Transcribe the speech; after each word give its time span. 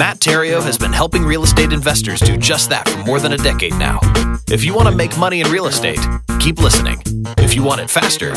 Matt 0.00 0.18
Theriault 0.18 0.62
has 0.62 0.78
been 0.78 0.94
helping 0.94 1.24
real 1.24 1.42
estate 1.44 1.74
investors 1.74 2.20
do 2.20 2.38
just 2.38 2.70
that 2.70 2.88
for 2.88 3.04
more 3.04 3.20
than 3.20 3.34
a 3.34 3.36
decade 3.36 3.74
now. 3.74 4.00
If 4.48 4.64
you 4.64 4.72
want 4.72 4.88
to 4.88 4.96
make 4.96 5.14
money 5.18 5.42
in 5.42 5.50
real 5.50 5.66
estate, 5.66 6.00
keep 6.38 6.58
listening. 6.58 7.02
If 7.36 7.54
you 7.54 7.62
want 7.62 7.82
it 7.82 7.90
faster, 7.90 8.32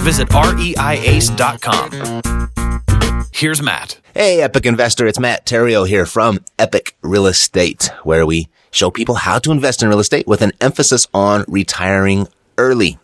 visit 0.00 0.30
reiace.com. 0.30 1.90
Here's 3.30 3.60
Matt. 3.60 4.00
Hey, 4.14 4.40
Epic 4.40 4.64
Investor. 4.64 5.06
It's 5.06 5.18
Matt 5.18 5.44
Theriault 5.44 5.86
here 5.86 6.06
from 6.06 6.38
Epic 6.58 6.96
Real 7.02 7.26
Estate, 7.26 7.90
where 8.04 8.24
we 8.24 8.48
show 8.70 8.90
people 8.90 9.16
how 9.16 9.38
to 9.40 9.52
invest 9.52 9.82
in 9.82 9.90
real 9.90 10.00
estate 10.00 10.26
with 10.26 10.40
an 10.40 10.52
emphasis 10.62 11.06
on 11.12 11.44
retiring 11.46 12.26
early. 12.56 12.98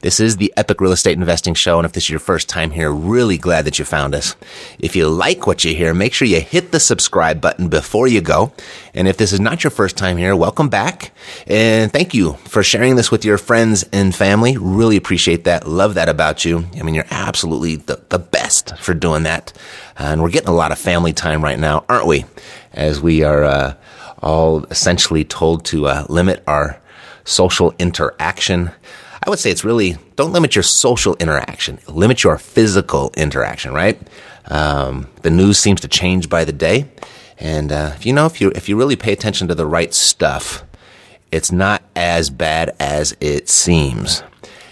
This 0.00 0.20
is 0.20 0.36
the 0.36 0.52
Epic 0.56 0.80
Real 0.80 0.92
Estate 0.92 1.18
Investing 1.18 1.54
Show, 1.54 1.76
and 1.76 1.84
if 1.84 1.90
this 1.90 2.04
is 2.04 2.10
your 2.10 2.20
first 2.20 2.48
time 2.48 2.70
here, 2.70 2.92
really 2.92 3.36
glad 3.36 3.64
that 3.64 3.80
you 3.80 3.84
found 3.84 4.14
us. 4.14 4.36
If 4.78 4.94
you 4.94 5.08
like 5.08 5.44
what 5.44 5.64
you 5.64 5.74
hear, 5.74 5.92
make 5.92 6.14
sure 6.14 6.28
you 6.28 6.40
hit 6.40 6.70
the 6.70 6.78
subscribe 6.78 7.40
button 7.40 7.66
before 7.66 8.06
you 8.06 8.20
go. 8.20 8.52
And 8.94 9.08
if 9.08 9.16
this 9.16 9.32
is 9.32 9.40
not 9.40 9.64
your 9.64 9.72
first 9.72 9.96
time 9.96 10.16
here, 10.16 10.36
welcome 10.36 10.68
back. 10.68 11.10
And 11.48 11.92
thank 11.92 12.14
you 12.14 12.34
for 12.44 12.62
sharing 12.62 12.94
this 12.94 13.10
with 13.10 13.24
your 13.24 13.38
friends 13.38 13.82
and 13.92 14.14
family. 14.14 14.56
Really 14.56 14.96
appreciate 14.96 15.42
that. 15.44 15.66
Love 15.66 15.94
that 15.94 16.08
about 16.08 16.44
you. 16.44 16.66
I 16.76 16.84
mean, 16.84 16.94
you're 16.94 17.04
absolutely 17.10 17.74
the, 17.74 18.00
the 18.08 18.20
best 18.20 18.78
for 18.78 18.94
doing 18.94 19.24
that. 19.24 19.52
And 19.98 20.22
we're 20.22 20.30
getting 20.30 20.48
a 20.48 20.54
lot 20.54 20.70
of 20.70 20.78
family 20.78 21.12
time 21.12 21.42
right 21.42 21.58
now, 21.58 21.84
aren't 21.88 22.06
we? 22.06 22.24
As 22.72 23.00
we 23.00 23.24
are 23.24 23.42
uh, 23.42 23.74
all 24.22 24.62
essentially 24.66 25.24
told 25.24 25.64
to 25.66 25.88
uh, 25.88 26.06
limit 26.08 26.44
our 26.46 26.80
social 27.24 27.74
interaction. 27.80 28.70
I 29.22 29.30
would 29.30 29.38
say 29.38 29.50
it's 29.50 29.64
really 29.64 29.96
don't 30.16 30.32
limit 30.32 30.54
your 30.54 30.62
social 30.62 31.16
interaction, 31.16 31.78
limit 31.86 32.22
your 32.22 32.38
physical 32.38 33.12
interaction. 33.16 33.72
Right? 33.72 34.00
Um, 34.46 35.08
the 35.22 35.30
news 35.30 35.58
seems 35.58 35.80
to 35.82 35.88
change 35.88 36.28
by 36.28 36.44
the 36.44 36.52
day, 36.52 36.86
and 37.38 37.70
uh, 37.72 37.92
if 37.94 38.06
you 38.06 38.12
know 38.12 38.26
if 38.26 38.40
you 38.40 38.50
if 38.54 38.68
you 38.68 38.76
really 38.76 38.96
pay 38.96 39.12
attention 39.12 39.48
to 39.48 39.54
the 39.54 39.66
right 39.66 39.92
stuff, 39.92 40.64
it's 41.30 41.52
not 41.52 41.82
as 41.96 42.30
bad 42.30 42.74
as 42.80 43.16
it 43.20 43.48
seems. 43.48 44.22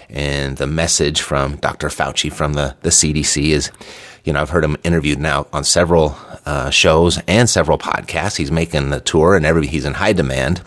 And 0.09 0.57
the 0.57 0.69
message 0.69 1.21
from 1.21 1.57
Dr. 1.57 1.89
Fauci 1.89 2.33
from 2.33 2.55
the 2.55 2.77
the 2.83 2.91
CDC 2.91 3.49
is, 3.51 3.71
you 4.25 4.33
know, 4.33 4.41
I've 4.41 4.51
heard 4.51 4.65
him 4.65 4.77
interviewed 4.85 5.19
now 5.19 5.47
on 5.53 5.65
several 5.65 6.17
uh, 6.47 6.71
shows 6.71 7.19
and 7.27 7.51
several 7.51 7.77
podcasts. 7.77 8.37
He's 8.37 8.53
making 8.53 8.91
the 8.91 9.01
tour, 9.01 9.35
and 9.35 9.45
every 9.45 9.67
he's 9.67 9.85
in 9.85 9.95
high 9.95 10.13
demand. 10.13 10.63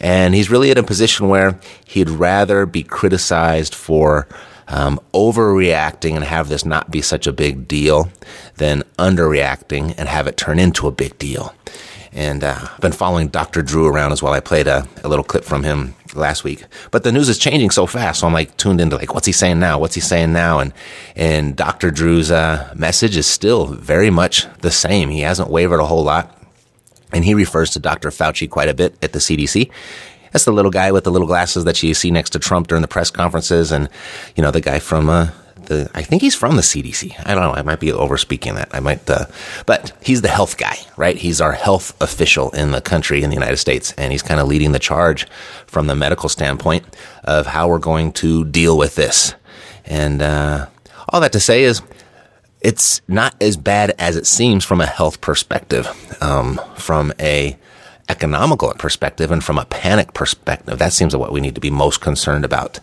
And 0.00 0.34
he's 0.34 0.50
really 0.50 0.70
in 0.70 0.78
a 0.78 0.82
position 0.82 1.28
where 1.28 1.60
he'd 1.84 2.08
rather 2.08 2.66
be 2.66 2.82
criticized 2.82 3.74
for 3.74 4.26
um, 4.68 5.00
overreacting 5.12 6.14
and 6.14 6.24
have 6.24 6.48
this 6.48 6.64
not 6.64 6.90
be 6.90 7.02
such 7.02 7.26
a 7.26 7.32
big 7.32 7.68
deal 7.68 8.10
than 8.56 8.82
underreacting 8.98 9.94
and 9.98 10.08
have 10.08 10.26
it 10.26 10.36
turn 10.36 10.58
into 10.58 10.86
a 10.86 10.92
big 10.92 11.18
deal. 11.18 11.54
And 12.12 12.42
uh, 12.42 12.58
I've 12.60 12.80
been 12.80 12.92
following 12.92 13.28
Dr. 13.28 13.62
Drew 13.62 13.86
around 13.86 14.12
as 14.12 14.22
well. 14.22 14.32
I 14.32 14.40
played 14.40 14.66
a, 14.66 14.86
a, 15.04 15.08
little 15.08 15.24
clip 15.24 15.44
from 15.44 15.62
him 15.62 15.94
last 16.14 16.42
week. 16.42 16.64
But 16.90 17.04
the 17.04 17.12
news 17.12 17.28
is 17.28 17.38
changing 17.38 17.70
so 17.70 17.86
fast, 17.86 18.20
so 18.20 18.26
I'm 18.26 18.32
like 18.32 18.56
tuned 18.56 18.80
into 18.80 18.96
like, 18.96 19.14
what's 19.14 19.26
he 19.26 19.32
saying 19.32 19.60
now? 19.60 19.78
What's 19.78 19.94
he 19.94 20.00
saying 20.00 20.32
now? 20.32 20.58
And 20.58 20.72
and 21.14 21.54
Dr. 21.54 21.92
Drew's 21.92 22.32
uh, 22.32 22.72
message 22.76 23.16
is 23.16 23.28
still 23.28 23.66
very 23.66 24.10
much 24.10 24.46
the 24.58 24.72
same. 24.72 25.10
He 25.10 25.20
hasn't 25.20 25.50
wavered 25.50 25.78
a 25.78 25.86
whole 25.86 26.02
lot. 26.02 26.36
And 27.12 27.24
he 27.24 27.34
refers 27.34 27.70
to 27.70 27.78
Dr. 27.78 28.10
Fauci 28.10 28.48
quite 28.48 28.68
a 28.68 28.74
bit 28.74 28.96
at 29.02 29.12
the 29.12 29.18
CDC. 29.18 29.70
That's 30.32 30.44
the 30.44 30.52
little 30.52 30.70
guy 30.70 30.92
with 30.92 31.04
the 31.04 31.10
little 31.10 31.26
glasses 31.26 31.64
that 31.64 31.82
you 31.82 31.94
see 31.94 32.10
next 32.10 32.30
to 32.30 32.38
Trump 32.38 32.68
during 32.68 32.82
the 32.82 32.88
press 32.88 33.10
conferences. 33.10 33.72
And, 33.72 33.88
you 34.36 34.42
know, 34.42 34.50
the 34.50 34.60
guy 34.60 34.78
from, 34.78 35.08
uh, 35.08 35.30
the, 35.66 35.90
I 35.94 36.02
think 36.02 36.22
he's 36.22 36.36
from 36.36 36.56
the 36.56 36.62
CDC. 36.62 37.14
I 37.26 37.34
don't 37.34 37.42
know. 37.42 37.54
I 37.54 37.62
might 37.62 37.80
be 37.80 37.88
overspeaking 37.88 38.54
that. 38.54 38.68
I 38.72 38.80
might, 38.80 39.08
uh, 39.10 39.26
but 39.66 39.92
he's 40.02 40.22
the 40.22 40.28
health 40.28 40.56
guy, 40.56 40.76
right? 40.96 41.16
He's 41.16 41.40
our 41.40 41.52
health 41.52 42.00
official 42.00 42.50
in 42.50 42.70
the 42.70 42.80
country, 42.80 43.22
in 43.22 43.30
the 43.30 43.34
United 43.34 43.56
States. 43.56 43.92
And 43.98 44.12
he's 44.12 44.22
kind 44.22 44.40
of 44.40 44.46
leading 44.46 44.72
the 44.72 44.78
charge 44.78 45.26
from 45.66 45.88
the 45.88 45.96
medical 45.96 46.28
standpoint 46.28 46.84
of 47.24 47.46
how 47.46 47.68
we're 47.68 47.78
going 47.78 48.12
to 48.14 48.44
deal 48.44 48.78
with 48.78 48.94
this. 48.94 49.34
And, 49.84 50.22
uh, 50.22 50.66
all 51.08 51.20
that 51.20 51.32
to 51.32 51.40
say 51.40 51.64
is, 51.64 51.82
it's 52.60 53.00
not 53.08 53.34
as 53.40 53.56
bad 53.56 53.94
as 53.98 54.16
it 54.16 54.26
seems 54.26 54.64
from 54.64 54.80
a 54.80 54.86
health 54.86 55.20
perspective, 55.20 55.88
um, 56.20 56.60
from 56.76 57.12
a 57.18 57.56
economical 58.08 58.72
perspective, 58.74 59.30
and 59.30 59.42
from 59.42 59.58
a 59.58 59.64
panic 59.64 60.12
perspective. 60.14 60.78
That 60.78 60.92
seems 60.92 61.16
what 61.16 61.32
we 61.32 61.40
need 61.40 61.54
to 61.54 61.60
be 61.60 61.70
most 61.70 62.00
concerned 62.00 62.44
about. 62.44 62.80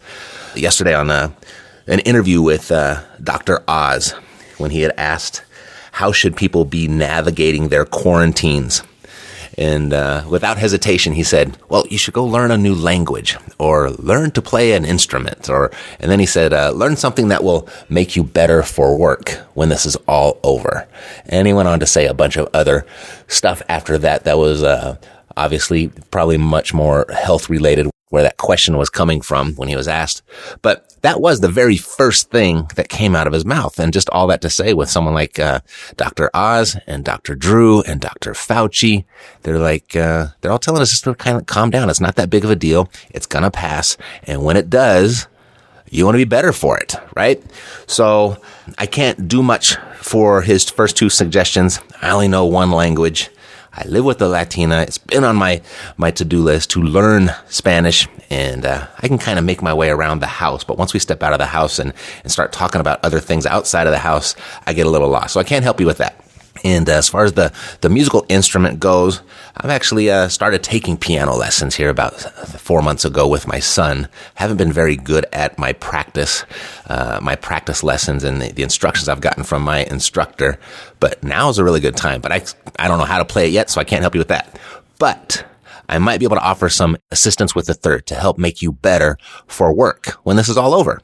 Yesterday 0.55 0.95
on 0.95 1.09
a, 1.09 1.13
uh, 1.13 1.31
an 1.87 1.99
interview 1.99 2.41
with 2.41 2.71
uh, 2.71 3.03
Dr. 3.23 3.63
Oz, 3.67 4.11
when 4.57 4.71
he 4.71 4.81
had 4.81 4.93
asked, 4.97 5.43
"How 5.93 6.11
should 6.11 6.35
people 6.35 6.65
be 6.65 6.87
navigating 6.87 7.69
their 7.69 7.85
quarantines?" 7.85 8.83
And 9.57 9.91
uh, 9.91 10.23
without 10.29 10.57
hesitation, 10.57 11.13
he 11.13 11.23
said, 11.23 11.57
"Well, 11.67 11.85
you 11.89 11.97
should 11.97 12.13
go 12.13 12.23
learn 12.23 12.51
a 12.51 12.57
new 12.57 12.75
language, 12.75 13.37
or 13.57 13.89
learn 13.89 14.31
to 14.31 14.41
play 14.41 14.73
an 14.73 14.85
instrument, 14.85 15.49
or." 15.49 15.71
And 15.99 16.11
then 16.11 16.19
he 16.19 16.27
said, 16.27 16.53
uh, 16.53 16.71
"Learn 16.71 16.95
something 16.95 17.29
that 17.29 17.43
will 17.43 17.67
make 17.89 18.15
you 18.15 18.23
better 18.23 18.61
for 18.61 18.95
work 18.97 19.31
when 19.55 19.69
this 19.69 19.85
is 19.85 19.95
all 20.07 20.39
over." 20.43 20.87
And 21.25 21.47
he 21.47 21.53
went 21.53 21.67
on 21.67 21.79
to 21.79 21.87
say 21.87 22.05
a 22.05 22.13
bunch 22.13 22.37
of 22.37 22.47
other 22.53 22.85
stuff 23.27 23.63
after 23.67 23.97
that. 23.97 24.25
That 24.25 24.37
was 24.37 24.63
uh, 24.63 24.97
obviously 25.35 25.87
probably 26.11 26.37
much 26.37 26.73
more 26.73 27.07
health 27.11 27.49
related 27.49 27.89
where 28.09 28.23
that 28.23 28.37
question 28.37 28.77
was 28.77 28.89
coming 28.89 29.21
from 29.21 29.53
when 29.55 29.67
he 29.67 29.75
was 29.75 29.87
asked. 29.87 30.21
But 30.61 30.95
that 31.01 31.19
was 31.19 31.39
the 31.39 31.49
very 31.49 31.77
first 31.77 32.31
thing 32.31 32.67
that 32.75 32.89
came 32.89 33.15
out 33.15 33.27
of 33.27 33.33
his 33.33 33.45
mouth. 33.45 33.79
And 33.79 33.93
just 33.93 34.09
all 34.11 34.27
that 34.27 34.41
to 34.41 34.49
say 34.49 34.73
with 34.73 34.89
someone 34.89 35.13
like 35.13 35.39
uh, 35.39 35.59
Dr. 35.97 36.29
Oz 36.33 36.77
and 36.87 37.03
Dr. 37.03 37.35
Drew 37.35 37.81
and 37.81 37.99
Dr. 37.99 38.31
Fauci, 38.31 39.05
they're 39.43 39.59
like, 39.59 39.95
uh, 39.95 40.27
they're 40.41 40.51
all 40.51 40.59
telling 40.59 40.81
us 40.81 40.91
just 40.91 41.03
to 41.03 41.15
kind 41.15 41.37
of 41.37 41.45
calm 41.45 41.69
down. 41.69 41.89
It's 41.89 41.99
not 41.99 42.15
that 42.15 42.29
big 42.29 42.45
of 42.45 42.51
a 42.51 42.55
deal. 42.55 42.89
It's 43.09 43.25
going 43.25 43.43
to 43.43 43.51
pass. 43.51 43.97
And 44.23 44.43
when 44.43 44.57
it 44.57 44.69
does, 44.69 45.27
you 45.89 46.05
want 46.05 46.15
to 46.15 46.19
be 46.19 46.25
better 46.25 46.51
for 46.51 46.77
it, 46.77 46.95
right? 47.15 47.41
So 47.87 48.37
I 48.77 48.85
can't 48.85 49.27
do 49.27 49.41
much 49.43 49.77
for 50.01 50.41
his 50.41 50.69
first 50.69 50.97
two 50.97 51.09
suggestions. 51.09 51.79
I 52.01 52.09
only 52.11 52.27
know 52.27 52.45
one 52.45 52.71
language. 52.71 53.29
I 53.77 53.87
live 53.87 54.05
with 54.05 54.19
a 54.23 54.27
Latina. 54.27 54.81
It's 54.81 54.97
been 54.97 55.23
on 55.23 55.35
my, 55.35 55.61
my 55.97 56.09
to-do 56.09 56.41
list 56.41 56.71
to 56.71 56.81
learn 56.81 57.29
Spanish 57.47 58.07
and, 58.31 58.65
uh, 58.65 58.87
I 58.97 59.07
can 59.07 59.19
kind 59.19 59.37
of 59.37 59.45
make 59.45 59.61
my 59.61 59.73
way 59.73 59.89
around 59.89 60.19
the 60.19 60.25
house. 60.27 60.63
But 60.63 60.79
once 60.79 60.93
we 60.93 60.99
step 60.99 61.21
out 61.21 61.31
of 61.31 61.39
the 61.39 61.45
house 61.45 61.77
and, 61.77 61.93
and 62.23 62.31
start 62.31 62.51
talking 62.51 62.81
about 62.81 62.99
other 63.05 63.19
things 63.19 63.45
outside 63.45 63.85
of 63.85 63.91
the 63.91 63.99
house, 63.99 64.35
I 64.65 64.73
get 64.73 64.87
a 64.87 64.89
little 64.89 65.09
lost. 65.09 65.33
So 65.33 65.39
I 65.39 65.43
can't 65.43 65.63
help 65.63 65.79
you 65.79 65.85
with 65.85 65.99
that. 65.99 66.26
And 66.63 66.87
as 66.89 67.09
far 67.09 67.23
as 67.23 67.33
the, 67.33 67.53
the 67.81 67.89
musical 67.89 68.25
instrument 68.29 68.79
goes, 68.79 69.21
I've 69.55 69.69
actually 69.69 70.09
uh, 70.09 70.27
started 70.27 70.63
taking 70.63 70.97
piano 70.97 71.35
lessons 71.35 71.75
here 71.75 71.89
about 71.89 72.13
four 72.59 72.81
months 72.81 73.05
ago 73.05 73.27
with 73.27 73.47
my 73.47 73.59
son. 73.59 74.07
Haven't 74.35 74.57
been 74.57 74.71
very 74.71 74.95
good 74.95 75.25
at 75.33 75.57
my 75.57 75.73
practice, 75.73 76.45
uh, 76.87 77.19
my 77.21 77.35
practice 77.35 77.83
lessons 77.83 78.23
and 78.23 78.41
the, 78.41 78.51
the, 78.51 78.63
instructions 78.63 79.07
I've 79.07 79.21
gotten 79.21 79.43
from 79.43 79.63
my 79.63 79.85
instructor. 79.85 80.59
But 80.99 81.23
now 81.23 81.49
is 81.49 81.57
a 81.57 81.63
really 81.63 81.79
good 81.79 81.95
time. 81.95 82.21
But 82.21 82.31
I, 82.31 82.43
I 82.79 82.87
don't 82.87 82.99
know 82.99 83.05
how 83.05 83.19
to 83.19 83.25
play 83.25 83.47
it 83.47 83.51
yet, 83.51 83.69
so 83.69 83.79
I 83.79 83.83
can't 83.83 84.01
help 84.01 84.13
you 84.15 84.19
with 84.19 84.27
that. 84.27 84.59
But 84.99 85.45
I 85.89 85.97
might 85.99 86.19
be 86.19 86.25
able 86.25 86.37
to 86.37 86.43
offer 86.43 86.69
some 86.69 86.97
assistance 87.11 87.55
with 87.55 87.67
the 87.67 87.73
third 87.73 88.05
to 88.07 88.15
help 88.15 88.37
make 88.37 88.61
you 88.61 88.71
better 88.71 89.17
for 89.47 89.73
work 89.73 90.17
when 90.23 90.35
this 90.35 90.49
is 90.49 90.57
all 90.57 90.73
over. 90.73 90.99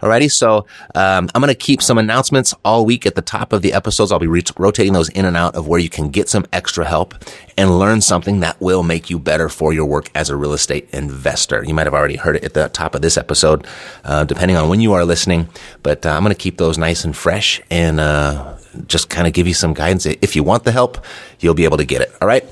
Alrighty. 0.00 0.30
So, 0.30 0.66
um, 0.94 1.28
I'm 1.34 1.40
going 1.40 1.48
to 1.48 1.54
keep 1.54 1.82
some 1.82 1.98
announcements 1.98 2.54
all 2.64 2.84
week 2.84 3.06
at 3.06 3.14
the 3.14 3.22
top 3.22 3.52
of 3.52 3.62
the 3.62 3.72
episodes. 3.72 4.12
I'll 4.12 4.18
be 4.18 4.26
re- 4.26 4.42
rotating 4.58 4.92
those 4.92 5.08
in 5.10 5.24
and 5.24 5.36
out 5.36 5.54
of 5.54 5.66
where 5.66 5.80
you 5.80 5.88
can 5.88 6.10
get 6.10 6.28
some 6.28 6.46
extra 6.52 6.84
help 6.84 7.14
and 7.56 7.78
learn 7.78 8.00
something 8.00 8.40
that 8.40 8.60
will 8.60 8.82
make 8.82 9.08
you 9.08 9.18
better 9.18 9.48
for 9.48 9.72
your 9.72 9.86
work 9.86 10.10
as 10.14 10.28
a 10.28 10.36
real 10.36 10.52
estate 10.52 10.88
investor. 10.92 11.64
You 11.64 11.74
might 11.74 11.86
have 11.86 11.94
already 11.94 12.16
heard 12.16 12.36
it 12.36 12.44
at 12.44 12.54
the 12.54 12.68
top 12.68 12.94
of 12.94 13.02
this 13.02 13.16
episode, 13.16 13.66
uh, 14.04 14.24
depending 14.24 14.56
on 14.56 14.68
when 14.68 14.80
you 14.80 14.92
are 14.92 15.04
listening, 15.04 15.48
but 15.82 16.04
uh, 16.04 16.10
I'm 16.10 16.22
going 16.22 16.34
to 16.34 16.38
keep 16.38 16.58
those 16.58 16.76
nice 16.78 17.04
and 17.04 17.16
fresh 17.16 17.62
and, 17.70 18.00
uh, 18.00 18.55
just 18.86 19.08
kind 19.08 19.26
of 19.26 19.32
give 19.32 19.46
you 19.46 19.54
some 19.54 19.74
guidance. 19.74 20.06
If 20.06 20.36
you 20.36 20.42
want 20.42 20.64
the 20.64 20.72
help, 20.72 21.04
you'll 21.40 21.54
be 21.54 21.64
able 21.64 21.78
to 21.78 21.84
get 21.84 22.02
it. 22.02 22.12
All 22.20 22.28
right. 22.28 22.44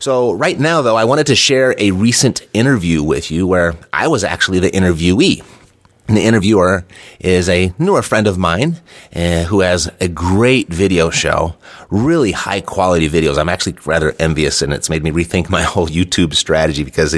So 0.00 0.32
right 0.32 0.58
now, 0.58 0.82
though, 0.82 0.96
I 0.96 1.04
wanted 1.04 1.26
to 1.28 1.36
share 1.36 1.74
a 1.78 1.90
recent 1.90 2.46
interview 2.52 3.02
with 3.02 3.30
you 3.30 3.46
where 3.46 3.74
I 3.92 4.08
was 4.08 4.24
actually 4.24 4.60
the 4.60 4.70
interviewee. 4.70 5.44
And 6.08 6.16
the 6.16 6.22
interviewer 6.22 6.84
is 7.18 7.48
a 7.48 7.72
newer 7.80 8.00
friend 8.00 8.28
of 8.28 8.38
mine 8.38 8.76
uh, 9.14 9.42
who 9.44 9.60
has 9.60 9.90
a 10.00 10.06
great 10.06 10.68
video 10.68 11.10
show, 11.10 11.56
really 11.90 12.30
high 12.30 12.60
quality 12.60 13.08
videos. 13.08 13.38
I'm 13.38 13.48
actually 13.48 13.76
rather 13.84 14.14
envious 14.20 14.62
and 14.62 14.72
it's 14.72 14.88
made 14.88 15.02
me 15.02 15.10
rethink 15.10 15.50
my 15.50 15.62
whole 15.64 15.88
YouTube 15.88 16.34
strategy 16.34 16.84
because 16.84 17.12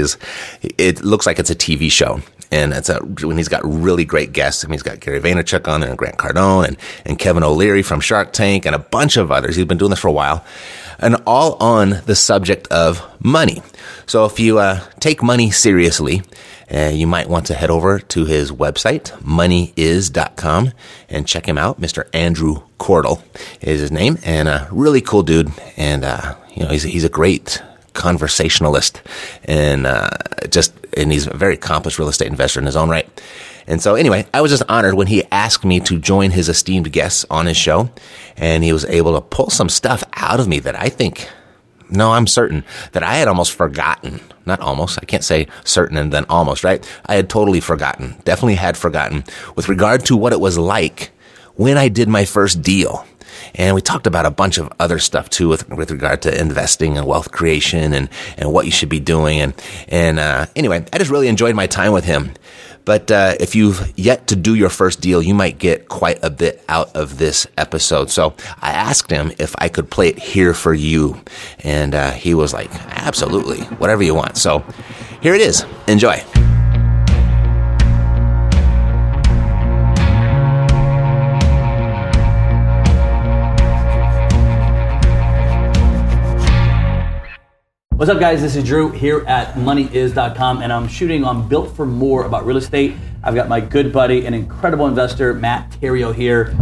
it 0.62 1.04
looks 1.04 1.26
like 1.26 1.38
it's 1.38 1.50
a 1.50 1.54
TV 1.54 1.92
show 1.92 2.22
and 2.50 2.72
it's 2.72 2.88
a 2.88 2.98
when 2.98 3.36
he's 3.36 3.48
got 3.48 3.62
really 3.64 4.04
great 4.04 4.32
guests. 4.32 4.64
I 4.64 4.68
mean, 4.68 4.74
he's 4.74 4.82
got 4.82 5.00
Gary 5.00 5.20
Vaynerchuk 5.20 5.68
on 5.68 5.80
there, 5.80 5.90
and 5.90 5.98
Grant 5.98 6.16
Cardone, 6.16 6.68
and 6.68 6.76
and 7.04 7.18
Kevin 7.18 7.42
O'Leary 7.42 7.82
from 7.82 8.00
Shark 8.00 8.32
Tank, 8.32 8.66
and 8.66 8.74
a 8.74 8.78
bunch 8.78 9.16
of 9.16 9.30
others. 9.30 9.56
He's 9.56 9.64
been 9.64 9.78
doing 9.78 9.90
this 9.90 10.00
for 10.00 10.08
a 10.08 10.12
while, 10.12 10.44
and 10.98 11.16
all 11.26 11.54
on 11.62 12.00
the 12.06 12.16
subject 12.16 12.66
of 12.68 13.02
money. 13.22 13.62
So 14.06 14.24
if 14.24 14.40
you 14.40 14.58
uh, 14.58 14.80
take 15.00 15.22
money 15.22 15.50
seriously. 15.50 16.22
Uh, 16.70 16.90
you 16.92 17.06
might 17.06 17.30
want 17.30 17.46
to 17.46 17.54
head 17.54 17.70
over 17.70 17.98
to 17.98 18.26
his 18.26 18.52
website, 18.52 19.04
moneyis.com, 19.22 20.70
and 21.08 21.26
check 21.26 21.48
him 21.48 21.56
out. 21.56 21.80
Mr. 21.80 22.06
Andrew 22.12 22.56
Cordell 22.78 23.22
is 23.62 23.80
his 23.80 23.90
name, 23.90 24.18
and 24.22 24.48
a 24.48 24.68
really 24.70 25.00
cool 25.00 25.22
dude. 25.22 25.50
And, 25.78 26.04
uh, 26.04 26.34
you 26.54 26.64
know, 26.64 26.68
he's, 26.68 26.82
he's 26.82 27.04
a 27.04 27.08
great 27.08 27.62
conversationalist 27.98 29.02
and 29.44 29.86
uh, 29.86 30.08
just 30.48 30.72
and 30.96 31.12
he's 31.12 31.26
a 31.26 31.36
very 31.36 31.54
accomplished 31.54 31.98
real 31.98 32.08
estate 32.08 32.28
investor 32.28 32.60
in 32.60 32.66
his 32.66 32.76
own 32.76 32.88
right. 32.88 33.08
And 33.66 33.82
so 33.82 33.96
anyway, 33.96 34.24
I 34.32 34.40
was 34.40 34.50
just 34.50 34.62
honored 34.68 34.94
when 34.94 35.08
he 35.08 35.24
asked 35.30 35.64
me 35.64 35.80
to 35.80 35.98
join 35.98 36.30
his 36.30 36.48
esteemed 36.48 36.90
guests 36.90 37.26
on 37.28 37.44
his 37.44 37.56
show 37.56 37.90
and 38.36 38.64
he 38.64 38.72
was 38.72 38.86
able 38.86 39.14
to 39.14 39.20
pull 39.20 39.50
some 39.50 39.68
stuff 39.68 40.02
out 40.14 40.40
of 40.40 40.48
me 40.48 40.58
that 40.60 40.74
I 40.74 40.88
think 40.88 41.28
no, 41.90 42.12
I'm 42.12 42.26
certain 42.26 42.64
that 42.92 43.02
I 43.02 43.14
had 43.14 43.28
almost 43.28 43.52
forgotten. 43.52 44.20
Not 44.46 44.60
almost. 44.60 44.98
I 45.00 45.06
can't 45.06 45.24
say 45.24 45.46
certain 45.64 45.96
and 45.96 46.12
then 46.12 46.26
almost, 46.28 46.64
right? 46.64 46.86
I 47.06 47.14
had 47.14 47.28
totally 47.28 47.60
forgotten. 47.60 48.16
Definitely 48.24 48.56
had 48.56 48.76
forgotten 48.76 49.24
with 49.56 49.68
regard 49.68 50.04
to 50.06 50.16
what 50.16 50.32
it 50.32 50.40
was 50.40 50.58
like 50.58 51.10
when 51.54 51.76
I 51.78 51.88
did 51.88 52.08
my 52.08 52.24
first 52.24 52.62
deal. 52.62 53.06
And 53.54 53.74
we 53.74 53.80
talked 53.80 54.06
about 54.06 54.26
a 54.26 54.30
bunch 54.30 54.58
of 54.58 54.72
other 54.78 54.98
stuff 54.98 55.30
too 55.30 55.48
with, 55.48 55.68
with 55.68 55.90
regard 55.90 56.22
to 56.22 56.40
investing 56.40 56.96
and 56.96 57.06
wealth 57.06 57.32
creation 57.32 57.92
and, 57.92 58.08
and 58.36 58.52
what 58.52 58.66
you 58.66 58.72
should 58.72 58.88
be 58.88 59.00
doing. 59.00 59.40
And, 59.40 59.54
and, 59.88 60.18
uh, 60.18 60.46
anyway, 60.56 60.84
I 60.92 60.98
just 60.98 61.10
really 61.10 61.28
enjoyed 61.28 61.54
my 61.54 61.66
time 61.66 61.92
with 61.92 62.04
him. 62.04 62.32
But 62.84 63.10
uh, 63.10 63.34
if 63.38 63.54
you've 63.54 63.92
yet 63.98 64.28
to 64.28 64.36
do 64.36 64.54
your 64.54 64.70
first 64.70 65.02
deal, 65.02 65.20
you 65.20 65.34
might 65.34 65.58
get 65.58 65.88
quite 65.88 66.20
a 66.22 66.30
bit 66.30 66.64
out 66.70 66.96
of 66.96 67.18
this 67.18 67.46
episode. 67.58 68.08
So 68.08 68.34
I 68.62 68.70
asked 68.70 69.10
him 69.10 69.30
if 69.38 69.54
I 69.58 69.68
could 69.68 69.90
play 69.90 70.08
it 70.08 70.18
here 70.18 70.54
for 70.54 70.72
you. 70.72 71.20
And 71.58 71.94
uh, 71.94 72.12
he 72.12 72.32
was 72.32 72.54
like, 72.54 72.70
absolutely, 72.88 73.60
whatever 73.76 74.02
you 74.02 74.14
want. 74.14 74.38
So 74.38 74.64
here 75.20 75.34
it 75.34 75.42
is. 75.42 75.66
Enjoy. 75.86 76.24
What's 87.98 88.12
up, 88.12 88.20
guys? 88.20 88.40
This 88.40 88.54
is 88.54 88.62
Drew 88.62 88.92
here 88.92 89.24
at 89.26 89.54
MoneyIs.com, 89.54 90.62
and 90.62 90.72
I'm 90.72 90.86
shooting 90.86 91.24
on 91.24 91.48
Built 91.48 91.74
for 91.74 91.84
More 91.84 92.26
about 92.26 92.46
real 92.46 92.56
estate. 92.56 92.94
I've 93.24 93.34
got 93.34 93.48
my 93.48 93.60
good 93.60 93.92
buddy 93.92 94.24
and 94.24 94.36
incredible 94.36 94.86
investor, 94.86 95.34
Matt 95.34 95.72
Theriault, 95.72 96.14
here. 96.14 96.54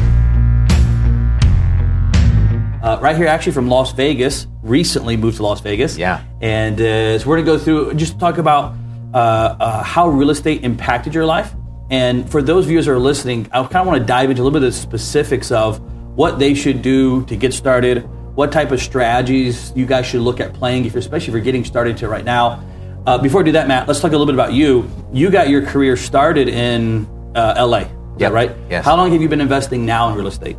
Uh, 2.82 2.98
right 3.02 3.14
here, 3.14 3.26
actually 3.26 3.52
from 3.52 3.68
Las 3.68 3.92
Vegas. 3.92 4.46
Recently 4.62 5.18
moved 5.18 5.36
to 5.36 5.42
Las 5.42 5.60
Vegas. 5.60 5.98
Yeah. 5.98 6.24
And 6.40 6.80
uh, 6.80 7.18
so 7.18 7.28
we're 7.28 7.36
gonna 7.36 7.44
go 7.44 7.58
through 7.58 7.92
just 7.96 8.18
talk 8.18 8.38
about 8.38 8.74
uh, 9.12 9.18
uh 9.18 9.82
how 9.82 10.08
real 10.08 10.30
estate 10.30 10.64
impacted 10.64 11.12
your 11.12 11.26
life. 11.26 11.52
And 11.90 12.30
for 12.30 12.40
those 12.40 12.64
viewers 12.64 12.86
who 12.86 12.92
are 12.92 12.98
listening, 12.98 13.46
I 13.52 13.62
kind 13.64 13.76
of 13.76 13.86
want 13.88 14.00
to 14.00 14.06
dive 14.06 14.30
into 14.30 14.40
a 14.40 14.44
little 14.44 14.58
bit 14.58 14.66
of 14.66 14.72
the 14.72 14.80
specifics 14.80 15.52
of 15.52 15.80
what 16.16 16.38
they 16.38 16.54
should 16.54 16.80
do 16.80 17.26
to 17.26 17.36
get 17.36 17.52
started, 17.52 18.08
what 18.36 18.52
type 18.52 18.70
of 18.70 18.80
strategies 18.80 19.72
you 19.74 19.86
guys 19.86 20.06
should 20.06 20.20
look 20.20 20.40
at 20.40 20.52
playing, 20.52 20.84
if 20.84 20.92
you're, 20.92 21.00
especially 21.00 21.28
if 21.28 21.32
you're 21.32 21.40
getting 21.40 21.64
started 21.64 21.96
to 21.96 22.08
right 22.08 22.24
now. 22.24 22.62
Uh, 23.06 23.16
before 23.16 23.40
I 23.40 23.44
do 23.44 23.52
that, 23.52 23.66
Matt, 23.66 23.88
let's 23.88 24.00
talk 24.00 24.10
a 24.10 24.12
little 24.12 24.26
bit 24.26 24.34
about 24.34 24.52
you. 24.52 24.88
You 25.12 25.30
got 25.30 25.48
your 25.48 25.64
career 25.64 25.96
started 25.96 26.48
in 26.48 27.06
uh, 27.34 27.66
LA, 27.66 27.88
yeah, 28.18 28.28
right? 28.28 28.54
Yes. 28.68 28.84
How 28.84 28.94
long 28.94 29.10
have 29.12 29.22
you 29.22 29.28
been 29.28 29.40
investing 29.40 29.86
now 29.86 30.10
in 30.10 30.16
real 30.16 30.26
estate? 30.26 30.56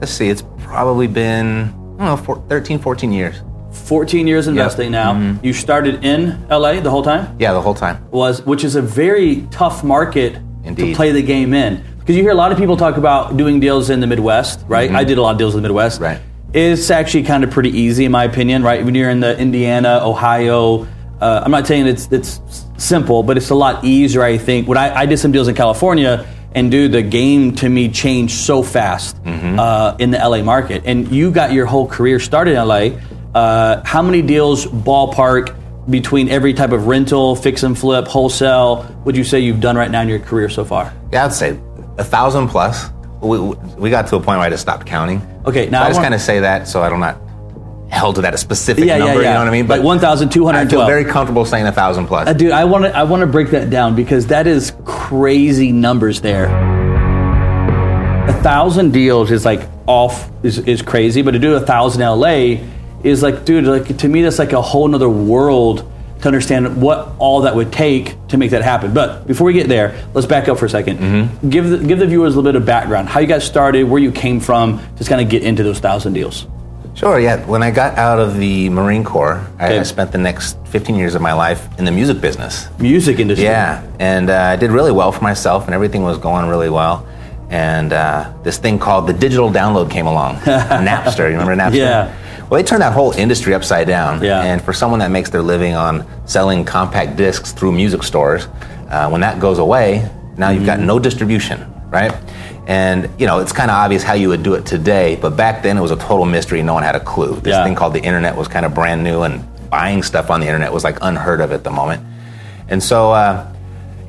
Let's 0.00 0.12
see, 0.12 0.28
it's 0.28 0.44
probably 0.58 1.06
been, 1.06 1.64
I 1.64 1.70
don't 1.70 1.98
know, 1.98 2.16
four, 2.18 2.44
13, 2.48 2.78
14 2.78 3.10
years. 3.12 3.36
14 3.72 4.26
years 4.26 4.46
investing 4.46 4.92
yep. 4.92 4.92
now. 4.92 5.14
Mm-hmm. 5.14 5.44
You 5.44 5.52
started 5.54 6.04
in 6.04 6.46
LA 6.48 6.80
the 6.80 6.90
whole 6.90 7.02
time? 7.02 7.34
Yeah, 7.38 7.54
the 7.54 7.62
whole 7.62 7.74
time. 7.74 8.06
Was 8.10 8.42
which 8.42 8.62
is 8.62 8.74
a 8.74 8.82
very 8.82 9.46
tough 9.50 9.82
market 9.82 10.36
Indeed. 10.64 10.90
to 10.90 10.96
play 10.96 11.12
the 11.12 11.22
game 11.22 11.54
in. 11.54 11.82
Because 11.98 12.16
you 12.16 12.22
hear 12.22 12.32
a 12.32 12.36
lot 12.36 12.52
of 12.52 12.58
people 12.58 12.76
talk 12.76 12.98
about 12.98 13.36
doing 13.36 13.58
deals 13.58 13.90
in 13.90 14.00
the 14.00 14.06
Midwest, 14.06 14.64
right? 14.66 14.88
Mm-hmm. 14.88 14.96
I 14.96 15.04
did 15.04 15.18
a 15.18 15.22
lot 15.22 15.32
of 15.32 15.38
deals 15.38 15.54
in 15.54 15.62
the 15.62 15.68
Midwest. 15.68 16.00
Right 16.00 16.20
it's 16.52 16.90
actually 16.90 17.24
kind 17.24 17.44
of 17.44 17.50
pretty 17.50 17.70
easy 17.70 18.04
in 18.04 18.12
my 18.12 18.24
opinion, 18.24 18.62
right? 18.62 18.84
When 18.84 18.94
you're 18.94 19.10
in 19.10 19.20
the 19.20 19.38
Indiana, 19.38 20.00
Ohio, 20.02 20.86
uh, 21.20 21.42
I'm 21.44 21.50
not 21.50 21.66
saying 21.66 21.86
it's 21.86 22.10
it's 22.12 22.40
simple, 22.76 23.22
but 23.22 23.36
it's 23.36 23.50
a 23.50 23.54
lot 23.54 23.84
easier, 23.84 24.22
I 24.22 24.38
think. 24.38 24.68
When 24.68 24.78
I, 24.78 24.94
I 24.94 25.06
did 25.06 25.18
some 25.18 25.32
deals 25.32 25.48
in 25.48 25.54
California, 25.54 26.26
and 26.54 26.70
dude, 26.70 26.92
the 26.92 27.02
game 27.02 27.54
to 27.56 27.68
me 27.68 27.88
changed 27.88 28.34
so 28.34 28.62
fast 28.62 29.22
mm-hmm. 29.24 29.58
uh, 29.58 29.96
in 29.98 30.10
the 30.10 30.18
LA 30.18 30.42
market. 30.42 30.82
And 30.86 31.10
you 31.10 31.30
got 31.30 31.52
your 31.52 31.66
whole 31.66 31.86
career 31.86 32.18
started 32.18 32.52
in 32.52 32.66
LA. 32.66 32.98
Uh, 33.34 33.82
how 33.84 34.00
many 34.00 34.22
deals, 34.22 34.66
ballpark, 34.66 35.54
between 35.90 36.28
every 36.28 36.52
type 36.52 36.72
of 36.72 36.86
rental, 36.86 37.36
fix 37.36 37.62
and 37.62 37.78
flip, 37.78 38.06
wholesale, 38.06 38.84
would 39.04 39.16
you 39.16 39.24
say 39.24 39.40
you've 39.40 39.60
done 39.60 39.76
right 39.76 39.90
now 39.90 40.00
in 40.02 40.08
your 40.08 40.18
career 40.18 40.48
so 40.48 40.64
far? 40.64 40.92
Yeah, 41.12 41.26
I'd 41.26 41.32
say 41.32 41.60
a 41.98 42.04
thousand 42.04 42.48
plus 42.48 42.88
we, 43.20 43.38
we 43.38 43.90
got 43.90 44.06
to 44.08 44.16
a 44.16 44.20
point 44.20 44.38
where 44.38 44.46
I 44.46 44.50
just 44.50 44.62
stopped 44.62 44.86
counting. 44.86 45.20
Okay, 45.46 45.68
now 45.68 45.80
so 45.80 45.84
I, 45.84 45.86
I 45.86 45.90
just 45.90 46.00
kind 46.02 46.14
of 46.14 46.20
say 46.20 46.40
that 46.40 46.68
so 46.68 46.82
I 46.82 46.88
don't 46.88 47.00
not 47.00 47.20
held 47.88 48.16
to 48.16 48.22
that 48.22 48.34
a 48.34 48.38
specific 48.38 48.84
yeah, 48.84 48.98
number. 48.98 49.14
Yeah, 49.14 49.20
yeah. 49.20 49.28
You 49.28 49.34
know 49.34 49.38
what 49.40 49.48
I 49.48 49.50
mean? 49.50 49.66
But 49.66 49.78
like 49.78 49.84
one 49.84 49.98
thousand 49.98 50.30
two 50.30 50.44
hundred. 50.44 50.66
I 50.66 50.70
feel 50.70 50.86
very 50.86 51.04
comfortable 51.04 51.44
saying 51.44 51.66
a 51.66 51.72
thousand 51.72 52.06
plus. 52.06 52.28
Uh, 52.28 52.32
dude, 52.32 52.52
I 52.52 52.64
want 52.64 52.84
to 52.84 52.96
I 52.96 53.04
want 53.04 53.20
to 53.20 53.26
break 53.26 53.50
that 53.50 53.70
down 53.70 53.94
because 53.94 54.26
that 54.28 54.46
is 54.46 54.72
crazy 54.84 55.72
numbers 55.72 56.20
there. 56.20 56.46
A 58.28 58.32
thousand 58.42 58.92
deals 58.92 59.30
is 59.30 59.44
like 59.44 59.68
off 59.86 60.30
is, 60.42 60.58
is 60.58 60.82
crazy, 60.82 61.22
but 61.22 61.32
to 61.32 61.38
do 61.38 61.54
a 61.54 61.60
thousand 61.60 62.02
LA 62.02 62.58
is 63.02 63.22
like, 63.22 63.44
dude, 63.44 63.64
like 63.64 63.98
to 63.98 64.08
me 64.08 64.22
that's 64.22 64.38
like 64.38 64.52
a 64.52 64.62
whole 64.62 64.88
nother 64.88 65.08
world 65.08 65.90
to 66.20 66.28
understand 66.28 66.80
what 66.80 67.14
all 67.18 67.42
that 67.42 67.54
would 67.54 67.72
take 67.72 68.16
to 68.28 68.36
make 68.36 68.50
that 68.50 68.62
happen. 68.62 68.94
But 68.94 69.26
before 69.26 69.46
we 69.46 69.52
get 69.52 69.68
there, 69.68 70.02
let's 70.14 70.26
back 70.26 70.48
up 70.48 70.58
for 70.58 70.66
a 70.66 70.68
2nd 70.68 70.96
mm-hmm. 70.96 71.50
Give 71.50 71.68
the, 71.68 71.78
give 71.78 71.98
the 71.98 72.06
viewers 72.06 72.34
a 72.34 72.36
little 72.38 72.50
bit 72.52 72.56
of 72.56 72.66
background, 72.66 73.08
how 73.08 73.20
you 73.20 73.26
got 73.26 73.42
started, 73.42 73.84
where 73.84 74.00
you 74.00 74.12
came 74.12 74.40
from, 74.40 74.80
just 74.96 75.08
kind 75.10 75.20
of 75.20 75.28
get 75.28 75.42
into 75.42 75.62
those 75.62 75.78
thousand 75.78 76.14
deals. 76.14 76.46
Sure, 76.94 77.20
yeah. 77.20 77.44
When 77.44 77.62
I 77.62 77.70
got 77.70 77.98
out 77.98 78.18
of 78.18 78.38
the 78.38 78.70
Marine 78.70 79.04
Corps, 79.04 79.46
okay. 79.56 79.76
I, 79.76 79.80
I, 79.80 79.82
spent 79.82 80.12
the 80.12 80.18
next 80.18 80.56
15 80.68 80.94
years 80.96 81.14
of 81.14 81.20
my 81.20 81.34
life 81.34 81.68
in 81.78 81.84
the 81.84 81.92
music 81.92 82.22
business. 82.22 82.68
Music 82.78 83.18
industry? 83.18 83.44
Yeah, 83.44 83.86
and 84.00 84.30
uh, 84.30 84.34
I 84.34 84.56
did 84.56 84.70
really 84.70 84.92
well 84.92 85.12
for 85.12 85.22
myself, 85.22 85.66
and 85.66 85.74
everything 85.74 86.02
was 86.02 86.16
going 86.16 86.48
really 86.48 86.70
well. 86.70 87.06
And 87.50 87.92
uh, 87.92 88.32
this 88.42 88.56
thing 88.56 88.78
called 88.78 89.06
the 89.06 89.12
digital 89.12 89.50
download 89.50 89.90
came 89.90 90.06
along. 90.06 90.36
Napster, 90.40 91.30
you 91.30 91.38
remember 91.38 91.54
Napster? 91.54 91.76
Yeah. 91.76 92.16
Well, 92.48 92.60
they 92.60 92.66
turned 92.66 92.82
that 92.82 92.92
whole 92.92 93.12
industry 93.12 93.54
upside 93.54 93.86
down. 93.86 94.22
Yeah. 94.22 94.42
And 94.42 94.62
for 94.62 94.72
someone 94.72 95.00
that 95.00 95.10
makes 95.10 95.30
their 95.30 95.42
living 95.42 95.74
on 95.74 96.06
selling 96.26 96.64
compact 96.64 97.16
discs 97.16 97.52
through 97.52 97.72
music 97.72 98.02
stores, 98.02 98.46
uh, 98.88 99.08
when 99.08 99.20
that 99.22 99.40
goes 99.40 99.58
away, 99.58 100.08
now 100.36 100.50
you've 100.50 100.62
mm-hmm. 100.62 100.66
got 100.66 100.80
no 100.80 100.98
distribution, 100.98 101.72
right? 101.90 102.14
And 102.66 103.08
you 103.18 103.26
know, 103.26 103.38
it's 103.38 103.52
kind 103.52 103.70
of 103.70 103.76
obvious 103.76 104.02
how 104.02 104.14
you 104.14 104.28
would 104.28 104.42
do 104.42 104.54
it 104.54 104.66
today, 104.66 105.16
but 105.16 105.36
back 105.36 105.62
then 105.62 105.76
it 105.76 105.80
was 105.80 105.90
a 105.90 105.96
total 105.96 106.24
mystery. 106.24 106.62
No 106.62 106.74
one 106.74 106.82
had 106.82 106.96
a 106.96 107.00
clue. 107.00 107.36
This 107.40 107.52
Yeah. 107.52 107.64
thing 107.64 107.74
called 107.74 107.94
the 107.94 108.02
internet 108.02 108.36
was 108.36 108.48
kind 108.48 108.66
of 108.66 108.74
brand 108.74 109.02
new, 109.02 109.22
and 109.22 109.44
buying 109.70 110.02
stuff 110.02 110.30
on 110.30 110.40
the 110.40 110.46
internet 110.46 110.72
was 110.72 110.84
like 110.84 110.98
unheard 111.02 111.40
of 111.40 111.52
at 111.52 111.64
the 111.64 111.70
moment. 111.70 112.02
And 112.68 112.82
so, 112.82 113.12
uh, 113.12 113.46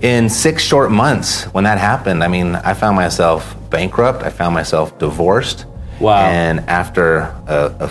in 0.02 0.30
six 0.30 0.64
short 0.64 0.92
months, 0.92 1.44
when 1.54 1.64
that 1.64 1.78
happened, 1.78 2.24
I 2.24 2.28
mean, 2.28 2.56
I 2.56 2.74
found 2.74 2.96
myself 2.96 3.56
bankrupt. 3.70 4.24
I 4.24 4.30
found 4.30 4.54
myself 4.54 4.98
divorced. 5.00 5.66
Wow. 6.00 6.28
And 6.28 6.60
after 6.68 7.34
a, 7.48 7.74
a 7.80 7.90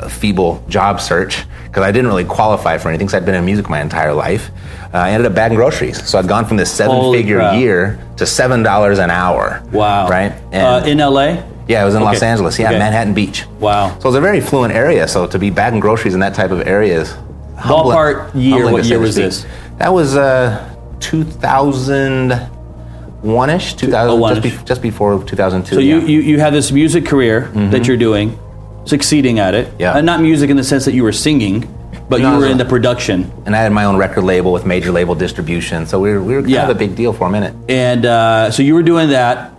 a 0.00 0.08
feeble 0.08 0.64
job 0.68 1.00
search, 1.00 1.44
because 1.64 1.82
I 1.82 1.92
didn't 1.92 2.08
really 2.08 2.24
qualify 2.24 2.78
for 2.78 2.88
anything, 2.88 3.06
because 3.06 3.20
I'd 3.20 3.26
been 3.26 3.34
in 3.34 3.44
music 3.44 3.68
my 3.68 3.80
entire 3.80 4.12
life, 4.12 4.50
uh, 4.94 4.98
I 4.98 5.10
ended 5.10 5.26
up 5.26 5.34
bagging 5.34 5.56
groceries. 5.56 6.02
So 6.08 6.18
I'd 6.18 6.28
gone 6.28 6.44
from 6.46 6.56
this 6.56 6.76
Holy 6.78 7.18
seven-figure 7.18 7.38
crap. 7.38 7.58
year 7.60 7.98
to 8.16 8.26
seven 8.26 8.62
dollars 8.62 8.98
an 8.98 9.10
hour. 9.10 9.62
Wow. 9.72 10.08
Right. 10.08 10.32
uh, 10.54 10.82
in 10.86 10.98
LA? 10.98 11.42
Yeah, 11.68 11.82
it 11.82 11.86
was 11.86 11.94
in 11.96 12.02
Los 12.02 12.22
Angeles. 12.22 12.58
Yeah, 12.60 12.68
Okay. 12.70 12.78
Manhattan 12.78 13.12
Beach. 13.12 13.44
Wow. 13.58 13.88
So 13.98 14.02
it 14.02 14.04
was 14.04 14.14
a 14.14 14.20
very 14.20 14.40
fluent 14.40 14.72
area. 14.72 15.08
So 15.08 15.26
to 15.26 15.38
be 15.38 15.50
bagging 15.50 15.80
groceries 15.80 16.14
in 16.14 16.20
that 16.20 16.32
type 16.34 16.52
of 16.52 16.60
area 16.66 17.00
is 17.00 17.12
humbling- 17.56 17.96
Ballpark 17.96 18.30
year, 18.34 18.70
what 18.70 18.84
year 18.84 19.00
was 19.00 19.14
speak. 19.14 19.24
this? 19.24 19.46
That 19.78 19.92
was 19.92 20.14
uh, 20.16 20.74
2001 21.00 23.50
ish, 23.50 23.74
2000, 23.74 24.20
01-ish. 24.20 24.42
just, 24.42 24.58
be, 24.60 24.64
just 24.66 24.82
before 24.82 25.22
2002. 25.24 25.74
So 25.74 25.80
you, 25.80 25.98
yeah. 25.98 26.04
you, 26.06 26.20
you 26.20 26.38
have 26.40 26.52
this 26.52 26.70
music 26.70 27.04
career 27.06 27.48
that 27.70 27.86
you're 27.86 27.96
doing, 27.96 28.38
succeeding 28.86 29.38
at 29.38 29.54
it. 29.54 29.66
Mm-hmm. 29.68 29.80
Yeah. 29.80 29.94
Uh, 29.94 30.00
not 30.00 30.20
music 30.20 30.50
in 30.50 30.56
the 30.56 30.64
sense 30.64 30.84
that 30.86 30.94
you 30.94 31.02
were 31.02 31.12
singing, 31.12 31.60
but 32.08 32.20
No, 32.20 32.32
you 32.34 32.38
were 32.40 32.46
in 32.46 32.56
the 32.58 32.64
production. 32.64 33.30
and 33.46 33.54
I 33.54 33.58
had 33.60 33.72
my 33.72 33.84
own 33.84 33.96
record 33.96 34.22
label 34.24 34.52
with 34.52 34.64
major 34.64 34.92
label 34.92 35.14
distribution. 35.14 35.86
So 35.86 36.00
we 36.00 36.12
were, 36.12 36.22
we 36.22 36.34
were 36.34 36.40
kind 36.42 36.50
Yeah. 36.52 36.64
of 36.70 36.76
a 36.76 36.78
big 36.78 36.94
deal 36.96 37.12
for 37.12 37.26
a 37.26 37.30
minute. 37.30 37.54
And 37.68 38.06
uh, 38.06 38.50
so 38.50 38.62
you 38.62 38.74
were 38.74 38.82
doing 38.84 39.10
that. 39.10 39.52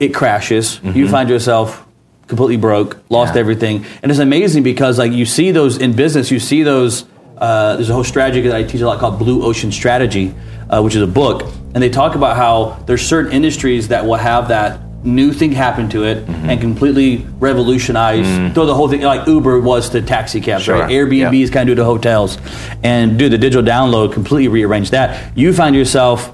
It 0.00 0.14
crashes. 0.14 0.80
You 0.84 1.08
find 1.08 1.28
yourself 1.28 1.84
completely 2.28 2.56
broke, 2.56 2.98
lost 3.10 3.30
Mm-hmm. 3.30 3.36
Yeah. 3.36 3.40
everything, 3.40 3.84
and 4.02 4.10
it's 4.12 4.20
amazing 4.20 4.62
because 4.62 4.96
like 4.98 5.12
you 5.12 5.26
see 5.26 5.50
those 5.50 5.78
in 5.78 5.92
business, 5.94 6.30
you 6.30 6.38
see 6.38 6.62
those. 6.62 7.04
Uh, 7.36 7.76
there's 7.76 7.88
a 7.90 7.94
whole 7.94 8.04
strategy 8.04 8.42
that 8.48 8.54
I 8.56 8.62
teach 8.64 8.80
a 8.80 8.86
lot 8.86 8.98
called 9.00 9.18
Blue 9.18 9.44
Ocean 9.44 9.70
Strategy, 9.72 10.34
uh, 10.70 10.82
which 10.82 10.94
is 10.94 11.02
a 11.02 11.06
book, 11.06 11.44
and 11.74 11.82
they 11.82 11.88
talk 11.88 12.14
about 12.16 12.36
how 12.36 12.78
there's 12.86 13.02
certain 13.06 13.32
industries 13.32 13.88
that 13.88 14.04
will 14.06 14.16
have 14.16 14.48
that 14.48 14.80
new 15.08 15.32
thing 15.32 15.52
happen 15.52 15.88
to 15.90 16.04
it 16.04 16.26
Mm-hmm. 16.26 16.50
and 16.50 16.60
completely 16.60 17.26
revolutionize, 17.40 18.26
throw 18.54 18.66
the 18.66 18.74
whole 18.74 18.88
thing 18.88 19.00
like 19.02 19.26
Uber 19.26 19.60
was 19.60 19.88
to 19.90 20.02
taxi 20.02 20.40
cabs, 20.40 20.62
Mm. 20.62 20.66
Sure. 20.66 20.78
right? 20.80 20.90
Airbnb 20.90 21.32
Yeah. 21.38 21.44
is 21.44 21.50
kind 21.50 21.68
of 21.68 21.76
do 21.76 21.80
to 21.82 21.84
hotels, 21.84 22.38
and 22.82 23.18
do 23.18 23.28
the 23.28 23.38
digital 23.38 23.62
download 23.62 24.12
completely 24.12 24.48
rearrange 24.48 24.90
that. 24.90 25.32
You 25.34 25.52
find 25.52 25.74
yourself 25.74 26.32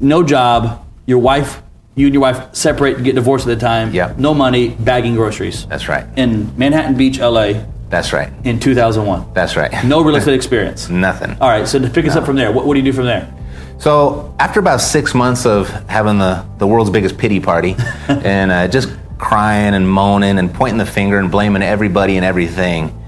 no 0.00 0.22
job, 0.22 0.80
your 1.06 1.18
wife, 1.18 1.62
you 1.94 2.06
and 2.06 2.14
your 2.14 2.22
wife 2.22 2.40
separate, 2.52 2.96
and 2.96 3.04
get 3.04 3.14
divorced 3.14 3.46
at 3.46 3.58
the 3.58 3.64
time, 3.64 3.92
Yep. 3.92 4.18
no 4.18 4.34
money, 4.34 4.68
bagging 4.80 5.14
groceries. 5.14 5.66
That's 5.68 5.88
right. 5.88 6.04
In 6.16 6.50
Manhattan 6.56 6.94
Beach, 6.96 7.20
LA, 7.20 7.54
That's 7.90 8.12
right. 8.12 8.28
in 8.42 8.58
2001. 8.58 9.24
That's 9.34 9.56
right. 9.56 9.72
No 9.84 10.02
real 10.02 10.16
estate 10.20 10.34
experience. 10.34 10.88
Nothing. 10.90 11.36
All 11.40 11.48
right, 11.48 11.68
so 11.68 11.78
to 11.78 11.88
pick 11.88 12.06
us 12.08 12.16
up 12.16 12.26
from 12.26 12.36
there, 12.36 12.50
what, 12.50 12.66
what 12.66 12.74
do 12.74 12.80
you 12.80 12.84
do 12.84 12.92
from 12.92 13.06
there? 13.06 13.28
So 13.78 14.34
after 14.38 14.60
about 14.60 14.80
six 14.80 15.14
months 15.14 15.44
of 15.46 15.68
having 15.88 16.18
the, 16.18 16.44
the 16.58 16.66
world's 16.66 16.90
biggest 16.90 17.18
pity 17.18 17.40
party 17.40 17.74
and 18.08 18.50
uh, 18.50 18.68
just 18.68 18.88
crying 19.18 19.74
and 19.74 19.88
moaning 19.88 20.38
and 20.38 20.52
pointing 20.52 20.78
the 20.78 20.86
finger 20.86 21.18
and 21.18 21.30
blaming 21.30 21.62
everybody 21.62 22.16
and 22.16 22.24
everything, 22.24 22.98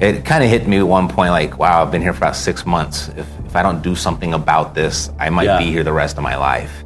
it 0.00 0.24
kind 0.24 0.42
of 0.42 0.50
hit 0.50 0.66
me 0.66 0.78
at 0.78 0.86
one 0.86 1.08
point 1.08 1.30
like, 1.30 1.58
wow, 1.58 1.82
I've 1.82 1.90
been 1.92 2.02
here 2.02 2.12
for 2.12 2.18
about 2.18 2.36
six 2.36 2.66
months. 2.66 3.08
If, 3.16 3.26
if 3.46 3.56
I 3.56 3.62
don't 3.62 3.82
do 3.82 3.94
something 3.94 4.34
about 4.34 4.74
this, 4.74 5.10
I 5.18 5.30
might 5.30 5.44
Yeah. 5.44 5.58
be 5.58 5.66
here 5.70 5.84
the 5.84 5.92
rest 5.92 6.16
of 6.16 6.22
my 6.22 6.36
life. 6.36 6.84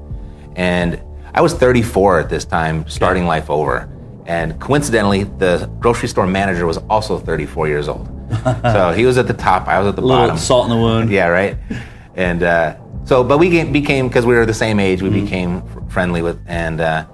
And 0.56 1.00
I 1.32 1.40
was 1.40 1.54
34 1.54 2.20
at 2.20 2.28
this 2.28 2.44
time, 2.44 2.87
starting 2.88 3.26
life 3.26 3.49
over. 3.50 3.88
And 4.26 4.60
coincidentally, 4.60 5.25
the 5.25 5.68
grocery 5.80 6.08
store 6.08 6.26
manager 6.26 6.66
was 6.66 6.76
also 6.90 7.18
34 7.18 7.68
years 7.68 7.88
old. 7.88 8.06
so 8.62 8.92
he 8.94 9.06
was 9.06 9.18
at 9.18 9.26
the 9.26 9.32
top, 9.34 9.66
I 9.66 9.78
was 9.78 9.88
at 9.88 9.96
the 9.96 10.02
A 10.02 10.04
little 10.04 10.22
bottom. 10.26 10.37
salt 10.38 10.64
in 10.70 10.70
the 10.70 10.76
wound. 10.82 11.10
Yeah, 11.10 11.28
right. 11.28 11.56
And 12.14 12.42
uh, 12.42 12.76
so, 13.04 13.25
but 13.25 13.38
we 13.38 13.64
became 13.64 14.09
because 14.09 14.25
we 14.26 14.35
were 14.35 14.47
the 14.47 14.54
same 14.54 14.78
age. 14.78 15.02
We 15.02 15.11
became 15.11 15.62
friendly 15.88 16.23
with, 16.23 16.38
and 16.47 16.80
uh, 16.80 17.07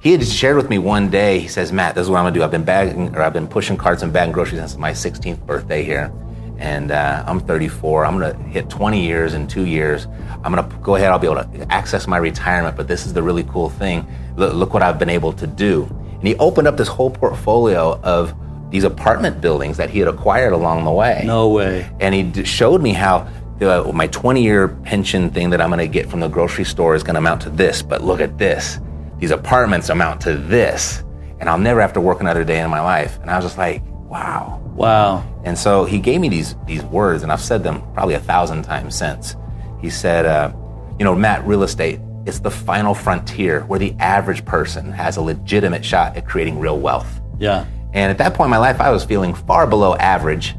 he 0.00 0.12
had 0.12 0.24
shared 0.26 0.56
with 0.56 0.68
me 0.70 0.78
one 0.78 1.08
day. 1.10 1.38
He 1.40 1.48
says, 1.48 1.72
"Matt, 1.72 1.94
this 1.94 2.02
is 2.02 2.10
what 2.10 2.18
I'm 2.18 2.24
gonna 2.24 2.34
do. 2.34 2.42
I've 2.44 2.50
been 2.50 2.64
bagging, 2.64 3.14
or 3.16 3.22
I've 3.22 3.32
been 3.32 3.48
pushing 3.48 3.76
carts 3.76 4.02
and 4.02 4.12
bagging 4.12 4.32
groceries 4.32 4.60
since 4.60 4.76
my 4.76 4.92
16th 4.92 5.44
birthday 5.46 5.82
here, 5.82 6.12
and 6.58 6.90
uh, 6.92 7.24
I'm 7.26 7.40
34. 7.40 8.04
I'm 8.04 8.18
gonna 8.18 8.36
hit 8.44 8.68
20 8.70 9.04
years 9.04 9.34
in 9.34 9.46
two 9.48 9.64
years. 9.66 10.06
I'm 10.44 10.54
gonna 10.54 10.68
go 10.82 10.94
ahead. 10.96 11.10
I'll 11.10 11.18
be 11.18 11.26
able 11.26 11.42
to 11.42 11.72
access 11.72 12.06
my 12.06 12.18
retirement. 12.18 12.76
But 12.76 12.86
this 12.86 13.06
is 13.06 13.12
the 13.12 13.22
really 13.22 13.44
cool 13.44 13.70
thing. 13.70 14.06
Look, 14.36 14.54
look 14.54 14.72
what 14.74 14.82
I've 14.82 14.98
been 14.98 15.10
able 15.10 15.32
to 15.32 15.46
do." 15.46 15.84
And 16.18 16.28
he 16.28 16.36
opened 16.36 16.68
up 16.68 16.76
this 16.76 16.88
whole 16.88 17.10
portfolio 17.10 17.98
of 18.02 18.34
these 18.70 18.84
apartment 18.84 19.40
buildings 19.40 19.76
that 19.76 19.90
he 19.90 19.98
had 19.98 20.08
acquired 20.08 20.52
along 20.52 20.84
the 20.84 20.90
way 20.90 21.22
No 21.26 21.48
way. 21.50 21.86
and 22.00 22.14
he 22.14 22.22
d- 22.24 22.44
showed 22.44 22.82
me 22.82 22.92
how 22.92 23.28
uh, 23.64 23.92
my 23.92 24.06
20 24.08 24.42
year 24.42 24.68
pension 24.68 25.30
thing 25.30 25.50
that 25.50 25.60
I'm 25.60 25.70
going 25.70 25.78
to 25.78 25.88
get 25.88 26.08
from 26.08 26.20
the 26.20 26.28
grocery 26.28 26.64
store 26.64 26.94
is 26.94 27.02
going 27.02 27.14
to 27.14 27.18
amount 27.18 27.42
to 27.42 27.50
this. 27.50 27.82
But 27.82 28.02
look 28.02 28.20
at 28.20 28.38
this. 28.38 28.78
These 29.18 29.30
apartments 29.30 29.88
amount 29.88 30.20
to 30.22 30.36
this. 30.36 31.02
And 31.40 31.48
I'll 31.48 31.58
never 31.58 31.80
have 31.80 31.92
to 31.94 32.00
work 32.00 32.20
another 32.20 32.44
day 32.44 32.60
in 32.60 32.70
my 32.70 32.80
life. 32.80 33.18
And 33.20 33.30
I 33.30 33.36
was 33.36 33.44
just 33.44 33.58
like, 33.58 33.82
wow. 34.08 34.60
Wow. 34.74 35.24
And 35.44 35.58
so 35.58 35.84
he 35.84 35.98
gave 35.98 36.20
me 36.20 36.28
these, 36.28 36.56
these 36.66 36.82
words, 36.84 37.22
and 37.22 37.30
I've 37.30 37.40
said 37.40 37.62
them 37.62 37.82
probably 37.92 38.14
a 38.14 38.20
thousand 38.20 38.62
times 38.62 38.96
since. 38.96 39.36
He 39.80 39.90
said, 39.90 40.26
uh, 40.26 40.52
you 40.98 41.04
know, 41.04 41.14
Matt, 41.14 41.46
real 41.46 41.62
estate, 41.62 42.00
it's 42.26 42.40
the 42.40 42.50
final 42.50 42.94
frontier 42.94 43.60
where 43.62 43.78
the 43.78 43.94
average 43.98 44.44
person 44.44 44.90
has 44.92 45.16
a 45.16 45.20
legitimate 45.20 45.84
shot 45.84 46.16
at 46.16 46.26
creating 46.26 46.58
real 46.58 46.78
wealth. 46.78 47.20
Yeah. 47.38 47.66
And 47.92 48.10
at 48.10 48.18
that 48.18 48.34
point 48.34 48.46
in 48.46 48.50
my 48.50 48.58
life, 48.58 48.80
I 48.80 48.90
was 48.90 49.04
feeling 49.04 49.34
far 49.34 49.66
below 49.66 49.94
average. 49.96 50.56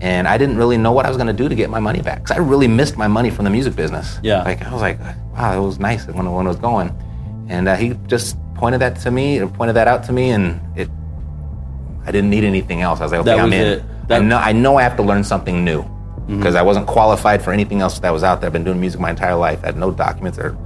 And 0.00 0.28
I 0.28 0.38
didn't 0.38 0.56
really 0.56 0.76
know 0.78 0.92
what 0.92 1.06
I 1.06 1.08
was 1.08 1.16
going 1.16 1.26
to 1.26 1.32
do 1.32 1.48
to 1.48 1.54
get 1.54 1.70
my 1.70 1.80
money 1.80 2.00
back. 2.02 2.18
Because 2.22 2.36
I 2.36 2.40
really 2.40 2.68
missed 2.68 2.96
my 2.96 3.08
money 3.08 3.30
from 3.30 3.44
the 3.44 3.50
music 3.50 3.74
business. 3.74 4.18
Yeah. 4.22 4.42
Like, 4.42 4.62
I 4.62 4.72
was 4.72 4.80
like, 4.80 4.98
wow, 5.34 5.56
it 5.60 5.64
was 5.64 5.78
nice 5.80 6.06
when, 6.06 6.30
when 6.30 6.46
it 6.46 6.48
was 6.48 6.56
going. 6.56 6.94
And 7.48 7.66
uh, 7.68 7.74
he 7.76 7.94
just 8.06 8.36
pointed 8.54 8.80
that 8.80 8.96
to 9.00 9.10
me, 9.10 9.40
or 9.40 9.48
pointed 9.48 9.74
that 9.76 9.88
out 9.88 10.04
to 10.04 10.12
me, 10.12 10.30
and 10.30 10.60
it, 10.78 10.88
I 12.06 12.12
didn't 12.12 12.30
need 12.30 12.44
anything 12.44 12.80
else. 12.82 13.00
I 13.00 13.04
was 13.04 13.12
like, 13.12 13.20
okay, 13.22 13.32
I'm 13.38 13.52
in. 13.52 13.66
it. 13.66 14.08
That- 14.08 14.22
I, 14.22 14.24
know, 14.24 14.36
I 14.38 14.52
know 14.52 14.76
I 14.76 14.82
have 14.82 14.96
to 14.96 15.02
learn 15.02 15.24
something 15.24 15.64
new. 15.64 15.84
Because 16.28 16.54
I 16.56 16.60
wasn't 16.62 16.86
qualified 16.86 17.40
for 17.40 17.54
anything 17.54 17.80
else 17.80 17.98
that 18.00 18.10
was 18.10 18.22
out 18.22 18.42
there. 18.42 18.48
I've 18.48 18.52
been 18.52 18.62
doing 18.62 18.78
music 18.78 19.00
my 19.00 19.08
entire 19.08 19.34
life. 19.34 19.60
I 19.62 19.66
had 19.68 19.78
no 19.78 19.90
documents 19.90 20.38
or 20.38 20.58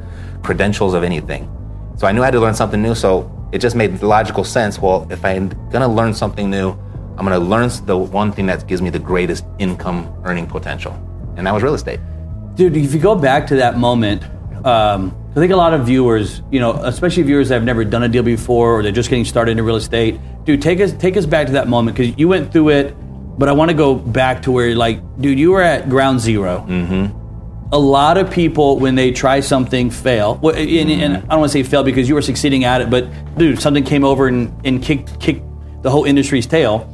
credentials 0.42 0.92
of 0.92 1.04
anything. 1.04 1.48
So 1.96 2.08
I 2.08 2.10
knew 2.10 2.20
I 2.22 2.24
had 2.24 2.32
to 2.32 2.40
learn 2.40 2.54
something 2.56 2.82
new. 2.82 2.96
So 2.96 3.30
it 3.52 3.58
just 3.60 3.76
made 3.76 4.02
logical 4.02 4.42
sense. 4.42 4.80
Well, 4.80 5.06
if 5.08 5.24
I'm 5.24 5.50
gonna 5.70 5.86
learn 5.86 6.14
something 6.14 6.50
new, 6.50 6.76
I'm 7.18 7.24
gonna 7.26 7.38
learn 7.38 7.70
the 7.84 7.96
one 7.96 8.32
thing 8.32 8.46
that 8.46 8.66
gives 8.66 8.82
me 8.82 8.90
the 8.90 8.98
greatest 8.98 9.44
income 9.58 10.12
earning 10.24 10.46
potential, 10.46 10.92
and 11.36 11.46
that 11.46 11.52
was 11.52 11.62
real 11.62 11.74
estate. 11.74 12.00
Dude, 12.54 12.76
if 12.76 12.92
you 12.94 13.00
go 13.00 13.14
back 13.14 13.46
to 13.48 13.56
that 13.56 13.78
moment, 13.78 14.22
um, 14.64 15.16
I 15.30 15.34
think 15.34 15.52
a 15.52 15.56
lot 15.56 15.72
of 15.72 15.86
viewers, 15.86 16.42
you 16.50 16.60
know, 16.60 16.72
especially 16.72 17.22
viewers 17.22 17.48
that 17.48 17.54
have 17.54 17.64
never 17.64 17.84
done 17.84 18.02
a 18.02 18.08
deal 18.08 18.22
before 18.22 18.74
or 18.74 18.82
they're 18.82 18.92
just 18.92 19.08
getting 19.08 19.24
started 19.24 19.58
in 19.58 19.64
real 19.64 19.76
estate, 19.76 20.20
dude, 20.44 20.60
take 20.60 20.80
us 20.80 20.92
take 20.92 21.16
us 21.16 21.24
back 21.24 21.46
to 21.46 21.52
that 21.52 21.68
moment 21.68 21.96
because 21.96 22.16
you 22.18 22.28
went 22.28 22.52
through 22.52 22.70
it. 22.70 22.96
But 23.38 23.48
I 23.48 23.52
want 23.52 23.70
to 23.70 23.76
go 23.76 23.94
back 23.94 24.42
to 24.42 24.52
where, 24.52 24.74
like, 24.74 25.00
dude, 25.18 25.38
you 25.38 25.52
were 25.52 25.62
at 25.62 25.88
ground 25.88 26.20
0 26.20 26.66
Mm-hmm. 26.68 27.18
A 27.72 27.78
lot 27.78 28.18
of 28.18 28.30
people, 28.30 28.78
when 28.78 28.94
they 28.94 29.10
try 29.10 29.40
something, 29.40 29.88
fail. 29.88 30.38
Well, 30.42 30.54
and, 30.54 30.90
and 30.90 31.16
I 31.16 31.20
don't 31.20 31.40
want 31.40 31.50
to 31.50 31.58
say 31.58 31.62
fail 31.62 31.82
because 31.82 32.06
you 32.06 32.14
were 32.14 32.20
succeeding 32.20 32.64
at 32.64 32.82
it, 32.82 32.90
but 32.90 33.08
dude, 33.38 33.62
something 33.62 33.84
came 33.84 34.04
over 34.04 34.28
and, 34.28 34.54
and 34.66 34.82
kicked 34.82 35.18
kicked 35.18 35.42
the 35.80 35.90
whole 35.90 36.04
industry's 36.04 36.46
tail. 36.46 36.86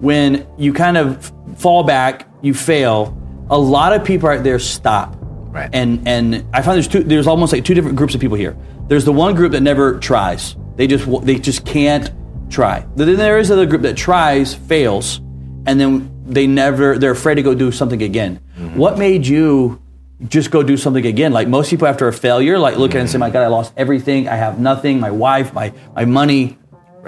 When 0.00 0.46
you 0.56 0.72
kind 0.72 0.96
of 0.96 1.32
fall 1.56 1.82
back, 1.82 2.28
you 2.42 2.54
fail. 2.54 3.16
A 3.50 3.58
lot 3.58 3.92
of 3.92 4.04
people 4.04 4.28
out 4.28 4.44
there 4.44 4.58
stop. 4.58 5.16
Right. 5.20 5.70
And 5.72 6.06
and 6.06 6.46
I 6.52 6.62
find 6.62 6.76
there's 6.76 6.88
two. 6.88 7.02
There's 7.02 7.26
almost 7.26 7.52
like 7.52 7.64
two 7.64 7.74
different 7.74 7.96
groups 7.96 8.14
of 8.14 8.20
people 8.20 8.36
here. 8.36 8.56
There's 8.86 9.04
the 9.04 9.12
one 9.12 9.34
group 9.34 9.52
that 9.52 9.62
never 9.62 9.98
tries. 9.98 10.56
They 10.76 10.86
just 10.86 11.06
they 11.24 11.38
just 11.38 11.64
can't 11.64 12.10
try. 12.50 12.86
But 12.96 13.06
then 13.06 13.16
there 13.16 13.38
is 13.38 13.50
another 13.50 13.66
group 13.66 13.82
that 13.82 13.96
tries, 13.96 14.54
fails, 14.54 15.18
and 15.66 15.80
then 15.80 16.10
they 16.26 16.46
never. 16.46 16.98
They're 16.98 17.12
afraid 17.12 17.36
to 17.36 17.42
go 17.42 17.54
do 17.54 17.72
something 17.72 18.02
again. 18.02 18.40
Mm-hmm. 18.58 18.76
What 18.78 18.98
made 18.98 19.26
you? 19.26 19.82
Just 20.26 20.50
go 20.50 20.62
do 20.64 20.76
something 20.76 21.06
again. 21.06 21.32
Like 21.32 21.46
most 21.48 21.70
people 21.70 21.86
after 21.86 22.08
a 22.08 22.12
failure, 22.12 22.58
like 22.58 22.76
look 22.76 22.90
at 22.90 22.96
it 22.96 23.00
and 23.00 23.08
say, 23.10 23.14
mm-hmm. 23.14 23.20
"My 23.20 23.30
God, 23.30 23.44
I 23.44 23.46
lost 23.46 23.72
everything. 23.76 24.28
I 24.28 24.36
have 24.36 24.58
nothing. 24.58 25.00
My 25.00 25.10
wife, 25.10 25.52
my 25.52 25.72
my 25.94 26.04
money. 26.04 26.58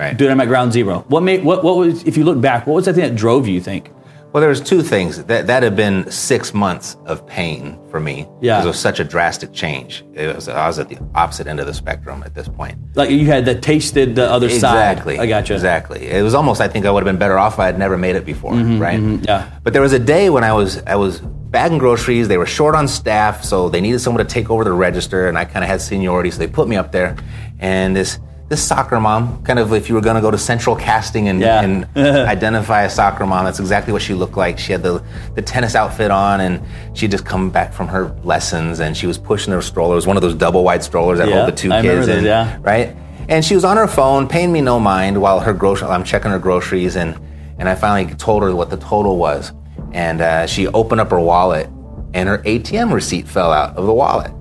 Right. 0.01 0.17
Dude, 0.17 0.31
I'm 0.31 0.41
at 0.41 0.49
ground 0.49 0.73
zero. 0.73 1.05
What 1.09 1.23
made 1.23 1.45
what 1.45 1.63
what 1.63 1.77
was? 1.77 2.03
If 2.05 2.17
you 2.17 2.25
look 2.25 2.41
back, 2.41 2.67
what 2.67 2.75
was 2.75 2.87
that 2.87 2.95
thing 2.95 3.05
that 3.05 3.17
drove 3.17 3.47
you? 3.47 3.53
You 3.55 3.61
think? 3.61 3.91
Well, 4.33 4.41
there 4.41 4.49
was 4.49 4.61
two 4.61 4.83
things 4.83 5.25
that 5.25 5.47
that 5.49 5.63
had 5.63 5.77
been 5.77 6.11
six 6.11 6.55
months 6.55 6.97
of 7.05 7.27
pain 7.27 7.79
for 7.91 7.99
me. 8.01 8.27
Yeah. 8.41 8.55
because 8.57 8.65
it 8.65 8.69
was 8.69 8.79
such 8.79 9.01
a 9.01 9.05
drastic 9.05 9.53
change. 9.53 10.05
It 10.15 10.35
was 10.35 10.49
I 10.49 10.67
was 10.69 10.79
at 10.79 10.89
the 10.89 10.99
opposite 11.15 11.47
end 11.49 11.61
of 11.61 11.67
the 11.67 11.75
spectrum 11.75 12.23
at 12.25 12.33
this 12.35 12.49
point. 12.49 12.79
Like 12.95 13.11
you 13.11 13.27
had 13.27 13.45
that 13.47 13.61
tasted 13.63 14.15
the 14.15 14.31
other 14.31 14.47
Exactly. 14.47 14.61
side. 14.61 14.91
Exactly, 14.93 15.19
I 15.19 15.27
got 15.27 15.49
you. 15.51 15.55
Exactly. 15.57 16.07
It 16.09 16.23
was 16.23 16.35
almost. 16.35 16.61
I 16.63 16.69
think 16.69 16.87
I 16.87 16.91
would 16.93 17.01
have 17.05 17.13
been 17.13 17.19
better 17.19 17.39
off 17.39 17.55
if 17.55 17.59
I 17.61 17.67
had 17.67 17.79
never 17.79 17.99
made 17.99 18.17
it 18.17 18.25
before. 18.25 18.53
Mm-hmm, 18.53 18.79
right. 18.81 18.99
Mm-hmm, 19.01 19.25
yeah. 19.25 19.51
But 19.65 19.73
there 19.75 19.83
was 19.83 19.93
a 19.93 19.99
day 19.99 20.31
when 20.31 20.45
I 20.45 20.53
was 20.55 20.81
I 20.87 20.95
was 20.95 21.21
bagging 21.21 21.79
groceries. 21.79 22.29
They 22.29 22.39
were 22.39 22.47
short 22.47 22.75
on 22.75 22.87
staff, 22.89 23.43
so 23.45 23.69
they 23.69 23.81
needed 23.83 23.99
someone 23.99 24.25
to 24.25 24.33
take 24.33 24.49
over 24.49 24.65
the 24.65 24.73
register, 24.73 25.29
and 25.29 25.37
I 25.37 25.45
kind 25.45 25.65
of 25.65 25.69
had 25.69 25.83
seniority, 25.83 26.31
so 26.31 26.39
they 26.39 26.47
put 26.47 26.69
me 26.69 26.77
up 26.77 26.91
there. 26.93 27.17
And 27.59 27.95
this 27.95 28.19
this 28.51 28.61
soccer 28.67 28.99
mom, 28.99 29.43
kind 29.45 29.59
of 29.61 29.73
if 29.73 29.89
you 29.89 29.95
were 29.95 30.01
going 30.01 30.17
to 30.17 30.21
go 30.21 30.31
to 30.31 30.37
central 30.37 30.75
casting 30.77 31.29
and, 31.29 31.41
Yeah. 31.41 31.63
and 31.63 31.87
identify 31.97 32.83
a 32.83 32.91
soccer 32.91 33.25
mom, 33.25 33.45
that's 33.45 33.61
exactly 33.61 33.93
what 33.93 34.03
she 34.03 34.13
looked 34.13 34.37
like. 34.37 34.59
She 34.59 34.73
had 34.73 34.83
the, 34.83 35.03
the 35.37 35.41
tennis 35.43 35.77
outfit 35.77 36.11
on, 36.11 36.41
and 36.41 36.61
she'd 36.93 37.13
just 37.13 37.25
come 37.25 37.49
back 37.51 37.73
from 37.73 37.87
her 37.89 38.15
lessons, 38.25 38.81
and 38.81 38.97
she 38.97 39.07
was 39.07 39.19
pushing 39.19 39.53
her 39.53 39.63
stroller. 39.63 39.93
It 39.93 39.97
was 39.97 40.07
one 40.09 40.17
of 40.17 40.23
those 40.23 40.35
double 40.35 40.65
wide 40.65 40.83
strollers 40.83 41.19
that 41.21 41.29
Yeah, 41.29 41.37
hold 41.37 41.49
the 41.53 41.57
two 41.57 41.73
I 41.73 41.81
kids 41.81 42.09
in, 42.09 42.25
yeah. 42.25 42.59
right? 42.63 42.97
And 43.29 43.45
she 43.45 43.55
was 43.55 43.65
on 43.65 43.77
her 43.77 43.87
phone, 43.87 44.27
paying 44.27 44.51
me 44.53 44.61
no 44.61 44.81
mind 44.81 45.23
while 45.23 45.39
her 45.39 45.53
grocery. 45.53 45.87
I'm 45.89 46.03
checking 46.03 46.33
her 46.33 46.39
groceries, 46.41 46.97
and 46.97 47.17
and 47.61 47.69
I 47.69 47.77
finally 47.77 48.13
told 48.17 48.43
her 48.43 48.53
what 48.53 48.69
the 48.71 48.79
total 48.79 49.17
was, 49.17 49.53
and 49.93 50.21
uh, 50.21 50.47
she 50.49 50.67
opened 50.67 51.01
up 51.01 51.11
her 51.11 51.21
wallet, 51.21 51.69
and 52.15 52.29
her 52.29 52.39
ATM 52.39 52.93
receipt 52.93 53.29
fell 53.29 53.53
out 53.53 53.77
of 53.77 53.87
the 53.87 53.93
wallet, 53.93 54.33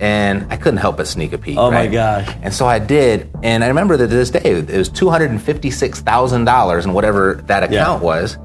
and 0.00 0.46
I 0.52 0.56
couldn't 0.56 0.78
help 0.78 0.96
but 0.98 1.06
sneak 1.08 1.32
a 1.32 1.38
peek. 1.38 1.56
Oh, 1.58 1.70
my 1.70 1.86
gosh. 1.86 2.28
And 2.42 2.52
so 2.54 2.66
I 2.66 2.78
did, 2.78 3.28
and 3.42 3.64
I 3.64 3.68
remember 3.68 3.96
that 3.96 4.08
to 4.08 4.14
this 4.14 4.30
day 4.30 4.40
it 4.44 4.70
was 4.76 4.88
two 4.88 5.08
hundred 5.10 5.30
and 5.30 5.42
fifty-six 5.42 6.00
thousand 6.00 6.44
dollars 6.44 6.84
in 6.86 6.92
whatever 6.92 7.42
that 7.46 7.62
account 7.64 8.02
was. 8.02 8.38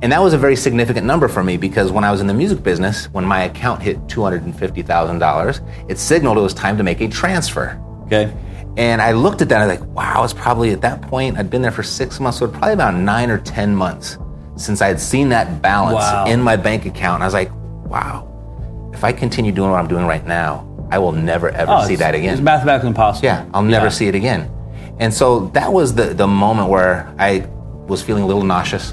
And 0.00 0.12
that 0.12 0.22
was 0.22 0.32
a 0.32 0.38
very 0.38 0.54
significant 0.54 1.06
number 1.06 1.26
for 1.26 1.42
me 1.42 1.56
because 1.56 1.90
when 1.90 2.04
I 2.04 2.12
was 2.12 2.20
in 2.20 2.28
the 2.28 2.34
music 2.34 2.62
business, 2.62 3.06
when 3.06 3.24
my 3.24 3.42
account 3.42 3.82
hit 3.82 3.98
$250,000, 4.06 5.90
it 5.90 5.98
signaled 5.98 6.38
it 6.38 6.40
was 6.40 6.54
time 6.54 6.76
to 6.78 6.82
make 6.84 7.00
a 7.00 7.08
transfer. 7.08 7.80
Okay. 8.04 8.32
And 8.76 9.02
I 9.02 9.10
looked 9.12 9.42
at 9.42 9.48
that 9.48 9.60
and 9.60 9.64
I 9.70 9.74
was 9.74 9.80
like, 9.80 9.88
wow, 9.96 10.22
it's 10.22 10.32
probably 10.32 10.70
at 10.70 10.82
that 10.82 11.02
point, 11.02 11.36
I'd 11.36 11.50
been 11.50 11.62
there 11.62 11.72
for 11.72 11.82
six 11.82 12.20
months, 12.20 12.38
so 12.38 12.46
probably 12.46 12.74
about 12.74 12.94
nine 12.94 13.28
or 13.30 13.38
10 13.38 13.74
months 13.74 14.18
since 14.56 14.80
I 14.80 14.86
had 14.88 15.00
seen 15.00 15.30
that 15.30 15.60
balance 15.60 15.96
Wow. 15.96 16.26
in 16.26 16.40
my 16.42 16.54
bank 16.56 16.86
account. 16.86 17.14
And 17.16 17.24
I 17.24 17.26
was 17.26 17.34
like, 17.34 17.50
wow, 17.86 18.90
if 18.94 19.02
I 19.02 19.12
continue 19.12 19.50
doing 19.50 19.70
what 19.70 19.80
I'm 19.80 19.88
doing 19.88 20.06
right 20.06 20.24
now, 20.26 20.64
I 20.90 20.98
will 20.98 21.12
never 21.12 21.48
ever 21.50 21.72
Oh, 21.72 21.86
see 21.86 21.96
that 21.96 22.14
again. 22.14 22.32
It's 22.32 22.40
mathematically 22.42 22.88
impossible. 22.88 23.26
Yeah, 23.26 23.44
I'll 23.52 23.62
never 23.62 23.86
Yeah. 23.86 23.90
see 23.90 24.08
it 24.08 24.14
again. 24.14 24.50
And 24.98 25.12
so 25.14 25.48
that 25.54 25.72
was 25.72 25.94
the, 25.94 26.14
the 26.14 26.26
moment 26.26 26.68
where 26.70 27.12
I 27.18 27.46
was 27.86 28.02
feeling 28.02 28.22
a 28.22 28.26
little 28.26 28.42
nauseous. 28.44 28.92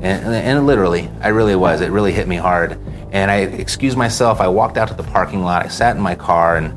And, 0.00 0.34
and 0.34 0.66
literally, 0.66 1.10
I 1.20 1.28
really 1.28 1.56
was. 1.56 1.80
It 1.80 1.90
really 1.90 2.12
hit 2.12 2.28
me 2.28 2.36
hard. 2.36 2.78
And 3.12 3.30
I 3.30 3.36
excused 3.38 3.96
myself. 3.96 4.40
I 4.40 4.48
walked 4.48 4.76
out 4.76 4.88
to 4.88 4.94
the 4.94 5.02
parking 5.02 5.42
lot. 5.42 5.64
I 5.64 5.68
sat 5.68 5.96
in 5.96 6.02
my 6.02 6.14
car 6.14 6.56
and, 6.56 6.72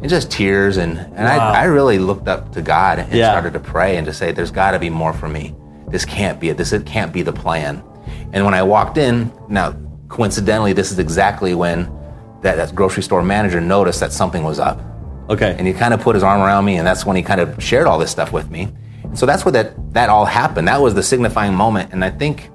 and 0.00 0.08
just 0.08 0.30
tears. 0.30 0.76
And, 0.78 0.98
and 0.98 1.14
Wow. 1.24 1.52
I, 1.52 1.60
I 1.60 1.64
really 1.64 1.98
looked 1.98 2.28
up 2.28 2.52
to 2.52 2.62
God 2.62 2.98
and 2.98 3.12
Yeah. 3.12 3.30
started 3.30 3.52
to 3.54 3.60
pray 3.60 3.96
and 3.96 4.06
to 4.06 4.12
say, 4.12 4.32
there's 4.32 4.50
got 4.50 4.70
to 4.72 4.78
be 4.78 4.90
more 4.90 5.12
for 5.12 5.28
me. 5.28 5.54
This 5.88 6.04
can't 6.04 6.40
be 6.40 6.48
it. 6.48 6.56
This 6.56 6.72
it 6.72 6.86
can't 6.86 7.12
be 7.12 7.22
the 7.22 7.32
plan. 7.32 7.82
And 8.32 8.44
when 8.44 8.54
I 8.54 8.62
walked 8.62 8.96
in, 8.96 9.30
now, 9.48 9.74
coincidentally, 10.08 10.72
this 10.72 10.90
is 10.92 10.98
exactly 10.98 11.54
when 11.54 11.86
that, 12.42 12.56
that 12.56 12.74
grocery 12.74 13.02
store 13.02 13.22
manager 13.22 13.60
noticed 13.60 14.00
that 14.00 14.12
something 14.12 14.42
was 14.44 14.58
up 14.58 14.80
Okay. 15.30 15.54
and 15.58 15.66
he 15.66 15.72
kind 15.72 15.94
of 15.94 16.00
put 16.00 16.14
his 16.14 16.22
arm 16.24 16.40
around 16.40 16.64
me 16.64 16.76
and 16.76 16.86
that's 16.86 17.06
when 17.06 17.16
he 17.16 17.22
kind 17.22 17.40
of 17.40 17.62
shared 17.62 17.86
all 17.86 17.98
this 17.98 18.10
stuff 18.10 18.32
with 18.32 18.50
me 18.50 18.68
and 19.04 19.18
so 19.18 19.24
that's 19.26 19.44
where 19.44 19.52
that 19.52 19.94
that 19.94 20.08
all 20.10 20.24
happened 20.24 20.66
that 20.68 20.80
was 20.80 20.94
the 20.94 21.02
signifying 21.02 21.54
moment 21.54 21.92
and 21.92 22.04
i 22.04 22.10
think 22.10 22.48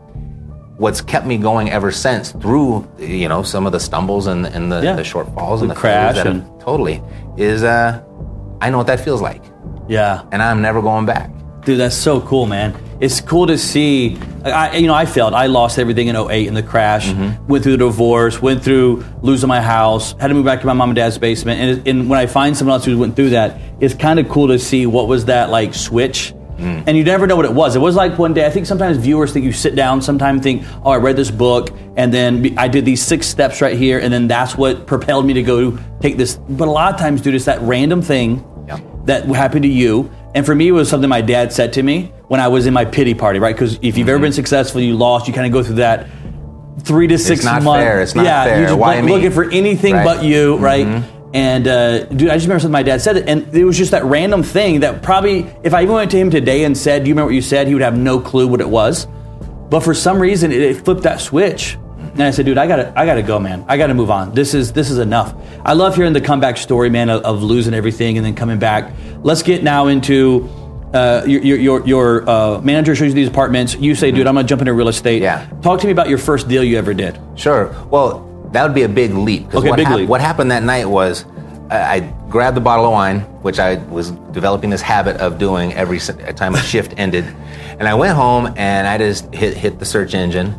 what's 0.77 1.01
kept 1.01 1.25
me 1.25 1.37
going 1.37 1.69
ever 1.71 1.91
since 1.91 2.31
through 2.33 2.87
you 2.99 3.27
know 3.27 3.41
some 3.43 3.65
of 3.65 3.71
the 3.71 3.79
stumbles 3.79 4.27
and, 4.27 4.45
and 4.45 4.71
the, 4.71 4.81
Yeah. 4.83 4.95
the 4.95 5.01
shortfalls 5.03 5.61
and 5.61 5.71
The 5.71 5.75
crash 5.75 6.17
and- 6.17 6.43
totally 6.59 7.01
is 7.37 7.63
uh 7.63 8.03
i 8.61 8.69
know 8.69 8.77
what 8.77 8.87
that 8.87 8.99
feels 8.99 9.21
like 9.21 9.41
yeah. 9.87 10.23
and 10.31 10.41
i'm 10.43 10.61
never 10.61 10.81
going 10.81 11.05
back 11.05 11.31
Dude, 11.65 11.79
that's 11.81 11.97
so 11.97 12.21
cool, 12.21 12.45
man. 12.45 12.73
It's 12.99 13.21
cool 13.21 13.47
to 13.47 13.57
see. 13.57 14.17
I, 14.43 14.77
you 14.77 14.87
know, 14.87 14.93
I 14.93 15.05
failed. 15.05 15.33
I 15.33 15.47
lost 15.47 15.77
everything 15.77 16.07
in 16.07 16.15
08 16.15 16.47
in 16.47 16.53
the 16.53 16.63
crash. 16.63 17.07
Mm-hmm. 17.07 17.47
Went 17.47 17.63
through 17.63 17.73
the 17.73 17.85
divorce. 17.85 18.41
Went 18.41 18.63
through 18.63 19.05
losing 19.21 19.47
my 19.47 19.61
house. 19.61 20.13
Had 20.13 20.27
to 20.29 20.33
move 20.33 20.45
back 20.45 20.61
to 20.61 20.65
my 20.65 20.73
mom 20.73 20.89
and 20.89 20.95
dad's 20.95 21.17
basement. 21.17 21.59
And, 21.59 21.87
and 21.87 22.09
when 22.09 22.17
I 22.19 22.25
find 22.25 22.57
someone 22.57 22.73
else 22.75 22.85
who 22.85 22.97
went 22.97 23.15
through 23.15 23.31
that, 23.31 23.59
it's 23.79 23.93
kind 23.93 24.19
of 24.19 24.29
cool 24.29 24.47
to 24.47 24.57
see 24.57 24.85
what 24.87 25.07
was 25.07 25.25
that 25.25 25.49
like 25.51 25.73
switch. 25.75 26.33
Mm. 26.57 26.85
And 26.87 26.97
you 26.97 27.03
never 27.03 27.27
know 27.27 27.35
what 27.35 27.45
it 27.45 27.53
was. 27.53 27.75
It 27.75 27.79
was 27.79 27.95
like 27.95 28.17
one 28.17 28.33
day. 28.33 28.43
I 28.43 28.49
think 28.49 28.65
sometimes 28.65 28.97
viewers 28.97 29.31
think 29.31 29.45
you 29.45 29.51
sit 29.53 29.75
down, 29.75 30.01
sometimes 30.01 30.41
think, 30.41 30.63
"Oh, 30.83 30.89
I 30.89 30.97
read 30.97 31.15
this 31.15 31.29
book, 31.29 31.69
and 31.95 32.11
then 32.11 32.57
I 32.57 32.67
did 32.67 32.83
these 32.83 32.99
six 33.03 33.27
steps 33.27 33.61
right 33.61 33.77
here, 33.77 33.99
and 33.99 34.11
then 34.11 34.27
that's 34.27 34.57
what 34.57 34.87
propelled 34.87 35.27
me 35.27 35.33
to 35.33 35.43
go 35.43 35.77
take 35.99 36.17
this." 36.17 36.39
But 36.49 36.67
a 36.67 36.71
lot 36.71 36.91
of 36.95 36.99
times, 36.99 37.21
dude, 37.21 37.35
it's 37.35 37.45
that 37.45 37.61
random 37.61 38.01
thing 38.01 38.43
Yeah. 38.67 38.79
that 39.05 39.25
happened 39.27 39.63
to 39.63 39.69
you. 39.69 40.09
And 40.37 40.45
for 40.45 40.53
me, 40.53 40.67
it 40.67 40.71
was 40.71 40.87
something 40.87 41.09
my 41.09 41.21
dad 41.21 41.51
said 41.51 41.73
to 41.73 41.81
me 41.81 42.13
when 42.27 42.39
I 42.39 42.47
was 42.49 42.67
in 42.67 42.73
my 42.75 42.85
pity 42.85 43.15
party, 43.15 43.39
right? 43.39 43.55
Because 43.55 43.79
if 43.81 43.97
you've 43.97 44.07
ever 44.07 44.19
been 44.19 44.33
successful, 44.33 44.79
you 44.79 44.95
lost, 44.95 45.27
you 45.27 45.33
kind 45.33 45.47
of 45.47 45.51
go 45.51 45.63
through 45.63 45.77
that 45.77 46.07
three 46.83 47.07
to 47.07 47.17
six 47.17 47.43
not 47.43 47.63
months. 47.63 47.83
fair. 47.83 48.01
It's 48.01 48.13
not 48.13 48.23
yeah, 48.23 48.43
fair. 48.43 48.59
you're 48.59 48.67
just 48.67 48.79
Why 48.79 48.99
like 48.99 49.09
looking 49.09 49.31
for 49.31 49.49
anything 49.49 49.95
Right. 49.95 50.05
but 50.05 50.23
you, 50.23 50.57
right? 50.57 51.03
And 51.33 51.67
uh, 51.67 52.05
dude, 52.05 52.29
I 52.29 52.35
just 52.35 52.45
remember 52.45 52.59
something 52.59 52.71
my 52.71 52.83
dad 52.83 53.01
said, 53.01 53.17
and 53.27 53.51
it 53.51 53.65
was 53.65 53.79
just 53.79 53.89
that 53.89 54.03
random 54.05 54.43
thing 54.43 54.81
that 54.81 55.01
probably, 55.01 55.49
if 55.63 55.73
I 55.73 55.81
even 55.81 55.95
went 55.95 56.11
to 56.11 56.17
him 56.17 56.29
today 56.29 56.65
and 56.65 56.77
said, 56.77 57.03
"Do 57.03 57.09
you 57.09 57.15
remember 57.15 57.29
what 57.29 57.35
you 57.35 57.41
said?" 57.41 57.67
He 57.67 57.73
would 57.73 57.81
have 57.81 57.97
no 57.97 58.19
clue 58.19 58.47
what 58.47 58.61
it 58.61 58.69
was. 58.69 59.07
But 59.71 59.79
for 59.79 59.95
some 59.95 60.19
reason, 60.19 60.51
it, 60.51 60.61
it 60.61 60.85
flipped 60.85 61.01
that 61.01 61.19
switch, 61.19 61.79
and 62.13 62.21
I 62.21 62.29
said, 62.29 62.45
"Dude, 62.45 62.59
I 62.59 62.67
gotta, 62.67 62.93
I 62.95 63.07
gotta 63.07 63.23
go, 63.23 63.39
man. 63.39 63.65
I 63.67 63.77
gotta 63.77 63.95
move 63.95 64.11
on. 64.11 64.33
This 64.35 64.53
is, 64.53 64.71
this 64.71 64.91
is 64.91 64.99
enough." 64.99 65.33
I 65.65 65.73
love 65.73 65.95
hearing 65.95 66.13
the 66.13 66.21
comeback 66.21 66.57
story, 66.57 66.89
man, 66.91 67.09
of, 67.09 67.23
of 67.23 67.43
losing 67.43 67.73
everything 67.73 68.17
and 68.17 68.25
then 68.25 68.35
coming 68.35 68.59
back. 68.59 68.93
Let's 69.27 69.43
get 69.43 69.61
now 69.61 69.87
into 69.87 70.49
uh, 70.93 71.25
your 71.27 71.41
your 71.41 71.57
your, 71.57 71.85
your 71.85 72.29
uh, 72.29 72.61
manager 72.61 72.95
shows 72.95 73.09
you 73.09 73.13
these 73.13 73.27
apartments. 73.27 73.75
You 73.75 73.93
say, 73.93 74.09
"Dude, 74.09 74.25
I'm 74.25 74.35
gonna 74.35 74.47
jump 74.47 74.61
into 74.61 74.71
real 74.71 74.87
estate." 74.87 75.21
Yeah. 75.21 75.49
Talk 75.61 75.81
to 75.81 75.85
me 75.85 75.91
about 75.91 76.07
your 76.07 76.17
first 76.17 76.47
deal 76.47 76.63
you 76.63 76.77
ever 76.77 76.93
did. 76.93 77.19
Sure. 77.35 77.75
Well, 77.91 78.49
that 78.53 78.63
would 78.63 78.73
be 78.73 78.83
a 78.83 78.87
big 78.87 79.13
leap. 79.13 79.53
Okay, 79.53 79.67
what, 79.67 79.75
big 79.75 79.85
hap- 79.85 79.97
leap. 79.97 80.07
what 80.07 80.21
happened 80.21 80.51
that 80.51 80.63
night 80.63 80.85
was 80.85 81.25
I, 81.69 81.95
I 81.95 81.99
grabbed 82.29 82.55
the 82.55 82.61
bottle 82.61 82.85
of 82.85 82.93
wine, 82.93 83.19
which 83.43 83.59
I 83.59 83.75
was 83.89 84.11
developing 84.31 84.69
this 84.69 84.81
habit 84.81 85.17
of 85.17 85.37
doing 85.37 85.73
every 85.73 85.99
time 85.99 86.55
a 86.55 86.61
shift 86.61 86.93
ended, 86.97 87.25
and 87.25 87.85
I 87.85 87.95
went 87.95 88.15
home 88.15 88.53
and 88.55 88.87
I 88.87 88.97
just 88.97 89.35
hit 89.35 89.57
hit 89.57 89.77
the 89.77 89.85
search 89.85 90.13
engine 90.13 90.57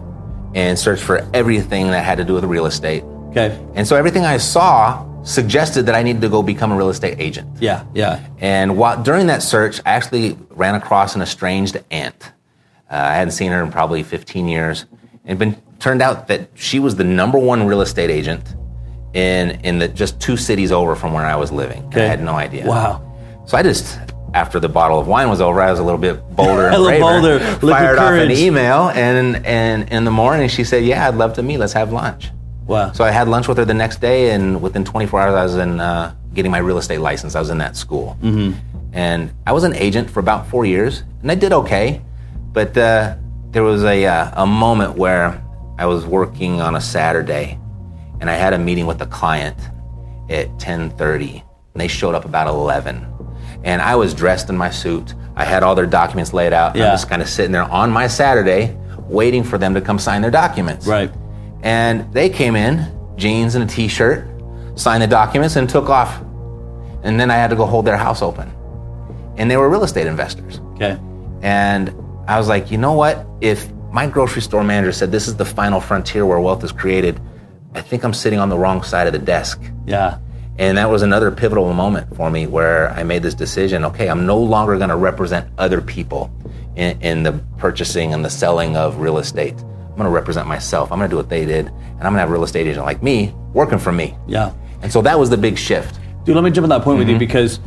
and 0.54 0.78
searched 0.78 1.02
for 1.02 1.26
everything 1.32 1.86
that 1.86 2.04
had 2.04 2.18
to 2.18 2.24
do 2.24 2.34
with 2.34 2.44
real 2.44 2.66
estate. 2.66 3.02
Okay. 3.30 3.58
And 3.74 3.88
so 3.88 3.96
everything 3.96 4.26
I 4.26 4.36
saw 4.36 5.07
suggested 5.24 5.86
that 5.86 5.94
I 5.94 6.02
needed 6.02 6.22
to 6.22 6.28
go 6.28 6.42
become 6.42 6.72
a 6.72 6.76
real 6.76 6.88
estate 6.90 7.18
agent. 7.20 7.48
Yeah. 7.60 7.84
Yeah. 7.94 8.26
And 8.38 8.76
while, 8.76 9.02
during 9.02 9.26
that 9.26 9.42
search, 9.42 9.80
I 9.84 9.90
actually 9.92 10.36
ran 10.50 10.74
across 10.74 11.14
an 11.14 11.22
estranged 11.22 11.76
aunt. 11.90 12.32
Uh, 12.90 12.94
I 12.96 13.14
hadn't 13.14 13.32
seen 13.32 13.52
her 13.52 13.62
in 13.62 13.70
probably 13.70 14.02
15 14.02 14.48
years. 14.48 14.86
And 15.24 15.38
been 15.38 15.60
turned 15.78 16.00
out 16.00 16.28
that 16.28 16.48
she 16.54 16.78
was 16.78 16.96
the 16.96 17.04
number 17.04 17.38
one 17.38 17.66
real 17.66 17.82
estate 17.82 18.10
agent 18.10 18.42
in 19.14 19.60
in 19.62 19.78
the 19.78 19.88
just 19.88 20.20
two 20.20 20.36
cities 20.36 20.72
over 20.72 20.94
from 20.94 21.12
where 21.12 21.24
I 21.26 21.36
was 21.36 21.52
living. 21.52 21.82
And 21.92 21.96
I 21.96 22.06
had 22.06 22.22
no 22.22 22.32
idea. 22.34 22.66
Wow. 22.66 23.04
So 23.46 23.56
I 23.58 23.62
just, 23.62 23.98
after 24.34 24.58
the 24.60 24.68
bottle 24.68 24.98
of 24.98 25.06
wine 25.06 25.28
was 25.28 25.40
over, 25.40 25.60
I 25.60 25.70
was 25.70 25.80
a 25.80 25.82
little 25.82 26.00
bit 26.00 26.20
bolder 26.34 26.66
and 26.66 26.74
A 26.76 26.78
little 26.78 27.20
braver. 27.20 27.38
bolder, 27.60 27.74
Fired 27.74 27.98
off 27.98 28.12
an 28.12 28.30
email, 28.30 28.88
and 28.90 29.44
and 29.46 29.88
in 29.90 30.04
the 30.04 30.10
morning 30.10 30.48
she 30.48 30.64
said, 30.64 30.84
"Yeah, 30.84 31.06
I'd 31.08 31.14
love 31.16 31.34
to 31.34 31.42
meet. 31.42 31.58
Let's 31.58 31.72
have 31.74 31.92
lunch." 31.92 32.30
Wow. 32.68 32.92
So 32.92 33.02
I 33.02 33.10
had 33.10 33.28
lunch 33.28 33.48
with 33.48 33.56
her 33.56 33.64
the 33.64 33.74
next 33.74 34.00
day, 34.00 34.30
and 34.30 34.62
within 34.62 34.84
24 34.84 35.20
hours, 35.20 35.34
I 35.34 35.42
was 35.42 35.56
in 35.56 35.80
uh, 35.80 36.14
getting 36.34 36.52
my 36.52 36.58
real 36.58 36.78
estate 36.78 37.00
license. 37.00 37.34
I 37.34 37.40
was 37.40 37.50
in 37.50 37.58
that 37.58 37.76
school, 37.76 38.16
mm-hmm. 38.22 38.56
and 38.92 39.32
I 39.46 39.52
was 39.52 39.64
an 39.64 39.74
agent 39.74 40.10
for 40.10 40.20
about 40.20 40.46
four 40.46 40.66
years, 40.66 41.02
and 41.22 41.32
I 41.32 41.34
did 41.34 41.52
okay. 41.52 42.02
But 42.52 42.76
uh, 42.76 43.16
there 43.50 43.62
was 43.62 43.84
a 43.84 44.04
uh, 44.04 44.42
a 44.42 44.46
moment 44.46 44.98
where 44.98 45.42
I 45.78 45.86
was 45.86 46.04
working 46.04 46.60
on 46.60 46.76
a 46.76 46.80
Saturday, 46.80 47.58
and 48.20 48.28
I 48.28 48.34
had 48.34 48.52
a 48.52 48.58
meeting 48.58 48.86
with 48.86 49.00
a 49.00 49.06
client 49.06 49.58
at 50.28 50.48
10:30, 50.58 51.42
and 51.72 51.80
they 51.80 51.88
showed 51.88 52.14
up 52.14 52.26
about 52.26 52.48
11, 52.48 53.06
and 53.64 53.80
I 53.80 53.96
was 53.96 54.12
dressed 54.12 54.50
in 54.50 54.58
my 54.58 54.70
suit. 54.70 55.14
I 55.36 55.44
had 55.44 55.62
all 55.62 55.74
their 55.74 55.86
documents 55.86 56.34
laid 56.34 56.52
out. 56.52 56.72
and 56.72 56.80
Yeah. 56.80 56.86
I'm 56.88 56.92
just 56.92 57.08
kind 57.08 57.22
of 57.22 57.28
sitting 57.28 57.52
there 57.52 57.62
on 57.62 57.90
my 57.90 58.08
Saturday, 58.08 58.76
waiting 59.08 59.42
for 59.42 59.56
them 59.56 59.72
to 59.72 59.80
come 59.80 59.98
sign 59.98 60.20
their 60.20 60.32
documents. 60.32 60.86
Right. 60.86 61.10
And 61.62 62.12
they 62.12 62.28
came 62.28 62.56
in, 62.56 62.86
jeans 63.16 63.54
and 63.54 63.64
a 63.64 63.72
t 63.72 63.88
shirt, 63.88 64.26
signed 64.74 65.02
the 65.02 65.06
documents, 65.06 65.56
and 65.56 65.68
took 65.68 65.88
off. 65.88 66.20
And 67.02 67.18
then 67.18 67.30
I 67.30 67.34
had 67.34 67.50
to 67.50 67.56
go 67.56 67.66
hold 67.66 67.84
their 67.84 67.96
house 67.96 68.22
open. 68.22 68.52
And 69.36 69.50
they 69.50 69.56
were 69.56 69.68
real 69.68 69.84
estate 69.84 70.06
investors. 70.06 70.60
Okay. 70.74 70.98
And 71.42 71.94
I 72.26 72.38
was 72.38 72.48
like, 72.48 72.70
you 72.70 72.78
know 72.78 72.92
what? 72.92 73.26
If 73.40 73.70
my 73.92 74.06
grocery 74.06 74.42
store 74.42 74.64
manager 74.64 74.92
said 74.92 75.10
this 75.10 75.28
is 75.28 75.36
the 75.36 75.44
final 75.44 75.80
frontier 75.80 76.26
where 76.26 76.40
wealth 76.40 76.62
is 76.64 76.72
created, 76.72 77.20
I 77.74 77.80
think 77.80 78.04
I'm 78.04 78.14
sitting 78.14 78.38
on 78.38 78.48
the 78.48 78.58
wrong 78.58 78.82
side 78.82 79.06
of 79.06 79.12
the 79.12 79.18
desk. 79.18 79.60
Yeah. 79.86 80.18
And 80.58 80.76
that 80.76 80.90
was 80.90 81.02
another 81.02 81.30
pivotal 81.30 81.72
moment 81.72 82.14
for 82.16 82.30
me 82.30 82.48
where 82.48 82.90
I 82.90 83.04
made 83.04 83.22
this 83.22 83.34
decision 83.34 83.84
okay, 83.84 84.08
I'm 84.08 84.26
no 84.26 84.38
longer 84.38 84.76
going 84.76 84.90
to 84.90 84.96
represent 84.96 85.48
other 85.56 85.80
people 85.80 86.32
in, 86.74 87.00
in 87.00 87.22
the 87.22 87.32
purchasing 87.58 88.12
and 88.12 88.24
the 88.24 88.30
selling 88.30 88.76
of 88.76 88.98
real 88.98 89.18
estate. 89.18 89.54
I'm 89.98 90.04
going 90.04 90.12
to 90.12 90.14
represent 90.14 90.46
myself. 90.46 90.92
I'm 90.92 90.98
going 90.98 91.10
to 91.10 91.12
do 91.12 91.16
what 91.16 91.28
they 91.28 91.44
did. 91.44 91.66
And 91.66 91.76
I'm 91.96 92.12
going 92.12 92.14
to 92.14 92.20
have 92.20 92.30
a 92.30 92.32
real 92.32 92.44
estate 92.44 92.68
agent 92.68 92.84
like 92.86 93.02
me 93.02 93.34
working 93.52 93.80
for 93.80 93.90
me. 93.90 94.16
Yeah. 94.28 94.52
And 94.80 94.92
so 94.92 95.02
that 95.02 95.18
was 95.18 95.28
the 95.28 95.36
big 95.36 95.58
shift. 95.58 95.98
Dude, 96.24 96.36
let 96.36 96.44
me 96.44 96.52
jump 96.52 96.62
on 96.62 96.68
that 96.68 96.82
point 96.82 96.98
with 96.98 97.08
Mm-hmm. 97.08 97.14
you 97.14 97.18
because, 97.18 97.58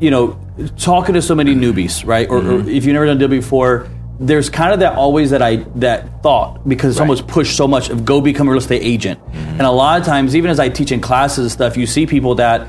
you 0.00 0.10
know, 0.10 0.38
talking 0.78 1.12
to 1.14 1.20
so 1.20 1.34
many 1.34 1.54
newbies, 1.54 2.06
right? 2.06 2.26
Or, 2.30 2.38
or 2.38 2.40
Mm-hmm. 2.42 2.68
if 2.70 2.86
you've 2.86 2.94
never 2.94 3.04
done 3.04 3.18
deal 3.18 3.28
before, 3.28 3.86
there's 4.18 4.48
kind 4.48 4.72
of 4.72 4.80
that 4.80 4.94
always 4.94 5.28
that 5.30 5.42
I 5.42 5.56
that 5.74 6.22
thought 6.22 6.66
because 6.66 6.92
it's 6.92 7.00
Right. 7.00 7.04
almost 7.06 7.26
pushed 7.26 7.54
so 7.54 7.68
much 7.68 7.90
of 7.90 8.06
go 8.06 8.22
become 8.22 8.48
a 8.48 8.50
real 8.52 8.60
estate 8.60 8.80
agent. 8.82 9.20
And 9.34 9.60
a 9.62 9.70
lot 9.70 10.00
of 10.00 10.06
times, 10.06 10.34
even 10.34 10.50
as 10.50 10.58
I 10.58 10.70
teach 10.70 10.90
in 10.90 11.00
classes 11.02 11.38
and 11.44 11.52
stuff, 11.52 11.76
you 11.76 11.86
see 11.86 12.06
people 12.06 12.34
that 12.36 12.66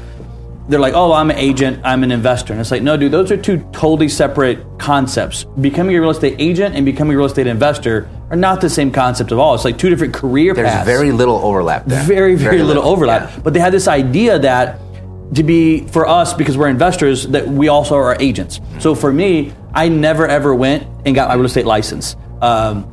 they're 0.67 0.79
like, 0.79 0.93
"Oh, 0.93 1.13
I'm 1.13 1.29
an 1.29 1.37
agent, 1.37 1.81
I'm 1.83 2.03
an 2.03 2.11
investor," 2.11 2.53
and 2.53 2.59
it's 2.59 2.71
like, 2.71 2.81
no, 2.81 2.97
dude, 2.97 3.11
those 3.11 3.31
are 3.31 3.37
two 3.37 3.59
totally 3.71 4.09
separate 4.09 4.59
concepts. 4.79 5.43
Becoming 5.61 5.95
a 5.95 6.01
real 6.01 6.09
estate 6.09 6.35
agent 6.39 6.75
and 6.75 6.85
becoming 6.85 7.13
a 7.13 7.17
real 7.17 7.27
estate 7.27 7.47
investor 7.47 8.09
are 8.29 8.35
not 8.35 8.61
the 8.61 8.69
same 8.69 8.91
concept 8.91 9.31
at 9.31 9.37
all. 9.37 9.53
It's 9.55 9.65
like 9.65 9.77
two 9.77 9.89
different 9.89 10.13
career 10.13 10.53
paths. 10.55 10.63
There's 10.63 10.75
paths. 10.75 10.87
very 10.87 11.11
little 11.11 11.37
overlap 11.37 11.85
there. 11.85 12.03
very, 12.03 12.35
very, 12.35 12.63
little, 12.63 12.83
overlap. 12.83 13.29
yeah. 13.29 13.39
But 13.43 13.53
they 13.53 13.59
had 13.59 13.73
this 13.73 13.87
idea 13.87 14.39
that 14.39 14.79
to 15.35 15.43
be 15.43 15.85
for 15.87 16.07
us 16.07 16.33
because 16.33 16.57
we're 16.57 16.69
investors 16.69 17.27
that 17.27 17.47
we 17.47 17.67
also 17.67 17.95
are 17.95 18.15
agents. 18.19 18.59
So 18.79 18.95
for 18.95 19.11
me, 19.11 19.53
I 19.73 19.89
never 19.89 20.27
ever 20.27 20.53
went 20.55 20.87
and 21.05 21.13
got 21.13 21.29
my 21.29 21.35
real 21.35 21.45
estate 21.45 21.65
license. 21.65 22.15
Um, 22.41 22.91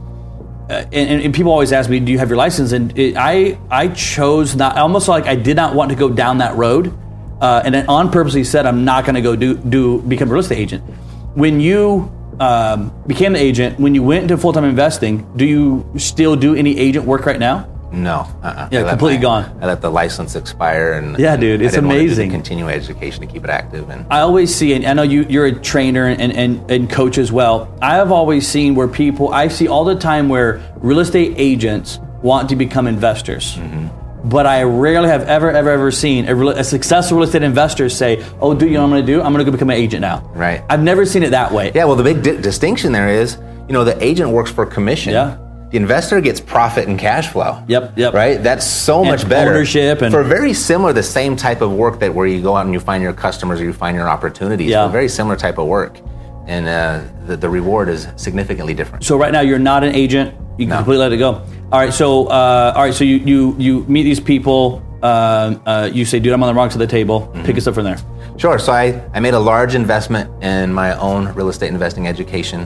uh, 0.68 0.84
and, 0.92 1.22
and 1.22 1.34
people 1.34 1.52
always 1.52 1.72
ask 1.72 1.90
me, 1.90 2.00
"Do 2.00 2.12
you 2.12 2.18
have 2.18 2.28
your 2.28 2.38
license?" 2.38 2.72
And 2.72 2.96
it, 2.98 3.16
I 3.16 3.58
I 3.70 3.88
chose 3.88 4.56
not. 4.56 4.76
Almost 4.78 5.08
like 5.08 5.26
I 5.26 5.34
did 5.36 5.56
not 5.56 5.74
want 5.74 5.90
to 5.90 5.96
go 5.96 6.08
down 6.08 6.38
that 6.38 6.56
road, 6.56 6.94
uh, 7.42 7.60
and 7.64 7.74
then 7.74 7.84
on 7.88 8.10
purposely 8.10 8.44
said, 8.44 8.64
"I'm 8.64 8.84
not 8.86 9.04
going 9.04 9.16
to 9.16 9.20
go 9.20 9.36
do 9.36 9.54
do 9.58 10.00
become 10.00 10.30
a 10.30 10.32
real 10.32 10.40
estate 10.40 10.58
agent." 10.58 10.82
When 11.34 11.60
you 11.60 12.10
um, 12.40 12.92
became 13.06 13.34
an 13.34 13.40
agent, 13.40 13.78
when 13.78 13.94
you 13.94 14.02
went 14.02 14.22
into 14.22 14.38
full 14.38 14.52
time 14.54 14.64
investing, 14.64 15.26
do 15.36 15.44
you 15.44 15.84
still 15.98 16.36
do 16.36 16.54
any 16.54 16.78
agent 16.78 17.04
work 17.04 17.26
right 17.26 17.38
now? 17.38 17.68
No. 17.92 18.26
Uh-uh. 18.42 18.68
Yeah, 18.72 18.88
completely 18.88 19.18
my- 19.18 19.22
gone. 19.22 19.58
I 19.60 19.66
let 19.66 19.82
the 19.82 19.90
license 19.90 20.34
expire, 20.34 20.92
and 20.94 21.18
Yeah, 21.18 21.36
dude, 21.36 21.60
it's 21.60 21.74
didn't 21.74 21.88
wanna 21.88 22.00
do 22.00 22.06
the 22.06 22.12
amazing. 22.14 22.30
continuing 22.30 22.72
education 22.72 23.20
to 23.20 23.26
keep 23.26 23.44
it 23.44 23.50
active, 23.50 23.90
and 23.90 24.06
I 24.10 24.20
always 24.20 24.54
see, 24.54 24.72
and 24.72 24.86
I 24.86 24.94
know 24.94 25.02
you, 25.02 25.26
you're 25.28 25.44
a 25.44 25.52
trainer 25.52 26.06
and, 26.06 26.32
and, 26.32 26.70
and 26.70 26.88
coach 26.90 27.18
as 27.18 27.30
well. 27.30 27.68
I 27.82 27.96
have 27.96 28.10
always 28.10 28.48
seen 28.48 28.74
where 28.74 28.88
people, 28.88 29.28
I 29.34 29.48
see 29.48 29.68
all 29.68 29.84
the 29.84 29.94
time 29.94 30.30
where 30.30 30.62
real 30.76 31.00
estate 31.00 31.34
agents 31.36 31.98
want 32.22 32.48
to 32.48 32.56
become 32.56 32.86
investors. 32.86 33.58
But 34.24 34.46
I 34.46 34.62
rarely 34.62 35.08
have 35.08 35.22
ever, 35.28 35.50
ever, 35.50 35.70
ever 35.70 35.90
seen 35.90 36.28
a, 36.28 36.34
real, 36.34 36.50
a 36.50 36.62
successful 36.64 37.18
real 37.18 37.26
estate 37.26 37.42
investor 37.42 37.88
say, 37.88 38.24
Oh, 38.40 38.54
do 38.54 38.66
you 38.66 38.74
know 38.74 38.80
what 38.80 38.84
I'm 38.84 38.90
going 38.90 39.06
to 39.06 39.12
do? 39.12 39.20
I'm 39.22 39.32
going 39.32 39.44
to 39.44 39.50
go 39.50 39.52
become 39.52 39.70
an 39.70 39.76
agent 39.76 40.00
now. 40.00 40.20
Right. 40.34 40.62
I've 40.70 40.82
never 40.82 41.04
seen 41.04 41.22
it 41.24 41.30
that 41.30 41.50
way. 41.52 41.72
yeah. 41.74 41.84
Well, 41.84 41.96
the 41.96 42.04
big 42.04 42.22
di- 42.22 42.36
distinction 42.40 42.92
there 42.92 43.08
is, 43.08 43.36
you 43.66 43.72
know, 43.72 43.82
the 43.84 44.00
agent 44.02 44.30
works 44.30 44.50
for 44.50 44.64
commission. 44.64 45.12
Yeah. 45.12 45.38
The 45.70 45.78
investor 45.78 46.20
gets 46.20 46.38
profit 46.38 46.86
and 46.86 46.98
cash 46.98 47.28
flow. 47.28 47.62
Yep, 47.66 47.94
yep. 47.96 48.12
Right. 48.14 48.42
That's 48.42 48.66
so 48.66 49.00
And 49.00 49.08
much 49.10 49.26
better. 49.28 49.50
ownership 49.50 50.02
and- 50.02 50.12
for 50.12 50.22
very 50.22 50.52
similar, 50.52 50.92
the 50.92 51.02
same 51.02 51.34
type 51.34 51.60
of 51.62 51.72
work 51.72 51.98
that 52.00 52.14
where 52.14 52.26
you 52.26 52.42
go 52.42 52.54
out 52.56 52.66
and 52.66 52.74
you 52.74 52.78
find 52.80 53.02
your 53.02 53.14
customers 53.14 53.60
or 53.60 53.64
you 53.64 53.72
find 53.72 53.96
your 53.96 54.08
opportunities. 54.08 54.68
Yeah. 54.68 54.86
Very 54.88 55.08
similar 55.08 55.34
type 55.34 55.58
of 55.58 55.66
work, 55.66 55.98
and 56.46 56.66
uh, 56.68 57.02
the, 57.26 57.36
the 57.36 57.48
reward 57.48 57.88
is 57.88 58.08
significantly 58.16 58.74
different. 58.74 59.04
So 59.04 59.16
right 59.16 59.32
now 59.32 59.40
you're 59.40 59.58
not 59.58 59.84
an 59.84 59.94
agent. 59.94 60.34
You 60.58 60.66
can 60.66 60.70
No. 60.70 60.76
completely 60.76 60.98
let 61.04 61.12
it 61.12 61.18
go. 61.18 61.34
All 61.72 61.80
right. 61.80 61.92
So 61.92 62.26
uh, 62.26 62.72
all 62.76 62.82
right. 62.82 62.94
So 62.94 63.04
you 63.04 63.16
you 63.16 63.56
you 63.58 63.84
meet 63.88 64.02
these 64.04 64.20
people. 64.20 64.82
Uh, 65.02 65.56
uh, 65.66 65.90
you 65.92 66.04
say, 66.04 66.20
dude, 66.20 66.32
I'm 66.32 66.42
on 66.44 66.48
the 66.54 66.58
wrong 66.58 66.70
side 66.70 66.80
of 66.80 66.88
the 66.88 66.92
table. 66.92 67.22
Mm-hmm. 67.22 67.44
Pick 67.44 67.56
us 67.58 67.66
up 67.66 67.74
from 67.74 67.84
there. 67.84 67.98
Sure. 68.36 68.58
So 68.58 68.72
I, 68.72 69.02
I 69.14 69.18
made 69.20 69.34
a 69.34 69.38
large 69.38 69.74
investment 69.74 70.30
in 70.44 70.72
my 70.72 70.96
own 70.98 71.28
real 71.34 71.48
estate 71.48 71.68
investing 71.68 72.06
education. 72.06 72.60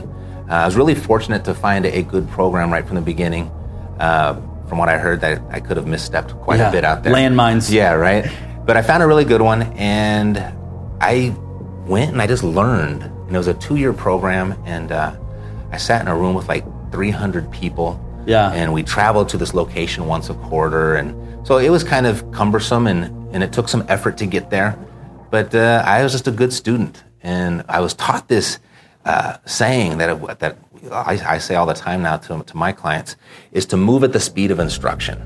Uh, 0.47 0.53
I 0.53 0.65
was 0.65 0.75
really 0.75 0.93
fortunate 0.95 1.43
to 1.45 1.53
find 1.55 1.83
a, 1.85 1.97
a 1.97 2.03
good 2.03 2.29
program 2.29 2.71
right 2.71 2.85
from 2.85 2.95
the 2.95 3.01
beginning. 3.01 3.49
Uh, 3.99 4.35
from 4.69 4.77
what 4.77 4.87
I 4.89 4.97
heard, 4.99 5.19
that 5.21 5.41
I 5.49 5.59
could 5.59 5.77
have 5.77 5.87
misstepped 5.87 6.39
quite 6.41 6.59
Yeah, 6.59 6.69
a 6.69 6.71
bit 6.71 6.83
out 6.85 7.01
there. 7.01 7.13
landmines. 7.13 7.71
Yeah, 7.71 7.93
right. 7.93 8.29
But 8.65 8.77
I 8.77 8.81
found 8.83 9.01
a 9.01 9.07
really 9.07 9.25
good 9.25 9.41
one, 9.41 9.63
and 9.77 10.37
I 11.01 11.35
went 11.87 12.11
and 12.11 12.21
I 12.21 12.27
just 12.27 12.43
learned. 12.43 13.09
And 13.27 13.35
it 13.35 13.37
was 13.37 13.47
a 13.47 13.53
two-year 13.53 13.93
program, 13.93 14.55
and 14.65 14.91
uh, 14.91 15.15
I 15.71 15.77
sat 15.77 16.01
in 16.01 16.07
a 16.07 16.15
room 16.15 16.33
with 16.33 16.47
like 16.47 16.65
300 16.91 17.51
people. 17.51 18.03
Yeah. 18.25 18.51
And 18.51 18.73
we 18.73 18.83
traveled 18.83 19.29
to 19.29 19.37
this 19.37 19.53
location 19.53 20.05
once 20.07 20.29
a 20.29 20.33
quarter, 20.33 20.95
and 20.95 21.47
so 21.47 21.57
it 21.57 21.69
was 21.69 21.83
kind 21.83 22.05
of 22.05 22.29
cumbersome, 22.31 22.87
and 22.87 23.13
and 23.33 23.43
it 23.43 23.53
took 23.53 23.69
some 23.69 23.85
effort 23.87 24.17
to 24.17 24.25
get 24.25 24.49
there. 24.49 24.77
But 25.29 25.53
uh, 25.53 25.83
I 25.85 26.03
was 26.03 26.11
just 26.11 26.27
a 26.27 26.31
good 26.31 26.51
student, 26.53 27.03
and 27.21 27.63
I 27.69 27.79
was 27.79 27.93
taught 27.93 28.27
this 28.27 28.59
uh, 29.05 29.37
saying 29.45 29.97
that 29.99 30.09
it, 30.09 30.39
that 30.39 30.57
I, 30.91 31.35
I 31.35 31.37
say 31.37 31.55
all 31.55 31.65
the 31.65 31.73
time 31.73 32.01
now 32.01 32.17
to 32.17 32.43
to 32.43 32.57
my 32.57 32.71
clients 32.73 33.15
is 33.51 33.65
to 33.67 33.77
move 33.77 34.03
at 34.03 34.11
the 34.11 34.19
speed 34.19 34.51
of 34.51 34.59
instruction, 34.59 35.17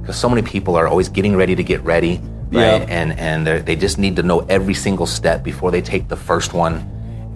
because 0.00 0.16
so 0.16 0.28
many 0.28 0.42
people 0.42 0.76
are 0.76 0.86
always 0.86 1.08
getting 1.08 1.36
ready 1.36 1.54
to 1.54 1.64
get 1.64 1.82
ready, 1.82 2.20
right? 2.50 2.82
Yeah. 2.82 2.86
And 2.88 3.18
and 3.18 3.46
they 3.66 3.76
just 3.76 3.98
need 3.98 4.16
to 4.16 4.22
know 4.22 4.40
every 4.40 4.74
single 4.74 5.06
step 5.06 5.42
before 5.42 5.70
they 5.70 5.80
take 5.80 6.08
the 6.08 6.16
first 6.16 6.52
one. 6.52 6.86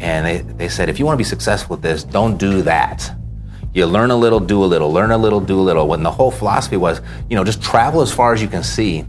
And 0.00 0.26
they, 0.26 0.38
they 0.38 0.68
said, 0.68 0.88
if 0.88 0.98
you 0.98 1.04
want 1.06 1.14
to 1.14 1.18
be 1.18 1.24
successful 1.24 1.76
at 1.76 1.82
this, 1.82 2.04
don't 2.04 2.37
do 2.37 2.62
that. 2.62 3.11
You 3.72 3.87
learn 3.87 4.11
a 4.11 4.16
little, 4.16 4.40
do 4.40 4.62
a 4.62 4.66
little, 4.66 4.92
learn 4.92 5.11
a 5.11 5.18
little, 5.18 5.40
do 5.40 5.59
a 5.59 5.61
little. 5.61 5.87
When 5.88 6.02
the 6.02 6.11
whole 6.11 6.30
philosophy 6.30 6.76
was, 6.76 7.00
you 7.28 7.37
know, 7.37 7.44
just 7.44 7.62
travel 7.62 8.00
as 8.00 8.12
far 8.12 8.32
as 8.32 8.40
you 8.40 8.48
can 8.48 8.62
see. 8.62 9.04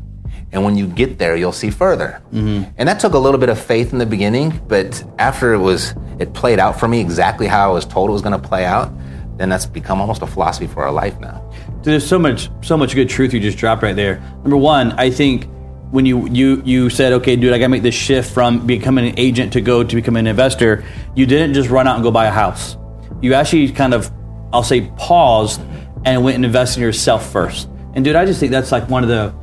And 0.52 0.64
when 0.64 0.78
you 0.78 0.88
get 0.88 1.20
there, 1.20 1.36
you'll 1.36 1.52
see 1.52 1.70
further. 1.70 2.22
Mm-hmm. 2.32 2.72
And 2.78 2.88
that 2.88 3.00
took 3.00 3.14
a 3.14 3.18
little 3.18 3.40
bit 3.40 3.50
of 3.50 3.60
faith 3.60 3.92
in 3.92 4.00
the 4.00 4.06
beginning, 4.06 4.62
but 4.68 5.04
after 5.20 5.54
it 5.54 5.60
was, 5.60 5.94
it 6.20 6.34
played 6.34 6.60
out 6.60 6.80
for 6.80 6.88
me 6.88 7.02
exactly 7.02 7.48
how 7.48 7.70
I 7.70 7.74
was 7.74 7.86
told 7.86 8.10
it 8.10 8.14
was 8.14 8.22
going 8.22 8.40
to 8.40 8.48
play 8.48 8.66
out, 8.66 8.92
then 9.38 9.50
that's 9.50 9.66
become 9.66 10.02
almost 10.02 10.22
a 10.22 10.28
philosophy 10.28 10.68
for 10.68 10.84
our 10.84 10.92
life 10.92 11.20
now. 11.20 11.44
Dude, 11.82 11.94
there's 11.94 12.08
so 12.08 12.18
much 12.18 12.50
so 12.62 12.76
much 12.76 12.96
good 12.96 13.10
truth 13.10 13.34
you 13.34 13.40
just 13.40 13.58
dropped 13.58 13.84
right 13.84 13.96
there. 13.96 14.20
Number 14.42 14.58
one, 14.58 14.94
I 14.94 15.10
think 15.12 15.48
when 15.92 16.06
you 16.06 16.28
you 16.28 16.62
you 16.66 16.90
said, 16.90 17.14
okay, 17.14 17.36
dude, 17.36 17.54
I 17.54 17.60
gotta 17.60 17.70
make 17.70 17.84
this 17.84 17.96
shift 17.96 18.34
from 18.34 18.66
becoming 18.66 19.08
an 19.08 19.16
agent 19.18 19.54
to 19.54 19.62
go 19.62 19.84
to 19.84 19.96
become 19.96 20.16
an 20.16 20.28
investor, 20.28 20.84
you 21.16 21.26
didn't 21.26 21.54
just 21.54 21.70
run 21.70 21.88
out 21.88 21.96
and 21.96 22.04
go 22.04 22.12
buy 22.12 22.26
a 22.26 22.32
house. 22.32 22.78
You 23.22 23.34
actually 23.34 23.72
kind 23.72 23.94
of, 23.94 24.12
I'll 24.54 24.64
say, 24.64 24.92
paused 24.98 25.62
and 26.06 26.24
went 26.24 26.36
and 26.36 26.46
invested 26.46 26.80
in 26.80 26.84
yourself 26.84 27.32
first. 27.32 27.70
And 27.94 28.04
dude, 28.04 28.16
I 28.16 28.26
just 28.26 28.40
think 28.40 28.52
that's 28.52 28.72
like 28.72 28.90
one 28.90 29.04
of 29.04 29.10
the 29.10 29.34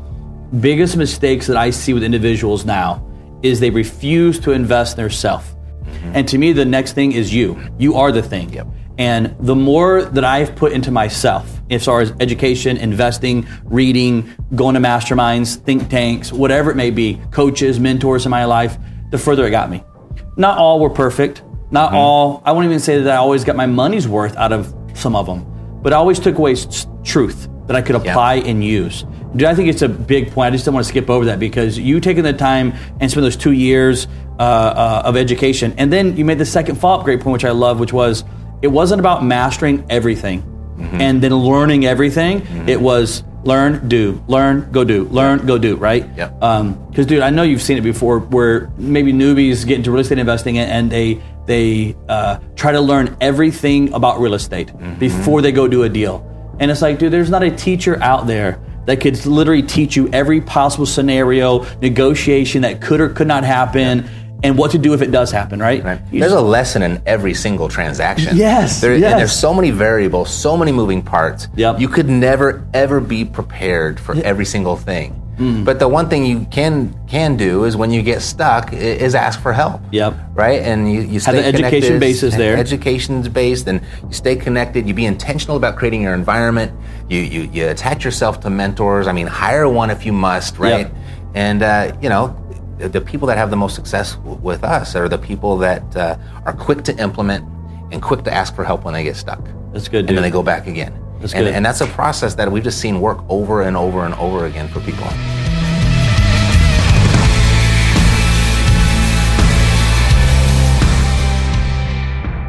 biggest 0.61 0.97
mistakes 0.97 1.47
that 1.47 1.57
I 1.57 1.71
see 1.71 1.93
with 1.93 2.05
individuals 2.05 2.65
now 2.65 3.05
is 3.43 3.61
they 3.61 3.71
refuse 3.71 4.39
to 4.41 4.53
invest 4.53 4.97
in 4.97 5.05
themselves. 5.05 5.47
Mm-hmm. 5.85 6.13
And 6.15 6.29
to 6.29 6.39
me, 6.39 6.53
the 6.53 6.65
next 6.65 6.93
thing 6.93 7.13
is 7.13 7.35
you. 7.35 7.61
You 7.79 7.97
are 7.97 8.13
the 8.13 8.23
thing. 8.23 8.53
Yep. 8.53 8.67
And 8.99 9.35
the 9.41 9.55
more 9.55 10.05
that 10.05 10.25
I've 10.25 10.55
put 10.55 10.73
into 10.73 10.91
myself, 10.91 11.54
as 11.71 11.85
far 11.85 12.01
as 12.01 12.13
education, 12.21 12.77
investing, 12.77 13.47
reading, 13.65 14.31
going 14.55 14.75
to 14.75 14.81
masterminds, 14.81 15.57
think 15.57 15.89
tanks, 15.89 16.33
whatever 16.33 16.71
it 16.71 16.77
may 16.77 16.91
be, 16.91 17.21
coaches, 17.31 17.81
mentors 17.81 18.27
in 18.27 18.31
my 18.31 18.45
life, 18.45 18.77
the 19.11 19.19
further 19.19 19.47
it 19.47 19.51
got 19.51 19.71
me. 19.71 19.83
Not 20.37 20.59
all 20.59 20.81
were 20.81 20.91
perfect. 20.91 21.43
Not 21.71 21.93
all, 21.93 22.43
I 22.45 22.53
won't 22.53 22.67
even 22.67 22.79
say 22.81 23.01
that 23.03 23.13
I 23.13 23.17
always 23.17 23.43
got 23.45 23.57
my 23.57 23.67
money's 23.67 24.07
worth 24.07 24.37
out 24.37 24.53
of 24.53 24.73
some 24.95 25.17
of 25.17 25.27
them, 25.27 25.45
but 25.83 25.93
I 25.93 25.97
always 25.97 26.21
took 26.21 26.39
away 26.39 26.53
s- 26.53 26.87
truth 27.03 27.49
that 27.67 27.75
I 27.75 27.83
could 27.83 27.97
apply 27.97 28.35
and 28.37 28.63
use. 28.63 29.05
Dude, 29.35 29.45
I 29.49 29.55
think 29.55 29.69
it's 29.69 29.83
a 29.83 29.89
big 29.89 30.31
point. 30.31 30.49
I 30.49 30.51
just 30.51 30.65
don't 30.65 30.75
want 30.75 30.85
to 30.85 30.89
skip 30.89 31.11
over 31.11 31.25
that 31.25 31.41
because 31.41 31.77
you 31.77 31.99
taking 31.99 32.23
the 32.23 32.33
time 32.33 32.75
and 33.01 33.11
spend 33.11 33.25
those 33.27 33.37
two 33.37 33.51
years 33.53 34.07
uh, 34.39 34.43
uh, 34.43 35.03
of 35.07 35.17
education, 35.17 35.75
and 35.77 35.93
then 35.93 36.17
you 36.17 36.25
made 36.25 36.39
the 36.39 36.47
second 36.47 36.77
follow-up 36.77 37.05
great 37.05 37.21
point, 37.21 37.33
which 37.33 37.45
I 37.45 37.51
love, 37.51 37.81
which 37.81 37.93
was 37.93 38.23
it 38.63 38.69
wasn't 38.69 39.01
about 39.01 39.25
mastering 39.25 39.85
everything 39.91 40.43
Mm-hmm. 40.75 41.01
and 41.01 41.23
then 41.23 41.33
learning 41.33 41.87
everything. 41.87 42.41
Mm-hmm. 42.41 42.69
It 42.69 42.81
was 42.81 43.23
learn, 43.45 43.89
do, 43.89 44.21
learn, 44.27 44.73
go 44.73 44.83
do, 44.83 45.05
learn, 45.05 45.47
go 45.47 45.57
do, 45.57 45.77
right? 45.77 46.05
Yep. 46.17 46.35
Because, 46.41 46.61
um, 46.61 47.07
dude, 47.07 47.21
I 47.21 47.31
know 47.31 47.45
you've 47.45 47.63
seen 47.63 47.79
it 47.79 47.83
before, 47.83 48.19
where 48.19 48.73
maybe 48.77 49.13
newbies 49.13 49.65
get 49.67 49.77
into 49.77 49.93
real 49.93 50.01
estate 50.01 50.19
investing 50.19 50.59
and, 50.59 50.71
and 50.71 50.91
they 50.91 51.23
they 51.47 51.95
uh, 52.09 52.39
try 52.57 52.73
to 52.73 52.81
learn 52.81 53.17
everything 53.21 53.93
about 53.93 54.19
real 54.19 54.35
estate 54.35 54.69
mm-hmm. 54.69 54.99
before 54.99 55.43
they 55.43 55.53
go 55.53 55.69
do 55.69 55.83
a 55.83 55.89
deal. 55.89 56.29
And 56.59 56.71
it's 56.71 56.83
like, 56.83 56.99
dude, 56.99 57.13
there's 57.13 57.31
not 57.31 57.43
a 57.43 57.51
teacher 57.51 58.03
out 58.03 58.27
there 58.27 58.59
that 58.87 59.01
could 59.01 59.25
literally 59.27 59.63
teach 59.63 59.95
you 59.95 60.09
every 60.09 60.41
possible 60.41 60.87
scenario, 60.87 61.65
negotiation 61.81 62.63
that 62.63 62.81
could 62.81 63.01
or 63.01 63.11
could 63.11 63.29
not 63.29 63.45
happen, 63.45 64.09
and 64.43 64.59
what 64.59 64.73
to 64.73 64.79
do 64.79 64.93
if 64.93 65.01
it 65.03 65.11
does 65.11 65.31
happen, 65.31 65.59
right? 65.61 65.83
Right. 65.83 66.01
There's 66.11 66.33
a 66.33 66.41
lesson 66.41 66.83
in 66.83 67.03
every 67.07 67.35
single 67.35 67.69
transaction. 67.69 68.37
Yes, 68.37 68.81
There, 68.81 68.97
yes. 68.97 69.13
And 69.13 69.21
there's 69.21 69.33
so 69.33 69.55
many 69.55 69.71
variables, 69.71 70.33
so 70.33 70.57
many 70.57 70.73
moving 70.73 71.03
parts. 71.03 71.49
Yep. 71.57 71.81
You 71.81 71.89
could 71.89 72.09
never 72.09 72.67
ever 72.75 73.01
be 73.01 73.25
prepared 73.25 73.99
for 73.99 74.15
every 74.17 74.45
single 74.45 74.77
thing. 74.77 75.21
Mm. 75.39 75.65
But 75.65 75.79
the 75.79 75.89
one 75.89 76.09
thing 76.09 76.25
you 76.25 76.47
can 76.51 76.95
can 77.09 77.37
do 77.37 77.65
is 77.65 77.77
when 77.77 77.91
you 77.91 78.03
get 78.03 78.23
stuck 78.23 78.73
is 78.73 79.15
ask 79.15 79.41
for 79.41 79.53
help. 79.53 79.81
Yep. 79.91 80.15
Right. 80.35 80.63
And 80.63 80.93
you, 80.93 81.01
you 81.01 81.21
stay 81.21 81.35
have 81.35 81.43
the 81.43 81.49
education 81.49 81.99
basis 81.99 82.37
there. 82.37 82.57
Education's 82.57 83.29
based, 83.29 83.67
and 83.67 83.81
you 84.07 84.13
stay 84.13 84.37
connected. 84.37 84.87
You 84.87 84.95
be 84.95 85.07
intentional 85.07 85.57
about 85.57 85.77
creating 85.77 86.03
your 86.03 86.15
environment. 86.15 86.73
You 87.09 87.19
you, 87.21 87.43
you 87.53 87.69
attach 87.69 88.05
yourself 88.05 88.41
to 88.41 88.51
mentors. 88.51 89.07
I 89.07 89.13
mean, 89.13 89.27
hire 89.27 89.69
one 89.69 89.91
if 89.91 90.07
you 90.07 90.13
must. 90.13 90.59
Right. 90.59 90.87
Yep. 90.87 90.95
And 91.35 91.63
uh, 91.65 91.97
you 92.01 92.09
know, 92.09 92.37
the, 92.79 93.01
people 93.01 93.27
that 93.29 93.37
have 93.39 93.51
the 93.51 93.57
most 93.57 93.75
success 93.75 94.15
w- 94.17 94.37
with 94.43 94.65
us 94.65 94.95
are 94.97 95.09
the 95.09 95.19
people 95.19 95.57
that 95.59 95.97
uh, 95.97 96.17
are 96.45 96.53
quick 96.53 96.83
to 96.85 96.97
implement 97.01 97.45
and 97.93 98.03
quick 98.03 98.25
to 98.25 98.33
ask 98.33 98.55
for 98.55 98.65
help 98.65 98.85
when 98.85 98.95
they 98.95 99.05
get 99.05 99.17
stuck. 99.17 99.41
That's 99.73 99.89
good, 99.89 100.01
And 100.01 100.09
dude. 100.09 100.17
then 100.17 100.23
they 100.23 100.31
go 100.31 100.43
back 100.43 100.67
again. 100.67 100.93
That's 101.21 101.33
and, 101.35 101.45
good. 101.45 101.55
and 101.55 101.65
that's 101.65 101.81
a 101.81 101.87
process 101.87 102.35
that 102.35 102.51
we've 102.51 102.65
just 102.65 102.81
seen 102.81 103.01
work 103.01 103.19
over 103.29 103.63
and 103.63 103.77
over 103.77 104.05
and 104.05 104.15
over 104.15 104.47
again 104.47 104.69
for 104.69 104.81
people. 104.81 105.07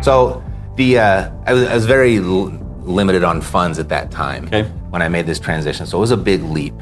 So, 0.02 0.44
The 0.78 1.00
uh, 1.00 1.32
I 1.48 1.54
was 1.54 1.64
I 1.68 1.74
was 1.74 1.86
very 1.88 2.18
l- 2.18 2.52
limited 2.84 3.24
on 3.24 3.42
funds 3.42 3.80
at 3.80 3.90
that 3.90 4.12
time 4.12 4.46
Okay. 4.46 4.64
when 4.92 5.02
I 5.02 5.10
made 5.10 5.26
this 5.26 5.40
transition, 5.40 5.88
so 5.88 5.98
it 5.98 6.02
was 6.02 6.12
a 6.12 6.18
big 6.18 6.44
leap. 6.44 6.76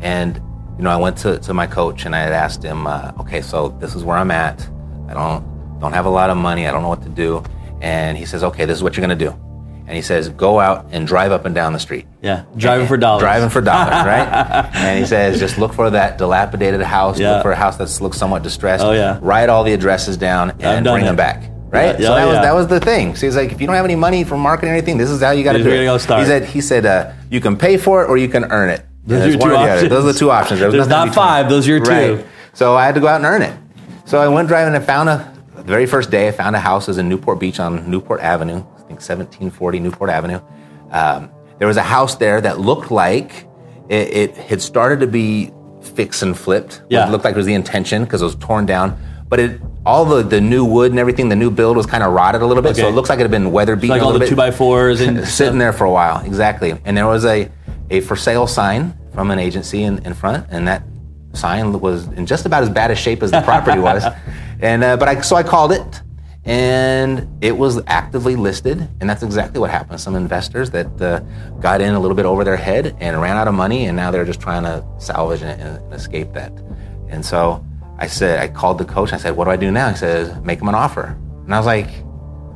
And 0.00 0.40
you 0.76 0.82
know, 0.84 0.90
I 0.90 0.96
went 0.96 1.16
to, 1.18 1.38
to 1.38 1.54
my 1.54 1.66
coach 1.66 2.04
and 2.04 2.14
I 2.16 2.20
had 2.20 2.32
asked 2.32 2.62
him, 2.62 2.86
uh, 2.86 3.12
okay, 3.20 3.42
so 3.42 3.68
this 3.80 3.94
is 3.94 4.02
where 4.02 4.16
I'm 4.16 4.30
at. 4.30 4.68
I 5.08 5.14
don't 5.14 5.54
don't 5.80 5.92
have 5.92 6.06
a 6.06 6.10
lot 6.10 6.30
of 6.30 6.36
money. 6.36 6.66
I 6.66 6.72
don't 6.72 6.82
know 6.82 6.88
what 6.88 7.02
to 7.02 7.08
do. 7.08 7.44
And 7.80 8.16
he 8.16 8.24
says, 8.24 8.42
okay, 8.42 8.64
this 8.64 8.76
is 8.78 8.82
what 8.82 8.96
you're 8.96 9.02
gonna 9.02 9.16
do. 9.16 9.38
And 9.86 9.94
he 9.94 10.02
says, 10.02 10.30
go 10.30 10.60
out 10.60 10.86
and 10.92 11.06
drive 11.06 11.30
up 11.30 11.44
and 11.44 11.54
down 11.54 11.74
the 11.74 11.78
street. 11.78 12.06
Yeah, 12.22 12.44
driving 12.56 12.86
for 12.86 12.96
dollars. 12.96 13.20
Driving 13.20 13.50
for 13.50 13.60
dollars, 13.60 13.90
right? 14.06 14.70
and 14.74 14.98
he 14.98 15.04
says, 15.04 15.38
just 15.38 15.58
look 15.58 15.74
for 15.74 15.90
that 15.90 16.16
dilapidated 16.16 16.80
house. 16.80 17.20
Yeah. 17.20 17.34
Look 17.34 17.42
for 17.42 17.52
a 17.52 17.56
house 17.56 17.76
that 17.76 18.02
looks 18.02 18.16
somewhat 18.16 18.42
distressed. 18.42 18.82
Oh, 18.82 18.92
yeah. 18.92 19.18
Write 19.20 19.50
all 19.50 19.62
the 19.62 19.74
addresses 19.74 20.16
down 20.16 20.52
and 20.60 20.84
bring 20.84 21.02
it. 21.02 21.04
them 21.04 21.16
back. 21.16 21.50
Right. 21.68 21.98
Yeah, 22.00 22.06
so 22.06 22.14
yeah, 22.14 22.14
that 22.14 22.26
was 22.26 22.34
yeah. 22.34 22.42
that 22.42 22.54
was 22.54 22.66
the 22.68 22.80
thing. 22.80 23.16
So 23.16 23.26
he's 23.26 23.36
like, 23.36 23.52
if 23.52 23.60
you 23.60 23.66
don't 23.66 23.76
have 23.76 23.84
any 23.84 23.96
money 23.96 24.24
for 24.24 24.38
marketing 24.38 24.70
or 24.70 24.74
anything, 24.74 24.96
this 24.96 25.10
is 25.10 25.20
how 25.20 25.32
you 25.32 25.44
got 25.44 25.52
to 25.54 25.62
do 25.62 25.70
it. 25.70 25.98
start. 25.98 26.20
He 26.20 26.26
said, 26.26 26.44
he 26.44 26.60
said, 26.60 26.86
uh, 26.86 27.12
you 27.30 27.40
can 27.40 27.56
pay 27.56 27.76
for 27.76 28.02
it 28.04 28.08
or 28.08 28.16
you 28.16 28.28
can 28.28 28.44
earn 28.44 28.70
it. 28.70 28.86
Those 29.06 29.20
And 29.20 29.28
are 29.28 29.30
your 29.30 29.38
one 29.38 29.48
two 29.50 29.54
or 29.54 29.66
the 29.66 29.72
other. 29.72 29.88
Those 29.88 30.04
are 30.04 30.12
the 30.12 30.18
two 30.18 30.30
options. 30.30 30.60
There 30.60 30.68
was 30.68 30.74
There's 30.74 30.88
not 30.88 31.14
five, 31.14 31.48
those 31.48 31.66
are 31.66 31.70
your 31.70 31.84
two. 31.84 31.90
Right. 31.90 32.26
So 32.54 32.76
I 32.76 32.86
had 32.86 32.94
to 32.94 33.00
go 33.00 33.08
out 33.08 33.16
and 33.16 33.26
earn 33.26 33.42
it. 33.42 33.58
So 34.06 34.18
I 34.18 34.28
went 34.28 34.48
driving 34.48 34.74
and 34.74 34.84
found 34.84 35.08
a. 35.08 35.32
The 35.56 35.62
very 35.62 35.86
first 35.86 36.10
day, 36.10 36.28
I 36.28 36.32
found 36.32 36.56
a 36.56 36.60
house. 36.60 36.88
It 36.88 36.90
was 36.90 36.98
in 36.98 37.08
Newport 37.08 37.38
Beach 37.38 37.58
on 37.58 37.90
Newport 37.90 38.20
Avenue. 38.20 38.56
I 38.56 38.86
think 38.86 39.00
1740 39.00 39.80
Newport 39.80 40.10
Avenue. 40.10 40.40
Um, 40.90 41.30
there 41.58 41.68
was 41.68 41.76
a 41.76 41.82
house 41.82 42.16
there 42.16 42.40
that 42.40 42.60
looked 42.60 42.90
like 42.90 43.46
it, 43.88 44.12
it 44.12 44.36
had 44.36 44.60
started 44.60 45.00
to 45.00 45.06
be 45.06 45.52
fixed 45.80 46.22
and 46.22 46.36
flipped. 46.36 46.82
Yeah. 46.90 47.06
It 47.06 47.10
looked 47.10 47.24
like 47.24 47.34
it 47.34 47.38
was 47.38 47.46
the 47.46 47.54
intention 47.54 48.04
because 48.04 48.20
it 48.20 48.26
was 48.26 48.34
torn 48.34 48.66
down. 48.66 48.98
But 49.28 49.40
it 49.40 49.60
all 49.86 50.04
the, 50.04 50.22
the 50.22 50.40
new 50.40 50.64
wood 50.64 50.90
and 50.92 50.98
everything, 50.98 51.28
the 51.28 51.36
new 51.36 51.50
build 51.50 51.76
was 51.76 51.86
kind 51.86 52.02
of 52.02 52.12
rotted 52.12 52.42
a 52.42 52.46
little 52.46 52.62
bit. 52.62 52.76
So 52.76 52.88
it 52.88 52.92
looks 52.92 53.08
like 53.08 53.18
it 53.18 53.22
had 53.22 53.30
been 53.30 53.52
weather 53.52 53.76
beaten 53.76 53.90
Like 53.90 54.02
a 54.02 54.04
all 54.04 54.12
little 54.12 54.20
the 54.20 54.24
bit 54.26 54.30
two 54.30 54.36
by 54.36 54.50
fours 54.50 55.00
and 55.00 55.26
sitting 55.28 55.58
there 55.58 55.72
for 55.72 55.84
a 55.84 55.90
while. 55.90 56.24
Exactly. 56.24 56.74
And 56.84 56.96
there 56.96 57.06
was 57.06 57.24
a, 57.24 57.50
a 57.90 58.00
for 58.00 58.16
sale 58.16 58.46
sign 58.46 58.96
from 59.12 59.30
an 59.30 59.38
agency 59.38 59.82
in, 59.82 60.04
in 60.04 60.14
front, 60.14 60.46
and 60.50 60.66
that 60.68 60.82
sign 61.32 61.78
was 61.80 62.06
in 62.08 62.26
just 62.26 62.46
about 62.46 62.62
as 62.62 62.70
bad 62.70 62.90
a 62.90 62.96
shape 62.96 63.22
as 63.22 63.30
the 63.30 63.42
property 63.42 63.78
was. 63.90 64.04
And 64.60 64.84
uh, 64.84 64.96
but 64.96 65.08
I 65.08 65.20
so 65.20 65.36
I 65.36 65.42
called 65.42 65.72
it, 65.72 66.02
and 66.44 67.28
it 67.42 67.56
was 67.56 67.80
actively 67.86 68.36
listed, 68.36 68.88
and 69.00 69.08
that's 69.08 69.22
exactly 69.22 69.60
what 69.60 69.70
happened. 69.70 70.00
Some 70.00 70.16
investors 70.16 70.70
that 70.70 71.00
uh, 71.00 71.20
got 71.60 71.80
in 71.80 71.94
a 71.94 72.00
little 72.00 72.16
bit 72.16 72.26
over 72.26 72.44
their 72.44 72.56
head 72.56 72.96
and 73.00 73.20
ran 73.20 73.36
out 73.36 73.48
of 73.48 73.54
money, 73.54 73.86
and 73.86 73.96
now 73.96 74.10
they're 74.10 74.24
just 74.24 74.40
trying 74.40 74.62
to 74.64 74.84
salvage 74.98 75.42
and, 75.42 75.60
and 75.60 75.92
escape 75.92 76.32
that. 76.32 76.52
And 77.08 77.24
so 77.24 77.64
I 77.98 78.06
said, 78.06 78.40
I 78.40 78.48
called 78.48 78.78
the 78.78 78.84
coach. 78.84 79.12
I 79.12 79.16
said, 79.16 79.36
"What 79.36 79.44
do 79.44 79.50
I 79.50 79.56
do 79.56 79.70
now?" 79.70 79.90
He 79.90 79.96
says, 79.96 80.34
"Make 80.42 80.60
him 80.60 80.68
an 80.68 80.74
offer." 80.74 81.16
And 81.44 81.54
I 81.54 81.58
was 81.58 81.66
like, 81.66 81.88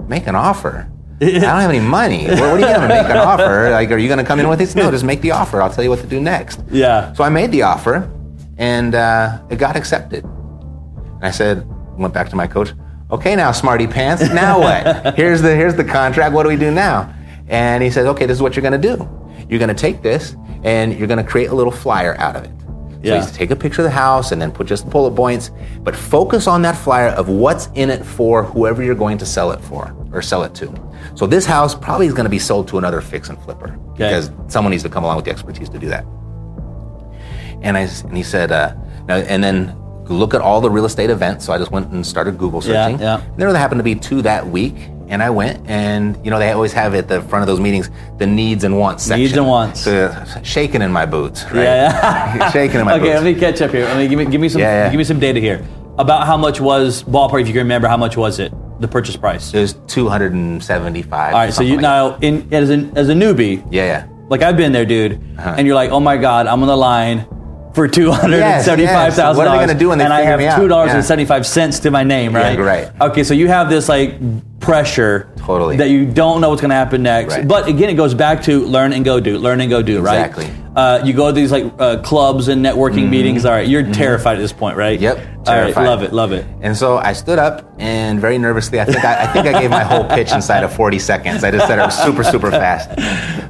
"Make 0.08 0.26
an 0.26 0.34
offer." 0.34 0.90
I 1.20 1.30
don't 1.30 1.42
have 1.42 1.70
any 1.70 1.80
money. 1.80 2.26
What, 2.26 2.40
what 2.40 2.42
are 2.50 2.58
you 2.60 2.66
going 2.66 2.80
to 2.82 2.88
make 2.88 3.06
an 3.06 3.16
offer? 3.16 3.70
Like, 3.70 3.90
are 3.90 3.98
you 3.98 4.06
going 4.08 4.18
to 4.18 4.24
come 4.24 4.38
in 4.40 4.48
with 4.48 4.58
this? 4.58 4.74
No, 4.74 4.90
just 4.90 5.04
make 5.04 5.20
the 5.20 5.32
offer. 5.32 5.60
I'll 5.60 5.70
tell 5.70 5.82
you 5.84 5.90
what 5.90 5.98
to 6.00 6.06
do 6.06 6.20
next. 6.20 6.60
Yeah. 6.70 7.12
So 7.14 7.24
I 7.24 7.28
made 7.28 7.50
the 7.50 7.62
offer, 7.62 8.10
and 8.56 8.94
uh, 8.94 9.40
it 9.50 9.56
got 9.56 9.76
accepted. 9.76 10.24
And 10.24 11.24
I 11.24 11.30
said, 11.30 11.66
went 11.98 12.14
back 12.14 12.28
to 12.30 12.36
my 12.36 12.46
coach. 12.46 12.72
Okay, 13.10 13.34
now 13.34 13.50
smarty 13.52 13.86
pants. 13.86 14.22
Now 14.32 14.60
what? 14.60 15.14
here's 15.16 15.40
the 15.42 15.54
here's 15.56 15.74
the 15.74 15.84
contract. 15.84 16.34
What 16.34 16.42
do 16.44 16.50
we 16.50 16.56
do 16.56 16.70
now? 16.70 17.12
And 17.48 17.82
he 17.82 17.90
says, 17.90 18.06
okay, 18.06 18.26
this 18.26 18.36
is 18.36 18.42
what 18.42 18.54
you're 18.54 18.62
going 18.68 18.80
to 18.80 18.88
do. 18.96 19.08
You're 19.48 19.58
going 19.58 19.74
to 19.74 19.80
take 19.80 20.02
this, 20.02 20.36
and 20.62 20.92
you're 20.96 21.08
going 21.08 21.24
to 21.24 21.28
create 21.28 21.48
a 21.50 21.54
little 21.54 21.72
flyer 21.72 22.14
out 22.20 22.36
of 22.36 22.44
it. 22.44 22.50
So 23.06 23.14
Yeah. 23.14 23.20
take 23.32 23.50
a 23.50 23.56
picture 23.56 23.80
of 23.82 23.84
the 23.84 23.90
house 23.92 24.32
and 24.32 24.42
then 24.42 24.50
put 24.52 24.66
just 24.66 24.84
the 24.84 24.90
bullet 24.90 25.12
points, 25.16 25.50
but 25.80 25.96
focus 25.96 26.46
on 26.46 26.62
that 26.62 26.76
flyer 26.76 27.08
of 27.10 27.28
what's 27.28 27.68
in 27.74 27.90
it 27.90 28.04
for 28.04 28.42
whoever 28.44 28.82
you're 28.82 28.94
going 28.96 29.18
to 29.18 29.26
sell 29.26 29.52
it 29.52 29.60
for 29.60 29.94
or 30.12 30.22
sell 30.22 30.42
it 30.44 30.54
to. 30.56 30.72
So 31.14 31.26
this 31.26 31.44
house 31.44 31.74
probably 31.74 32.06
is 32.06 32.12
going 32.14 32.24
to 32.24 32.30
be 32.30 32.38
sold 32.38 32.68
to 32.68 32.78
another 32.78 33.00
fix 33.00 33.28
and 33.28 33.40
flipper 33.42 33.68
because 33.96 34.30
someone 34.48 34.70
needs 34.70 34.82
to 34.84 34.88
come 34.88 35.04
along 35.04 35.16
with 35.16 35.24
the 35.24 35.30
expertise 35.30 35.68
to 35.70 35.78
do 35.78 35.88
that. 35.88 36.04
And 37.62 37.76
I 37.76 37.80
and 37.82 38.16
he 38.16 38.22
said, 38.22 38.52
uh, 38.52 38.74
now, 39.06 39.16
and 39.16 39.42
then 39.42 39.74
look 40.08 40.32
at 40.34 40.40
all 40.40 40.60
the 40.60 40.70
real 40.70 40.84
estate 40.84 41.10
events. 41.10 41.44
So 41.44 41.52
I 41.52 41.58
just 41.58 41.70
went 41.70 41.90
and 41.92 42.06
started 42.06 42.38
Google 42.38 42.60
searching. 42.60 42.98
yeah. 43.00 43.20
And 43.20 43.36
there 43.38 43.54
happened 43.54 43.80
to 43.80 43.84
be 43.84 43.94
two 43.94 44.22
that 44.22 44.46
week, 44.46 44.74
and 45.08 45.22
I 45.22 45.30
went, 45.30 45.68
and 45.68 46.16
you 46.24 46.30
know 46.30 46.38
they 46.38 46.52
always 46.52 46.72
have 46.72 46.94
at 46.94 47.08
the 47.08 47.20
front 47.22 47.42
of 47.42 47.46
those 47.46 47.60
meetings 47.60 47.90
the 48.18 48.26
needs 48.26 48.64
and 48.64 48.78
wants 48.78 49.04
section. 49.04 49.22
Needs 49.22 49.36
and 49.36 49.46
wants. 49.46 49.80
So, 49.80 50.14
shaking 50.42 50.82
in 50.82 50.92
my 50.92 51.04
boots, 51.04 51.44
right? 51.44 51.64
Yeah, 51.64 52.50
shaking 52.52 52.80
in 52.80 52.86
my 52.86 52.92
okay, 52.94 53.00
boots. 53.00 53.10
Okay, 53.10 53.24
let 53.24 53.34
me 53.34 53.40
catch 53.40 53.60
up 53.60 53.70
here. 53.72 53.84
Let 53.84 53.96
me 53.98 54.08
give 54.08 54.18
me 54.18 54.26
give 54.26 54.40
me 54.40 54.48
some 54.48 54.60
Yeah, 54.60 54.84
yeah. 54.84 54.90
give 54.90 54.98
me 54.98 55.04
some 55.04 55.18
data 55.18 55.40
here 55.40 55.66
about 55.98 56.26
how 56.26 56.36
much 56.36 56.60
was 56.60 57.02
ballpark. 57.02 57.40
If 57.42 57.48
you 57.48 57.54
can 57.54 57.62
remember, 57.62 57.88
how 57.88 57.96
much 57.96 58.16
was 58.16 58.38
it? 58.38 58.52
The 58.80 58.88
purchase 58.88 59.16
price. 59.16 59.52
It 59.54 59.60
was 59.60 59.74
two 59.86 60.08
hundred 60.08 60.32
and 60.34 60.62
seventy-five. 60.62 61.34
All 61.34 61.40
right, 61.40 61.52
so 61.52 61.62
you 61.62 61.74
like 61.74 61.82
now 61.82 62.16
in 62.20 62.52
as 62.54 62.70
a 62.70 62.74
as 62.94 63.08
a 63.08 63.14
newbie, 63.14 63.66
yeah, 63.70 63.84
yeah. 63.84 64.06
like 64.28 64.42
I've 64.42 64.56
been 64.56 64.72
there, 64.72 64.84
dude, 64.86 65.14
Uh-huh. 65.38 65.54
and 65.58 65.66
you're 65.66 65.74
like, 65.76 65.90
oh 65.90 66.00
my 66.00 66.16
god, 66.16 66.46
I'm 66.46 66.62
on 66.62 66.68
the 66.68 66.76
line 66.76 67.26
for 67.74 67.88
two 67.88 68.10
hundred 68.12 68.40
and 68.42 68.64
seventy-five 68.64 69.14
thousand 69.14 69.16
Yes, 69.16 69.18
yes. 69.18 69.36
What 69.36 69.46
are 69.46 69.50
they 69.50 69.56
dollars, 69.56 69.66
gonna 69.68 69.78
do 69.78 69.88
when 69.88 69.98
they 69.98 70.04
and 70.04 70.12
I 70.12 70.22
have 70.22 70.56
two 70.60 70.68
dollars 70.68 70.92
and 70.92 71.04
seventy-five 71.04 71.44
cents 71.46 71.80
to 71.80 71.90
my 71.90 72.04
name, 72.04 72.32
Yeah, 72.34 72.54
right? 72.54 72.58
right. 72.58 73.00
Okay, 73.10 73.24
so 73.24 73.34
you 73.34 73.48
have 73.48 73.68
this 73.68 73.88
like 73.88 74.14
pressure, 74.60 75.28
Totally. 75.38 75.76
that 75.76 75.88
you 75.90 76.04
don't 76.06 76.40
know 76.40 76.48
what's 76.50 76.60
going 76.60 76.70
to 76.70 76.74
happen 76.74 77.02
next. 77.02 77.34
Right. 77.34 77.46
But 77.48 77.68
again, 77.68 77.88
it 77.90 77.94
goes 77.94 78.12
back 78.14 78.42
to 78.42 78.64
learn 78.66 78.92
and 78.92 79.04
go 79.04 79.20
do, 79.20 79.38
learn 79.38 79.60
and 79.60 79.70
go 79.70 79.82
do, 79.82 80.00
right? 80.00 80.26
Exactly. 80.26 80.50
Uh, 80.78 81.02
you 81.04 81.12
go 81.12 81.26
to 81.26 81.32
these 81.32 81.50
like 81.50 81.64
uh, 81.80 82.00
clubs 82.02 82.46
and 82.46 82.64
networking 82.64 83.08
meetings. 83.10 83.44
All 83.44 83.50
right, 83.50 83.66
you're 83.66 83.82
terrified 83.92 84.36
at 84.36 84.40
this 84.40 84.52
point, 84.52 84.76
right? 84.76 84.98
Mm-hmm. 85.00 85.18
Yep, 85.18 85.48
All 85.48 85.56
right, 85.60 85.74
love 85.74 86.02
it, 86.04 86.12
love 86.12 86.30
it. 86.30 86.46
And 86.60 86.76
so 86.76 86.98
I 86.98 87.14
stood 87.14 87.40
up 87.40 87.68
and 87.78 88.20
very 88.20 88.38
nervously, 88.38 88.78
I 88.80 88.84
think 88.84 89.04
I, 89.04 89.24
I 89.24 89.26
think 89.32 89.46
I 89.48 89.60
gave 89.60 89.70
my 89.70 89.82
whole 89.82 90.04
pitch 90.04 90.30
inside 90.30 90.62
of 90.62 90.72
40 90.72 90.98
seconds. 91.00 91.42
I 91.42 91.50
just 91.50 91.66
said 91.66 91.80
it 91.80 91.82
was 91.82 91.98
super, 91.98 92.22
super 92.22 92.50
fast. 92.52 92.90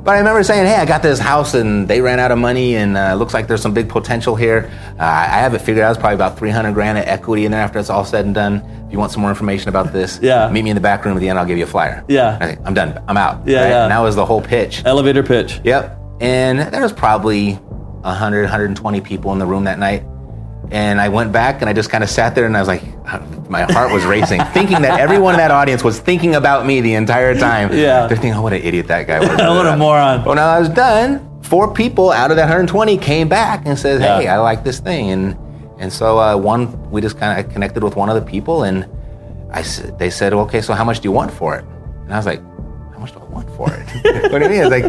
But 0.03 0.15
I 0.15 0.19
remember 0.19 0.43
saying, 0.43 0.67
"Hey, 0.67 0.77
I 0.77 0.87
got 0.87 1.03
this 1.03 1.19
house 1.19 1.53
and 1.53 1.87
they 1.87 2.01
ran 2.01 2.19
out 2.19 2.31
of 2.31 2.39
money, 2.39 2.77
and 2.77 2.97
uh, 2.97 3.15
looks 3.15 3.35
like 3.35 3.47
there's 3.47 3.61
some 3.61 3.75
big 3.75 3.91
potential 3.91 4.35
here. 4.35 4.71
Uh, 4.99 5.03
I 5.03 5.27
have 5.45 5.53
it 5.53 5.59
figured 5.59 5.85
out. 5.85 5.91
It's 5.91 6.01
probably 6.01 6.15
about 6.15 6.39
300 6.39 6.73
grand 6.73 6.97
of 6.97 7.05
equity 7.05 7.45
in 7.45 7.53
there 7.53 7.61
after 7.61 7.79
it's 7.79 7.91
all 7.91 8.07
said 8.07 8.25
and 8.25 8.35
done. 8.35 8.63
If 8.87 8.93
you 8.93 8.99
want 8.99 9.13
some 9.13 9.21
more 9.21 9.31
information 9.31 9.69
about 9.69 9.93
this, 9.93 10.19
Yeah. 10.23 10.49
meet 10.51 10.63
me 10.65 10.71
in 10.71 10.77
the 10.77 10.81
back 10.81 11.05
room 11.05 11.15
at 11.15 11.21
the 11.21 11.29
end. 11.29 11.39
I'll 11.39 11.45
give 11.45 11.59
you 11.59 11.65
a 11.65 11.67
flyer. 11.67 12.03
Yeah. 12.09 12.39
I 12.41 12.47
think 12.47 12.61
I'm 12.65 12.73
done. 12.73 12.99
I'm 13.07 13.19
out. 13.19 13.47
Yeah, 13.47 13.69
yeah. 13.69 13.83
And 13.83 13.93
that 13.93 13.99
was 13.99 14.17
the 14.17 14.25
whole 14.25 14.41
pitch. 14.41 14.83
Elevator 14.87 15.23
pitch. 15.23 15.61
Yep. 15.63 15.98
And 16.21 16.61
there 16.61 16.83
was 16.83 16.93
probably 16.93 17.55
100, 17.55 18.43
120 18.43 19.01
people 19.01 19.33
in 19.33 19.39
the 19.39 19.47
room 19.47 19.65
that 19.65 19.79
night. 19.79 20.05
And 20.71 21.01
I 21.01 21.09
went 21.09 21.33
back 21.33 21.63
and 21.63 21.71
I 21.71 21.73
just 21.73 21.89
kind 21.89 22.05
of 22.05 22.11
sat 22.11 22.35
there 22.35 22.45
and 22.45 22.57
I 22.57 22.61
was 22.61 22.69
like, 22.69 22.83
my 23.51 23.63
heart 23.63 23.93
was 23.93 24.05
racing, 24.05 24.43
thinking 24.53 24.83
that 24.83 25.01
everyone 25.01 25.35
in 25.35 25.39
that 25.39 25.51
audience 25.51 25.83
was 25.83 25.99
thinking 25.99 26.35
about 26.35 26.67
me 26.67 26.81
the 26.81 26.95
entire 26.95 27.35
time. 27.39 27.73
Yeah. 27.73 28.07
They're 28.07 28.17
thinking, 28.17 28.35
oh, 28.35 28.43
what 28.43 28.53
an 28.53 28.63
idiot 28.63 28.89
that 28.89 29.07
guy 29.07 29.21
was. 29.21 29.29
What 29.39 29.67
a 29.67 29.77
moron. 29.77 30.25
Well, 30.25 30.35
now 30.35 30.49
I 30.49 30.59
was 30.61 30.69
done. 30.69 31.25
Four 31.43 31.73
people 31.73 32.11
out 32.11 32.31
of 32.31 32.37
that 32.37 32.43
120 32.43 32.99
came 32.99 33.29
back 33.29 33.63
and 33.65 33.79
said, 33.79 34.01
hey, 34.03 34.25
Yeah. 34.25 34.35
I 34.35 34.39
like 34.39 34.65
this 34.65 34.81
thing. 34.81 35.11
And 35.11 35.37
and 35.79 35.93
so 35.93 36.19
uh, 36.19 36.37
one, 36.37 36.91
we 36.91 37.01
just 37.01 37.19
kind 37.19 37.39
of 37.39 37.51
connected 37.53 37.83
with 37.85 37.95
one 37.97 38.09
of 38.11 38.17
the 38.17 38.31
people 38.31 38.65
and 38.65 38.87
I 39.51 39.63
said, 39.63 39.99
they 39.99 40.11
said, 40.11 40.33
okay, 40.35 40.61
so 40.61 40.75
how 40.75 40.85
much 40.85 41.01
do 41.01 41.05
you 41.09 41.13
want 41.13 41.31
for 41.33 41.57
it? 41.57 41.65
And 42.05 42.13
I 42.13 42.17
was 42.17 42.27
like, 42.27 42.43
how 43.59 43.73
much 43.75 43.93
do 43.93 44.09
I 44.09 44.19
for 44.19 44.23
it? 44.23 44.33
what 44.33 44.39
do 44.39 44.45
you 44.45 44.51
mean? 44.51 44.63
It's 44.63 44.71
like, 44.71 44.85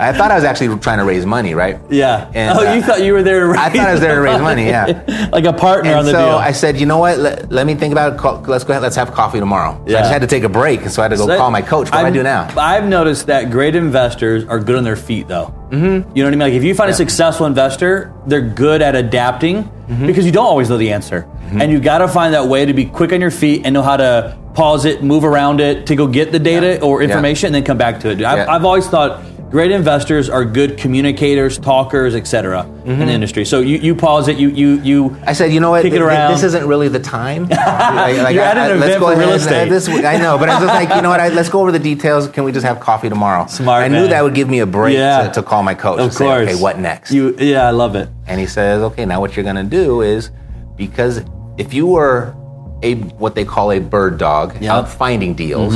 I 0.00 0.12
thought 0.12 0.30
I 0.30 0.34
was 0.34 0.44
actually 0.44 0.76
trying 0.78 0.98
to 0.98 1.04
raise 1.04 1.24
money, 1.26 1.54
right? 1.54 1.78
Yeah. 1.90 2.30
And, 2.34 2.58
oh, 2.58 2.66
uh, 2.66 2.74
you 2.74 2.82
thought 2.82 3.02
you 3.02 3.12
were 3.12 3.22
there 3.22 3.40
to 3.40 3.46
raise 3.46 3.56
I 3.58 3.70
thought 3.70 3.88
I 3.88 3.92
was 3.92 4.00
there 4.00 4.14
to 4.16 4.20
raise 4.20 4.40
money, 4.40 4.66
yeah. 4.66 5.28
like 5.32 5.44
a 5.44 5.52
partner 5.52 5.90
And 5.90 6.00
on 6.00 6.04
the 6.04 6.12
so 6.12 6.18
deal. 6.18 6.28
So 6.32 6.38
I 6.38 6.52
said, 6.52 6.78
you 6.78 6.86
know 6.86 6.98
what? 6.98 7.18
Let, 7.18 7.50
let 7.52 7.66
me 7.66 7.74
think 7.74 7.92
about 7.92 8.14
it. 8.14 8.18
Call, 8.18 8.40
let's 8.42 8.64
go 8.64 8.72
ahead. 8.72 8.82
Let's 8.82 8.96
have 8.96 9.12
coffee 9.12 9.38
tomorrow. 9.38 9.82
So 9.86 9.92
Yeah. 9.92 9.98
I 9.98 10.00
just 10.00 10.12
had 10.12 10.22
to 10.22 10.28
take 10.28 10.44
a 10.44 10.48
break, 10.48 10.82
and 10.82 10.90
so 10.90 11.02
I 11.02 11.04
had 11.04 11.10
to 11.10 11.16
go 11.16 11.26
So 11.26 11.36
call 11.36 11.50
my 11.50 11.62
coach. 11.62 11.90
What 11.90 12.00
do 12.00 12.06
I 12.06 12.10
do 12.10 12.22
now? 12.22 12.52
I've 12.58 12.86
noticed 12.86 13.26
that 13.26 13.50
great 13.50 13.74
investors 13.74 14.44
are 14.46 14.58
good 14.58 14.76
on 14.76 14.84
their 14.84 14.96
feet, 14.96 15.28
though. 15.28 15.54
Mm-hmm. 15.70 16.16
You 16.16 16.22
know 16.22 16.26
what 16.26 16.26
I 16.26 16.30
mean? 16.30 16.38
Like 16.38 16.52
if 16.54 16.64
you 16.64 16.74
find 16.74 16.90
a 16.90 16.94
successful 16.94 17.46
investor, 17.46 18.12
they're 18.26 18.40
good 18.40 18.82
at 18.82 18.94
adapting 18.96 19.64
Mm-hmm. 19.88 20.06
because 20.06 20.26
you 20.26 20.32
don't 20.32 20.44
always 20.44 20.68
know 20.68 20.76
the 20.76 20.92
answer, 20.92 21.26
and 21.50 21.72
you 21.72 21.80
got 21.80 21.98
to 21.98 22.08
find 22.08 22.34
that 22.34 22.46
way 22.46 22.66
to 22.66 22.74
be 22.74 22.84
quick 22.84 23.10
on 23.10 23.22
your 23.22 23.30
feet 23.30 23.62
and 23.64 23.72
know 23.72 23.80
how 23.80 23.96
to 23.96 24.36
pause 24.52 24.84
it, 24.84 25.02
move 25.02 25.24
around 25.24 25.60
it 25.62 25.86
to 25.86 25.96
go 25.96 26.06
get 26.06 26.30
the 26.30 26.38
data 26.38 26.74
Yeah. 26.74 26.80
or 26.86 27.00
Yeah. 27.00 27.08
information, 27.08 27.46
and 27.46 27.54
then 27.54 27.64
come 27.64 27.78
back 27.78 28.00
to 28.00 28.10
it. 28.10 28.22
I've, 28.22 28.36
Yeah. 28.38 28.52
I've 28.54 28.66
always 28.66 28.86
thought. 28.86 29.22
Great 29.50 29.70
investors 29.70 30.28
are 30.28 30.44
good 30.44 30.76
communicators, 30.76 31.56
talkers, 31.58 32.14
etc. 32.14 32.64
in 32.84 32.98
the 32.98 33.06
industry. 33.10 33.46
So 33.46 33.60
you, 33.60 33.78
you 33.78 33.94
pause 33.94 34.28
it, 34.28 34.36
you 34.36 34.50
you 34.50 34.80
you. 34.82 35.04
Mm-hmm. 35.08 35.24
I 35.28 35.32
said, 35.32 35.52
you 35.54 35.60
know 35.60 35.70
what? 35.70 35.82
Kick 35.82 35.94
it 35.94 35.96
Th- 35.96 36.00
th- 36.02 36.08
around. 36.18 36.32
This 36.32 36.42
isn't 36.42 36.66
really 36.68 36.88
the 36.88 37.00
time. 37.00 37.48
Like, 37.58 38.34
You're 38.34 38.44
at 38.44 38.58
an 38.58 38.66
event 38.76 38.80
let's 38.80 38.98
go 39.00 39.06
for 39.12 39.18
real 39.18 39.28
ahead. 39.28 39.40
estate. 39.40 39.68
This, 39.70 39.88
I 39.88 40.18
know, 40.18 40.36
but 40.38 40.50
I 40.50 40.54
was 40.60 40.68
just 40.68 40.74
like, 40.74 40.94
you 40.94 41.00
know 41.02 41.08
what? 41.08 41.20
I, 41.20 41.28
let's 41.28 41.48
go 41.48 41.60
over 41.60 41.72
the 41.72 41.78
details. 41.78 42.28
Can 42.28 42.44
we 42.44 42.52
just 42.52 42.66
have 42.66 42.78
coffee 42.80 43.08
tomorrow? 43.08 43.46
Smart 43.46 43.84
I 43.84 43.88
knew 43.88 44.06
that 44.08 44.22
would 44.22 44.34
give 44.34 44.48
me 44.50 44.58
a 44.60 44.66
break 44.66 44.94
Yeah. 44.96 45.28
to, 45.28 45.32
to 45.40 45.42
call 45.42 45.62
my 45.62 45.74
coach 45.74 45.98
Of 45.98 46.04
and 46.06 46.12
say, 46.14 46.24
course. 46.26 46.48
okay, 46.50 46.60
what 46.60 46.78
next? 46.78 47.10
You 47.10 47.34
yeah, 47.38 47.66
I 47.66 47.70
love 47.70 47.94
it. 47.96 48.08
And 48.26 48.38
he 48.38 48.46
says, 48.46 48.82
okay, 48.82 49.06
now 49.06 49.20
what 49.20 49.34
you're 49.36 49.44
going 49.44 49.56
to 49.56 49.64
do 49.64 50.02
is 50.02 50.30
because 50.76 51.22
if 51.56 51.72
you 51.72 51.86
were 51.86 52.34
a 52.82 52.94
what 53.18 53.34
they 53.34 53.44
call 53.46 53.72
a 53.72 53.80
bird 53.80 54.18
dog 54.18 54.56
Yeah. 54.60 54.74
out 54.76 54.88
finding 54.88 55.34
deals, 55.34 55.74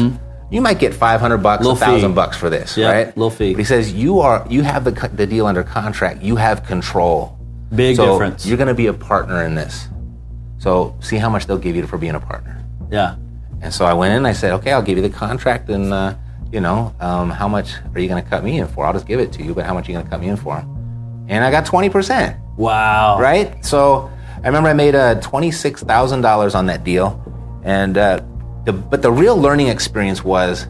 you 0.53 0.61
might 0.61 0.79
get 0.79 0.95
500 0.95 1.38
bucks, 1.38 1.67
a 1.67 1.75
thousand 1.75 2.15
bucks 2.15 2.37
for 2.37 2.51
this, 2.51 2.77
Yeah, 2.77 2.93
right? 2.93 3.07
little 3.17 3.31
fee. 3.31 3.55
But 3.55 3.59
he 3.61 3.65
says 3.65 3.93
you 3.93 4.21
are 4.21 4.47
you 4.49 4.62
have 4.62 4.85
the 4.85 4.93
the 5.15 5.27
deal 5.27 5.47
under 5.47 5.65
contract. 5.65 6.23
You 6.23 6.37
have 6.37 6.65
control. 6.65 7.38
Big 7.75 7.97
so 7.97 8.12
difference. 8.12 8.45
You're 8.47 8.59
going 8.59 8.69
to 8.69 8.75
be 8.75 8.87
a 8.88 8.93
partner 8.93 9.43
in 9.45 9.55
this. 9.55 9.88
So 10.59 10.95
see 11.01 11.17
how 11.17 11.31
much 11.31 11.47
they'll 11.47 11.59
give 11.59 11.75
you 11.75 11.87
for 11.87 11.97
being 11.99 12.15
a 12.15 12.21
partner. 12.21 12.62
Yeah. 12.91 13.17
And 13.62 13.73
so 13.73 13.85
I 13.87 13.95
went 13.95 14.12
in 14.15 14.27
I 14.27 14.33
said, 14.33 14.53
okay, 14.55 14.73
I'll 14.73 14.83
give 14.83 14.99
you 14.99 15.03
the 15.03 15.09
contract 15.27 15.71
and, 15.71 15.93
uh, 15.93 16.15
you 16.53 16.61
know, 16.61 16.95
um, 17.01 17.31
how 17.31 17.49
much 17.49 17.75
are 17.95 18.01
you 18.01 18.09
going 18.09 18.23
to 18.23 18.29
cut 18.29 18.45
me 18.45 18.59
in 18.59 18.67
for? 18.67 18.85
I'll 18.85 18.93
just 18.93 19.07
give 19.07 19.21
it 19.21 19.33
to 19.35 19.43
you, 19.43 19.55
but 19.55 19.65
how 19.65 19.73
much 19.73 19.88
are 19.88 19.93
you 19.93 19.97
going 19.97 20.05
to 20.05 20.11
cut 20.11 20.21
me 20.21 20.29
in 20.29 20.37
for? 20.37 20.57
And 21.29 21.45
I 21.45 21.51
got 21.51 21.65
20%, 21.65 22.37
Wow. 22.59 23.19
right? 23.21 23.65
So 23.65 24.11
I 24.43 24.47
remember 24.47 24.69
I 24.69 24.73
made 24.75 24.95
uh, 24.95 25.15
$26,000 25.21 26.55
on 26.55 26.67
that 26.67 26.85
deal. 26.85 27.19
And, 27.65 27.97
uh, 27.97 28.21
the, 28.64 28.72
but 28.72 29.03
the 29.03 29.11
real 29.11 29.37
learning 29.37 29.68
experience 29.68 30.22
was 30.22 30.68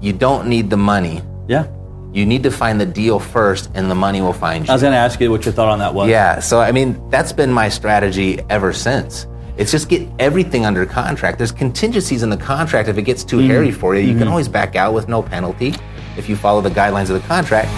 you 0.00 0.12
don't 0.12 0.48
need 0.48 0.70
the 0.70 0.76
money. 0.76 1.22
Yeah. 1.48 1.68
You 2.12 2.26
need 2.26 2.42
to 2.42 2.50
find 2.50 2.80
the 2.80 2.86
deal 2.86 3.20
first 3.20 3.70
and 3.74 3.90
the 3.90 3.94
money 3.94 4.20
will 4.20 4.32
find 4.32 4.66
you. 4.66 4.70
I 4.70 4.74
was 4.74 4.82
going 4.82 4.92
to 4.92 4.98
ask 4.98 5.20
you 5.20 5.30
what 5.30 5.44
your 5.44 5.52
thought 5.52 5.68
on 5.68 5.78
that 5.78 5.94
was. 5.94 6.08
Yeah, 6.08 6.40
so 6.40 6.60
I 6.60 6.72
mean, 6.72 7.08
that's 7.10 7.32
been 7.32 7.52
my 7.52 7.68
strategy 7.68 8.40
ever 8.50 8.72
since. 8.72 9.26
It's 9.56 9.70
just 9.70 9.88
get 9.88 10.08
everything 10.18 10.64
under 10.64 10.86
contract. 10.86 11.38
There's 11.38 11.52
contingencies 11.52 12.22
in 12.22 12.30
the 12.30 12.36
contract. 12.36 12.88
If 12.88 12.98
it 12.98 13.02
gets 13.02 13.24
too 13.24 13.38
mm-hmm. 13.38 13.46
hairy 13.46 13.70
for 13.70 13.94
you, 13.94 14.00
you 14.00 14.12
can 14.12 14.22
mm-hmm. 14.22 14.30
always 14.30 14.48
back 14.48 14.74
out 14.74 14.94
with 14.94 15.08
no 15.08 15.22
penalty 15.22 15.74
if 16.16 16.28
you 16.28 16.36
follow 16.36 16.60
the 16.60 16.70
guidelines 16.70 17.10
of 17.10 17.20
the 17.20 17.28
contract. 17.28 17.68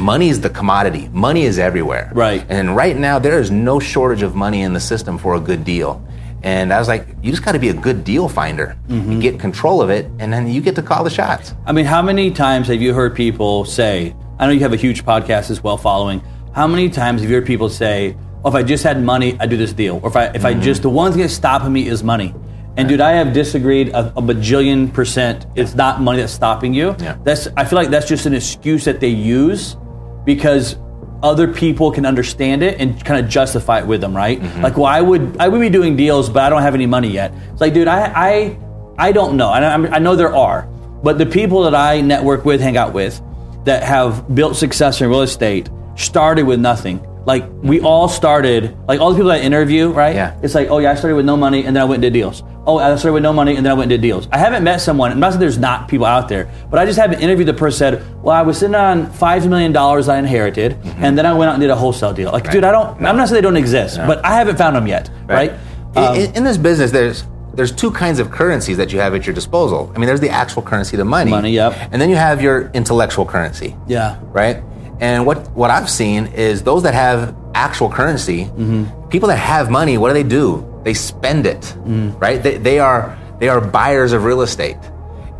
Money 0.00 0.30
is 0.30 0.40
the 0.40 0.48
commodity. 0.48 1.08
Money 1.12 1.44
is 1.44 1.58
everywhere. 1.58 2.10
Right. 2.14 2.44
And 2.48 2.74
right 2.74 2.96
now, 2.96 3.18
there 3.18 3.38
is 3.38 3.50
no 3.50 3.78
shortage 3.78 4.22
of 4.22 4.34
money 4.34 4.62
in 4.62 4.72
the 4.72 4.80
system 4.80 5.18
for 5.18 5.34
a 5.34 5.40
good 5.40 5.62
deal. 5.62 6.02
And 6.42 6.72
I 6.72 6.78
was 6.78 6.88
like, 6.88 7.06
you 7.22 7.30
just 7.30 7.44
got 7.44 7.52
to 7.52 7.58
be 7.58 7.68
a 7.68 7.74
good 7.74 8.02
deal 8.02 8.26
finder. 8.26 8.78
You 8.88 8.96
mm-hmm. 8.96 9.20
get 9.20 9.38
control 9.38 9.82
of 9.82 9.90
it, 9.90 10.06
and 10.18 10.32
then 10.32 10.48
you 10.48 10.62
get 10.62 10.74
to 10.76 10.82
call 10.82 11.04
the 11.04 11.10
shots. 11.10 11.54
I 11.66 11.72
mean, 11.72 11.84
how 11.84 12.00
many 12.00 12.30
times 12.30 12.68
have 12.68 12.80
you 12.80 12.94
heard 12.94 13.14
people 13.14 13.66
say, 13.66 14.16
I 14.38 14.46
know 14.46 14.52
you 14.52 14.60
have 14.60 14.72
a 14.72 14.76
huge 14.76 15.04
podcast 15.04 15.50
as 15.50 15.62
well 15.62 15.76
following. 15.76 16.22
How 16.54 16.66
many 16.66 16.88
times 16.88 17.20
have 17.20 17.28
you 17.28 17.36
heard 17.36 17.46
people 17.46 17.68
say, 17.68 18.16
oh, 18.42 18.48
if 18.48 18.54
I 18.54 18.62
just 18.62 18.82
had 18.82 19.02
money, 19.02 19.36
I'd 19.38 19.50
do 19.50 19.58
this 19.58 19.74
deal? 19.74 20.00
Or 20.02 20.08
if 20.08 20.16
I, 20.16 20.28
if 20.28 20.46
I 20.46 20.54
mm-hmm. 20.54 20.62
just, 20.62 20.80
the 20.80 20.88
one 20.88 21.12
thing 21.12 21.20
that's 21.20 21.34
stopping 21.34 21.74
me 21.74 21.88
is 21.88 22.02
money. 22.02 22.34
And 22.78 22.88
dude, 22.88 23.02
I 23.02 23.12
have 23.12 23.34
disagreed 23.34 23.90
a, 23.90 24.06
a 24.16 24.22
bajillion 24.22 24.90
percent. 24.94 25.44
It's 25.56 25.74
not 25.74 26.00
money 26.00 26.20
that's 26.20 26.32
stopping 26.32 26.72
you. 26.72 26.96
Yeah. 27.00 27.18
That's 27.22 27.48
I 27.56 27.64
feel 27.66 27.76
like 27.76 27.90
that's 27.90 28.08
just 28.08 28.24
an 28.24 28.32
excuse 28.32 28.84
that 28.86 29.00
they 29.00 29.08
use 29.08 29.76
because 30.24 30.76
other 31.22 31.52
people 31.52 31.90
can 31.90 32.06
understand 32.06 32.62
it 32.62 32.80
and 32.80 33.02
kind 33.04 33.22
of 33.22 33.30
justify 33.30 33.80
it 33.80 33.86
with 33.86 34.00
them, 34.00 34.16
right? 34.16 34.40
Mm-hmm. 34.40 34.62
Like, 34.62 34.76
well, 34.76 34.86
I 34.86 35.00
would 35.00 35.36
I 35.38 35.48
would 35.48 35.60
be 35.60 35.68
doing 35.68 35.96
deals, 35.96 36.30
but 36.30 36.42
I 36.42 36.50
don't 36.50 36.62
have 36.62 36.74
any 36.74 36.86
money 36.86 37.08
yet. 37.08 37.32
It's 37.52 37.60
like, 37.60 37.74
dude, 37.74 37.88
I 37.88 38.12
I 38.14 38.58
I 38.98 39.12
don't 39.12 39.36
know. 39.36 39.48
I, 39.48 39.74
I 39.74 39.98
know 39.98 40.16
there 40.16 40.34
are, 40.34 40.68
but 41.02 41.18
the 41.18 41.26
people 41.26 41.62
that 41.64 41.74
I 41.74 42.00
network 42.00 42.44
with, 42.44 42.60
hang 42.60 42.76
out 42.76 42.92
with, 42.92 43.20
that 43.64 43.82
have 43.82 44.34
built 44.34 44.56
success 44.56 45.00
in 45.00 45.08
real 45.08 45.22
estate 45.22 45.68
started 45.96 46.44
with 46.44 46.60
nothing. 46.60 47.06
Like 47.26 47.44
we 47.62 47.80
all 47.80 48.08
started, 48.08 48.76
like 48.88 49.00
all 49.00 49.10
the 49.10 49.16
people 49.16 49.30
I 49.30 49.38
interview, 49.38 49.88
right? 49.90 50.14
Yeah. 50.14 50.38
It's 50.42 50.54
like, 50.54 50.68
oh 50.70 50.78
yeah, 50.78 50.92
I 50.92 50.94
started 50.94 51.16
with 51.16 51.26
no 51.26 51.36
money 51.36 51.64
and 51.64 51.76
then 51.76 51.82
I 51.82 51.84
went 51.84 51.96
and 51.96 52.02
did 52.02 52.12
deals. 52.12 52.42
Oh, 52.66 52.78
I 52.78 52.94
started 52.96 53.12
with 53.14 53.22
no 53.22 53.32
money 53.32 53.56
and 53.56 53.64
then 53.64 53.70
I 53.70 53.74
went 53.74 53.90
and 53.92 54.00
did 54.00 54.06
deals. 54.06 54.26
I 54.32 54.38
haven't 54.38 54.64
met 54.64 54.80
someone, 54.80 55.12
I'm 55.12 55.20
not 55.20 55.30
saying 55.30 55.40
there's 55.40 55.58
not 55.58 55.88
people 55.88 56.06
out 56.06 56.28
there, 56.28 56.50
but 56.70 56.78
I 56.78 56.86
just 56.86 56.98
haven't 56.98 57.20
interviewed 57.20 57.48
the 57.48 57.54
person 57.54 57.78
said, 57.78 58.22
well, 58.22 58.34
I 58.34 58.42
was 58.42 58.58
sitting 58.58 58.74
on 58.74 59.10
five 59.12 59.46
million 59.48 59.72
dollars 59.72 60.08
I 60.08 60.18
inherited, 60.18 60.76
and 60.84 61.16
then 61.16 61.26
I 61.26 61.32
went 61.32 61.48
out 61.50 61.54
and 61.54 61.60
did 61.60 61.70
a 61.70 61.76
wholesale 61.76 62.12
deal. 62.12 62.32
Like, 62.32 62.50
dude, 62.50 62.64
I 62.64 62.72
don't. 62.72 62.96
I'm 63.04 63.16
not 63.16 63.28
saying 63.28 63.36
they 63.36 63.40
don't 63.40 63.56
exist, 63.56 63.96
but 63.98 64.24
I 64.24 64.34
haven't 64.34 64.56
found 64.56 64.76
them 64.76 64.86
yet, 64.86 65.10
right? 65.26 65.52
Um, 65.96 66.14
in, 66.16 66.36
in 66.36 66.44
this 66.44 66.56
business, 66.56 66.90
there's 66.90 67.24
there's 67.54 67.72
two 67.72 67.90
kinds 67.90 68.18
of 68.20 68.30
currencies 68.30 68.76
that 68.76 68.92
you 68.92 69.00
have 69.00 69.14
at 69.14 69.26
your 69.26 69.34
disposal. 69.34 69.90
I 69.94 69.98
mean, 69.98 70.06
there's 70.06 70.20
the 70.20 70.30
actual 70.30 70.62
currency, 70.62 70.96
the 70.96 71.04
money. 71.04 71.30
Money, 71.30 71.50
yep. 71.52 71.74
And 71.90 72.00
then 72.00 72.08
you 72.08 72.16
have 72.16 72.40
your 72.40 72.70
intellectual 72.74 73.26
currency. 73.26 73.76
yeah. 73.88 74.18
Right? 74.22 74.62
And 75.00 75.24
what, 75.26 75.50
what 75.52 75.70
I've 75.70 75.88
seen 75.90 76.26
is 76.28 76.62
those 76.62 76.82
that 76.82 76.94
have 76.94 77.34
actual 77.54 77.90
currency, 77.90 78.44
Mm-hmm. 78.44 79.08
people 79.08 79.28
that 79.28 79.36
have 79.38 79.70
money, 79.70 79.96
what 79.98 80.08
do 80.08 80.14
they 80.14 80.28
do? 80.28 80.66
They 80.84 80.94
spend 80.94 81.46
it, 81.46 81.62
Mm. 81.86 82.20
right? 82.20 82.42
They, 82.42 82.58
they 82.58 82.78
are 82.78 83.16
they 83.38 83.48
are 83.48 83.60
buyers 83.60 84.12
of 84.12 84.24
real 84.24 84.42
estate. 84.42 84.76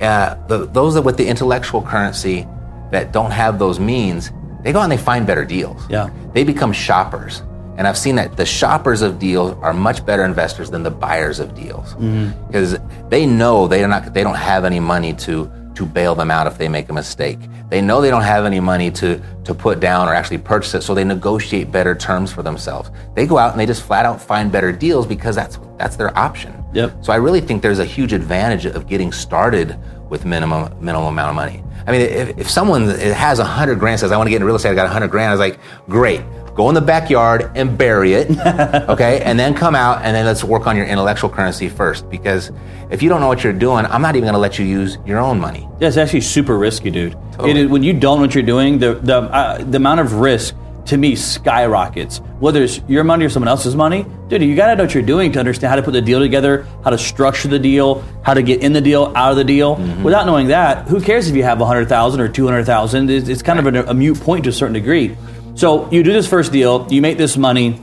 Uh, 0.00 0.34
the, 0.48 0.64
those 0.66 0.94
that 0.94 1.02
with 1.02 1.16
the 1.18 1.26
intellectual 1.28 1.82
currency 1.82 2.46
that 2.90 3.12
don't 3.12 3.30
have 3.30 3.58
those 3.58 3.78
means, 3.78 4.32
they 4.62 4.72
go 4.72 4.78
out 4.80 4.84
and 4.84 4.92
they 4.92 4.96
find 4.96 5.26
better 5.26 5.44
deals. 5.44 5.82
Yeah. 5.90 6.08
They 6.32 6.42
become 6.44 6.72
shoppers. 6.72 7.42
And 7.76 7.86
I've 7.86 7.98
seen 7.98 8.16
that 8.16 8.36
the 8.36 8.44
shoppers 8.46 9.00
of 9.02 9.18
deals 9.18 9.56
are 9.62 9.72
much 9.74 10.04
better 10.04 10.24
investors 10.24 10.70
than 10.70 10.82
the 10.82 10.90
buyers 10.90 11.38
of 11.40 11.54
deals 11.54 11.94
Mm-hmm. 11.94 12.46
because 12.46 12.78
they 13.10 13.26
know 13.26 13.68
they 13.68 13.84
are 13.84 13.88
not 13.88 14.14
they 14.14 14.22
don't 14.22 14.34
have 14.36 14.64
any 14.64 14.80
money 14.80 15.12
to 15.28 15.50
to 15.80 15.86
bail 15.86 16.14
them 16.14 16.30
out 16.30 16.46
if 16.46 16.58
they 16.58 16.68
make 16.68 16.90
a 16.90 16.92
mistake. 16.92 17.38
They 17.70 17.80
know 17.80 18.02
they 18.02 18.10
don't 18.10 18.22
have 18.34 18.44
any 18.44 18.60
money 18.60 18.90
to 18.92 19.18
to 19.44 19.54
put 19.54 19.80
down 19.80 20.08
or 20.08 20.14
actually 20.14 20.36
purchase 20.38 20.74
it, 20.74 20.82
so 20.82 20.94
they 20.94 21.04
negotiate 21.04 21.72
better 21.72 21.94
terms 21.94 22.30
for 22.30 22.42
themselves. 22.42 22.90
They 23.14 23.26
go 23.26 23.38
out 23.38 23.52
and 23.52 23.60
they 23.60 23.64
just 23.64 23.82
flat 23.82 24.04
out 24.04 24.20
find 24.20 24.52
better 24.52 24.72
deals 24.72 25.06
because 25.06 25.34
that's 25.34 25.58
that's 25.78 25.96
their 25.96 26.16
option. 26.18 26.52
Yep. 26.74 27.02
So 27.02 27.14
I 27.14 27.16
really 27.16 27.40
think 27.40 27.62
there's 27.62 27.78
a 27.78 27.84
huge 27.86 28.12
advantage 28.12 28.66
of 28.66 28.86
getting 28.86 29.10
started 29.10 29.78
with 30.10 30.26
minimum 30.26 30.62
minimum 30.84 31.06
amount 31.06 31.30
of 31.30 31.36
money. 31.36 31.64
I 31.86 31.92
mean, 31.92 32.02
if, 32.02 32.38
if 32.38 32.50
someone 32.50 32.90
has 32.90 33.38
a 33.38 33.44
hundred 33.44 33.78
grand 33.78 34.00
says 34.00 34.12
I 34.12 34.18
want 34.18 34.26
to 34.26 34.30
get 34.30 34.36
into 34.36 34.46
real 34.46 34.56
estate, 34.56 34.72
I 34.72 34.74
got 34.74 34.86
a 34.86 34.90
hundred 34.90 35.08
grand. 35.08 35.30
I 35.30 35.32
was 35.32 35.40
like, 35.40 35.58
great. 35.88 36.20
Go 36.54 36.68
in 36.68 36.74
the 36.74 36.80
backyard 36.80 37.50
and 37.54 37.78
bury 37.78 38.14
it, 38.14 38.30
okay, 38.88 39.20
and 39.22 39.38
then 39.38 39.54
come 39.54 39.74
out 39.74 40.02
and 40.02 40.14
then 40.14 40.26
let's 40.26 40.44
work 40.44 40.66
on 40.66 40.76
your 40.76 40.86
intellectual 40.86 41.30
currency 41.30 41.68
first. 41.68 42.08
Because 42.10 42.50
if 42.90 43.02
you 43.02 43.08
don't 43.08 43.20
know 43.20 43.28
what 43.28 43.44
you're 43.44 43.52
doing, 43.52 43.86
I'm 43.86 44.02
not 44.02 44.16
even 44.16 44.24
going 44.24 44.34
to 44.34 44.40
let 44.40 44.58
you 44.58 44.64
use 44.64 44.98
your 45.06 45.18
own 45.18 45.38
money. 45.38 45.68
Yeah, 45.80 45.88
it's 45.88 45.96
actually 45.96 46.22
super 46.22 46.58
risky, 46.58 46.90
dude. 46.90 47.12
Totally. 47.32 47.50
It 47.50 47.56
is, 47.56 47.68
when 47.68 47.82
you 47.82 47.92
don't 47.92 48.18
know 48.18 48.22
what 48.22 48.34
you're 48.34 48.42
doing, 48.42 48.78
the 48.78 48.94
the 48.94 49.16
uh, 49.16 49.58
the 49.58 49.76
amount 49.76 50.00
of 50.00 50.14
risk 50.14 50.54
to 50.86 50.96
me 50.96 51.14
skyrockets. 51.14 52.18
Whether 52.40 52.62
it's 52.64 52.80
your 52.88 53.04
money 53.04 53.24
or 53.24 53.28
someone 53.28 53.48
else's 53.48 53.76
money, 53.76 54.04
dude, 54.28 54.42
you 54.42 54.56
gotta 54.56 54.76
know 54.76 54.84
what 54.84 54.94
you're 54.94 55.02
doing 55.02 55.30
to 55.32 55.38
understand 55.38 55.70
how 55.70 55.76
to 55.76 55.82
put 55.82 55.92
the 55.92 56.02
deal 56.02 56.18
together, 56.18 56.66
how 56.82 56.90
to 56.90 56.98
structure 56.98 57.48
the 57.48 57.58
deal, 57.58 58.02
how 58.22 58.34
to 58.34 58.42
get 58.42 58.62
in 58.62 58.72
the 58.72 58.80
deal, 58.80 59.12
out 59.14 59.30
of 59.30 59.36
the 59.36 59.44
deal. 59.44 59.76
Mm-hmm. 59.76 60.02
Without 60.02 60.26
knowing 60.26 60.48
that, 60.48 60.88
who 60.88 61.00
cares 61.00 61.28
if 61.28 61.36
you 61.36 61.44
have 61.44 61.60
100,000 61.60 62.20
or 62.20 62.28
200,000? 62.28 63.10
It's, 63.10 63.28
it's 63.28 63.42
kind 63.42 63.58
of 63.58 63.74
a, 63.74 63.84
a 63.90 63.94
mute 63.94 64.20
point 64.20 64.44
to 64.44 64.50
a 64.50 64.52
certain 64.52 64.74
degree. 64.74 65.16
So 65.60 65.90
you 65.90 66.02
do 66.02 66.10
this 66.10 66.26
first 66.26 66.52
deal, 66.52 66.86
you 66.88 67.02
make 67.02 67.18
this 67.18 67.36
money. 67.36 67.78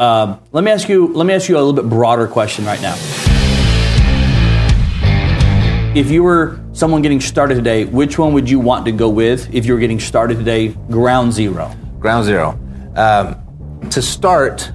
Um, 0.00 0.40
let 0.50 0.64
me 0.64 0.70
ask 0.70 0.88
you. 0.88 1.12
Let 1.12 1.26
me 1.26 1.34
ask 1.34 1.46
you 1.46 1.56
a 1.56 1.60
little 1.62 1.74
bit 1.74 1.86
broader 1.86 2.26
question 2.26 2.64
right 2.64 2.80
now. 2.80 2.94
If 5.94 6.10
you 6.10 6.22
were 6.22 6.58
someone 6.72 7.02
getting 7.02 7.20
started 7.20 7.56
today, 7.56 7.84
which 7.84 8.18
one 8.18 8.32
would 8.32 8.48
you 8.48 8.58
want 8.58 8.86
to 8.86 8.92
go 8.92 9.10
with 9.10 9.54
if 9.54 9.66
you 9.66 9.74
were 9.74 9.78
getting 9.78 10.00
started 10.00 10.38
today, 10.38 10.68
ground 10.88 11.34
zero? 11.34 11.70
Ground 11.98 12.24
zero. 12.24 12.58
Um, 12.96 13.36
to 13.90 14.00
start, 14.00 14.72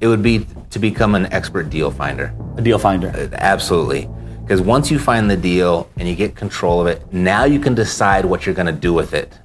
it 0.00 0.06
would 0.06 0.22
be 0.22 0.46
to 0.70 0.78
become 0.78 1.16
an 1.16 1.26
expert 1.32 1.70
deal 1.70 1.90
finder. 1.90 2.32
A 2.56 2.62
deal 2.62 2.78
finder. 2.78 3.08
Absolutely. 3.32 4.08
Because 4.42 4.60
once 4.60 4.92
you 4.92 5.00
find 5.00 5.28
the 5.28 5.36
deal 5.36 5.90
and 5.96 6.08
you 6.08 6.14
get 6.14 6.36
control 6.36 6.80
of 6.80 6.86
it, 6.86 7.12
now 7.12 7.42
you 7.46 7.58
can 7.58 7.74
decide 7.74 8.24
what 8.24 8.46
you're 8.46 8.54
going 8.54 8.66
to 8.66 8.80
do 8.80 8.92
with 8.92 9.12
it. 9.12 9.36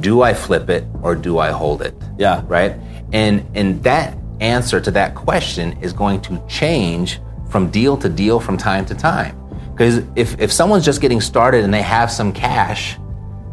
Do 0.00 0.22
I 0.22 0.34
flip 0.34 0.68
it 0.70 0.84
or 1.02 1.14
do 1.14 1.38
I 1.38 1.50
hold 1.50 1.82
it? 1.82 1.94
Yeah. 2.18 2.42
Right? 2.46 2.76
And 3.12 3.46
and 3.54 3.82
that 3.84 4.16
answer 4.40 4.80
to 4.80 4.90
that 4.92 5.14
question 5.14 5.78
is 5.82 5.92
going 5.92 6.20
to 6.22 6.42
change 6.48 7.20
from 7.50 7.70
deal 7.70 7.96
to 7.98 8.08
deal 8.08 8.40
from 8.40 8.56
time 8.56 8.86
to 8.86 8.94
time. 8.94 9.36
Because 9.72 10.02
if, 10.14 10.38
if 10.40 10.52
someone's 10.52 10.84
just 10.84 11.00
getting 11.00 11.20
started 11.20 11.64
and 11.64 11.72
they 11.72 11.82
have 11.82 12.10
some 12.10 12.32
cash, 12.32 12.98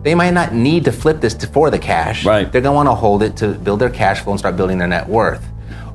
they 0.03 0.13
might 0.13 0.31
not 0.31 0.53
need 0.53 0.85
to 0.85 0.91
flip 0.91 1.19
this 1.19 1.33
to, 1.35 1.47
for 1.47 1.69
the 1.69 1.79
cash. 1.79 2.25
Right. 2.25 2.51
They're 2.51 2.61
going 2.61 2.73
to 2.73 2.75
want 2.75 2.87
to 2.87 2.95
hold 2.95 3.23
it 3.23 3.35
to 3.37 3.53
build 3.53 3.79
their 3.79 3.89
cash 3.89 4.21
flow 4.21 4.33
and 4.33 4.39
start 4.39 4.55
building 4.55 4.77
their 4.77 4.87
net 4.87 5.07
worth. 5.07 5.45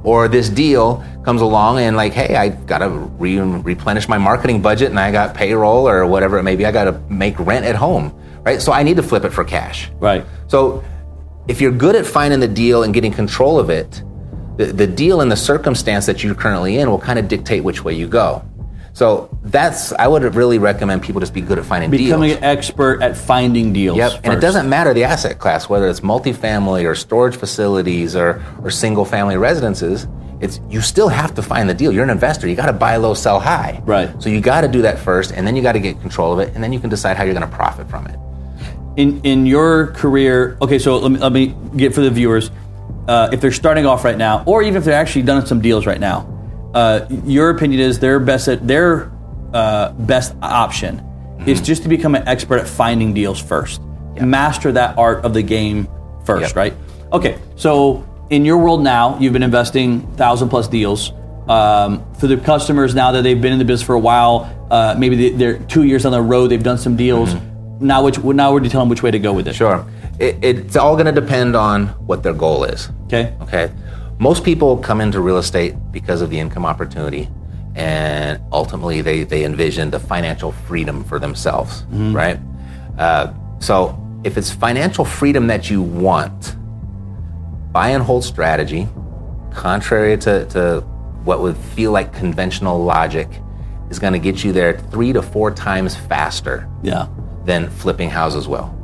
Or 0.05 0.27
this 0.29 0.49
deal 0.49 1.05
comes 1.25 1.43
along 1.43 1.79
and 1.79 1.97
like, 1.97 2.13
hey, 2.13 2.35
I 2.35 2.49
got 2.49 2.79
to 2.79 2.89
re- 2.89 3.39
replenish 3.39 4.09
my 4.09 4.19
marketing 4.19 4.61
budget 4.61 4.91
and 4.91 4.99
I 4.99 5.13
got 5.13 5.35
payroll 5.35 5.89
or 5.89 6.05
whatever 6.07 6.39
it 6.39 6.43
may 6.43 6.57
be. 6.57 6.67
I 6.67 6.73
got 6.73 6.85
to 6.85 6.93
make 7.09 7.39
rent 7.39 7.65
at 7.65 7.77
home, 7.77 8.13
right? 8.45 8.61
So 8.61 8.73
I 8.73 8.83
need 8.83 8.97
to 8.97 9.03
flip 9.03 9.25
it 9.25 9.31
for 9.31 9.45
cash. 9.45 9.91
Right. 9.99 10.25
So 10.49 10.85
if 11.49 11.61
you're 11.61 11.73
good 11.73 11.97
at 11.97 12.07
finding 12.07 12.41
the 12.41 12.49
deal 12.49 12.83
and 12.83 12.95
getting 12.95 13.13
control 13.13 13.59
of 13.59 13.71
it, 13.71 14.03
the, 14.57 14.67
the 14.67 14.87
deal 14.87 15.21
and 15.21 15.31
the 15.31 15.37
circumstance 15.37 16.07
that 16.07 16.23
you're 16.23 16.35
currently 16.35 16.79
in 16.79 16.91
will 16.91 16.99
kind 16.99 17.19
of 17.19 17.29
dictate 17.29 17.65
which 17.65 17.85
way 17.85 17.95
you 17.95 18.07
go. 18.07 18.45
So 18.95 19.37
that's 19.43 19.93
I 19.93 20.07
would 20.07 20.23
really 20.35 20.59
recommend 20.59 21.03
people 21.03 21.21
just 21.21 21.33
be 21.33 21.41
good 21.41 21.59
at 21.59 21.65
finding 21.65 21.91
deals. 21.91 22.03
Becoming 22.03 22.29
deals. 22.31 22.39
an 22.39 22.45
expert 22.45 23.03
at 23.03 23.17
finding 23.17 23.73
deals. 23.73 23.97
Yep, 23.97 24.21
and 24.25 24.35
it 24.35 24.41
doesn't 24.41 24.69
matter 24.69 24.93
the 24.93 25.05
asset 25.05 25.39
class, 25.39 25.69
whether 25.69 25.89
it's 25.89 26.01
multifamily 26.01 26.85
or 26.85 26.95
storage 26.95 27.37
facilities 27.37 28.15
or, 28.15 28.45
or 28.63 28.71
single 28.71 29.07
family 29.07 29.39
residences. 29.39 30.07
It's 30.41 30.61
you 30.69 30.83
still 30.83 31.09
have 31.09 31.35
to 31.37 31.43
find 31.43 31.71
the 31.71 31.75
deal. 31.75 31.91
You're 31.93 32.05
an 32.05 32.11
investor. 32.11 32.49
You 32.49 32.57
got 32.57 32.67
to 32.67 32.73
buy 32.73 32.97
low, 32.97 33.15
sell 33.15 33.41
high. 33.41 33.81
Right. 33.87 34.11
So 34.23 34.29
you 34.29 34.41
got 34.41 34.63
to 34.63 34.69
do 34.69 34.83
that 34.83 34.99
first, 34.99 35.33
and 35.33 35.47
then 35.47 35.57
you 35.57 35.63
got 35.63 35.73
to 35.73 35.81
get 35.81 36.01
control 36.01 36.33
of 36.33 36.41
it, 36.41 36.55
and 36.55 36.63
then 36.63 36.73
you 36.73 36.81
can 36.81 36.91
decide 36.91 37.17
how 37.17 37.23
you're 37.25 37.35
going 37.35 37.49
to 37.49 37.57
profit 37.57 37.89
from 37.89 38.07
it. 38.09 38.19
In 38.97 39.21
in 39.25 39.47
your 39.47 39.89
career 39.89 40.57
okay 40.61 40.79
so 40.79 40.99
let 40.99 41.11
me, 41.11 41.19
let 41.19 41.33
me 41.33 41.55
get 41.77 41.95
for 41.95 42.01
the 42.03 42.11
viewers 42.11 42.51
uh, 43.09 43.29
if 43.33 43.41
they're 43.41 43.53
starting 43.53 43.87
off 43.87 44.05
right 44.05 44.19
now 44.19 44.43
or 44.47 44.63
even 44.63 44.77
if 44.77 44.85
they're 44.85 44.95
actually 45.01 45.23
done 45.23 45.45
some 45.47 45.61
deals 45.61 45.87
right 45.87 46.01
now 46.01 46.29
uh, 46.75 47.07
your 47.25 47.51
opinion 47.51 47.81
is 47.81 47.99
their 48.01 48.19
best 48.21 48.49
at 48.49 48.67
their 48.67 49.11
uh, 49.55 49.93
best 49.93 50.35
option 50.43 50.97
is 51.47 51.59
Mm-hmm. 51.59 51.65
just 51.65 51.83
to 51.83 51.89
become 51.89 52.15
an 52.15 52.27
expert 52.29 52.59
at 52.61 52.69
finding 52.69 53.15
deals 53.15 53.41
first 53.41 53.81
master 54.21 54.71
that 54.73 54.97
art 54.99 55.25
of 55.25 55.35
the 55.35 55.43
game 55.43 55.89
first 56.25 56.55
Yep. 56.55 56.57
right 56.57 56.75
okay 57.13 57.39
so 57.57 58.07
in 58.31 58.45
your 58.45 58.59
world 58.59 58.83
now 58.83 59.19
you've 59.19 59.33
been 59.33 59.43
investing 59.43 60.03
thousand 60.17 60.51
plus 60.51 60.69
deals 60.69 61.13
um, 61.49 62.05
for 62.15 62.29
the 62.29 62.37
customers 62.37 62.95
now 62.95 63.11
that 63.13 63.23
they've 63.23 63.41
been 63.41 63.53
in 63.53 63.59
the 63.59 63.65
business 63.65 63.85
for 63.85 63.97
a 63.97 63.99
while, 63.99 64.49
uh, 64.71 64.95
maybe 64.97 65.17
they, 65.17 65.31
they're 65.31 65.59
two 65.59 65.83
years 65.83 66.07
on 66.07 66.13
the 66.13 66.23
road, 66.23 66.49
they've 66.53 66.63
done 66.63 66.79
some 66.79 66.95
deals. 66.97 67.35
Now, 67.83 68.05
which 68.05 68.19
now 68.19 68.53
would 68.53 68.65
you 68.65 68.71
tell 68.71 68.81
them 68.81 68.89
which 68.89 69.03
way 69.03 69.11
to 69.11 69.19
go 69.19 69.33
with 69.33 69.49
it? 69.49 69.55
Sure. 69.55 69.85
It, 70.19 70.39
it's 70.43 70.77
all 70.77 70.95
going 70.95 71.13
to 71.13 71.21
depend 71.21 71.57
on 71.57 71.89
what 72.07 72.23
their 72.23 72.33
goal 72.35 72.65
is. 72.65 72.89
Okay. 73.07 73.35
Okay. 73.43 73.73
Most 74.19 74.45
people 74.45 74.77
come 74.79 75.01
into 75.01 75.21
real 75.21 75.39
estate 75.39 75.75
because 75.91 76.23
of 76.23 76.31
the 76.31 76.39
income 76.39 76.65
opportunity, 76.65 77.29
and 77.75 78.41
ultimately 78.53 79.01
they, 79.01 79.25
they 79.25 79.45
envision 79.45 79.91
the 79.91 79.99
financial 79.99 80.53
freedom 80.53 81.03
for 81.05 81.19
themselves, 81.19 81.83
right? 81.91 82.39
Uh, 82.99 83.33
so 83.59 83.99
if 84.23 84.37
it's 84.37 84.51
financial 84.51 85.05
freedom 85.05 85.49
that 85.49 85.71
you 85.71 85.83
want, 85.83 86.57
buy 87.73 87.89
and 87.89 88.03
hold 88.03 88.23
strategy, 88.23 88.87
contrary 89.51 90.17
to, 90.19 90.47
to 90.47 90.81
what 91.25 91.41
would 91.41 91.57
feel 91.57 91.91
like 91.91 92.13
conventional 92.13 92.83
logic, 92.85 93.29
is 93.91 93.99
going 93.99 94.13
to 94.13 94.19
get 94.19 94.45
you 94.45 94.53
there 94.53 94.79
three 94.79 95.13
to 95.13 95.23
four 95.23 95.51
times 95.51 95.97
faster 95.97 96.69
Yeah. 96.83 97.09
Than 97.45 97.71
flipping 97.71 98.11
houses 98.11 98.49
will. 98.49 98.75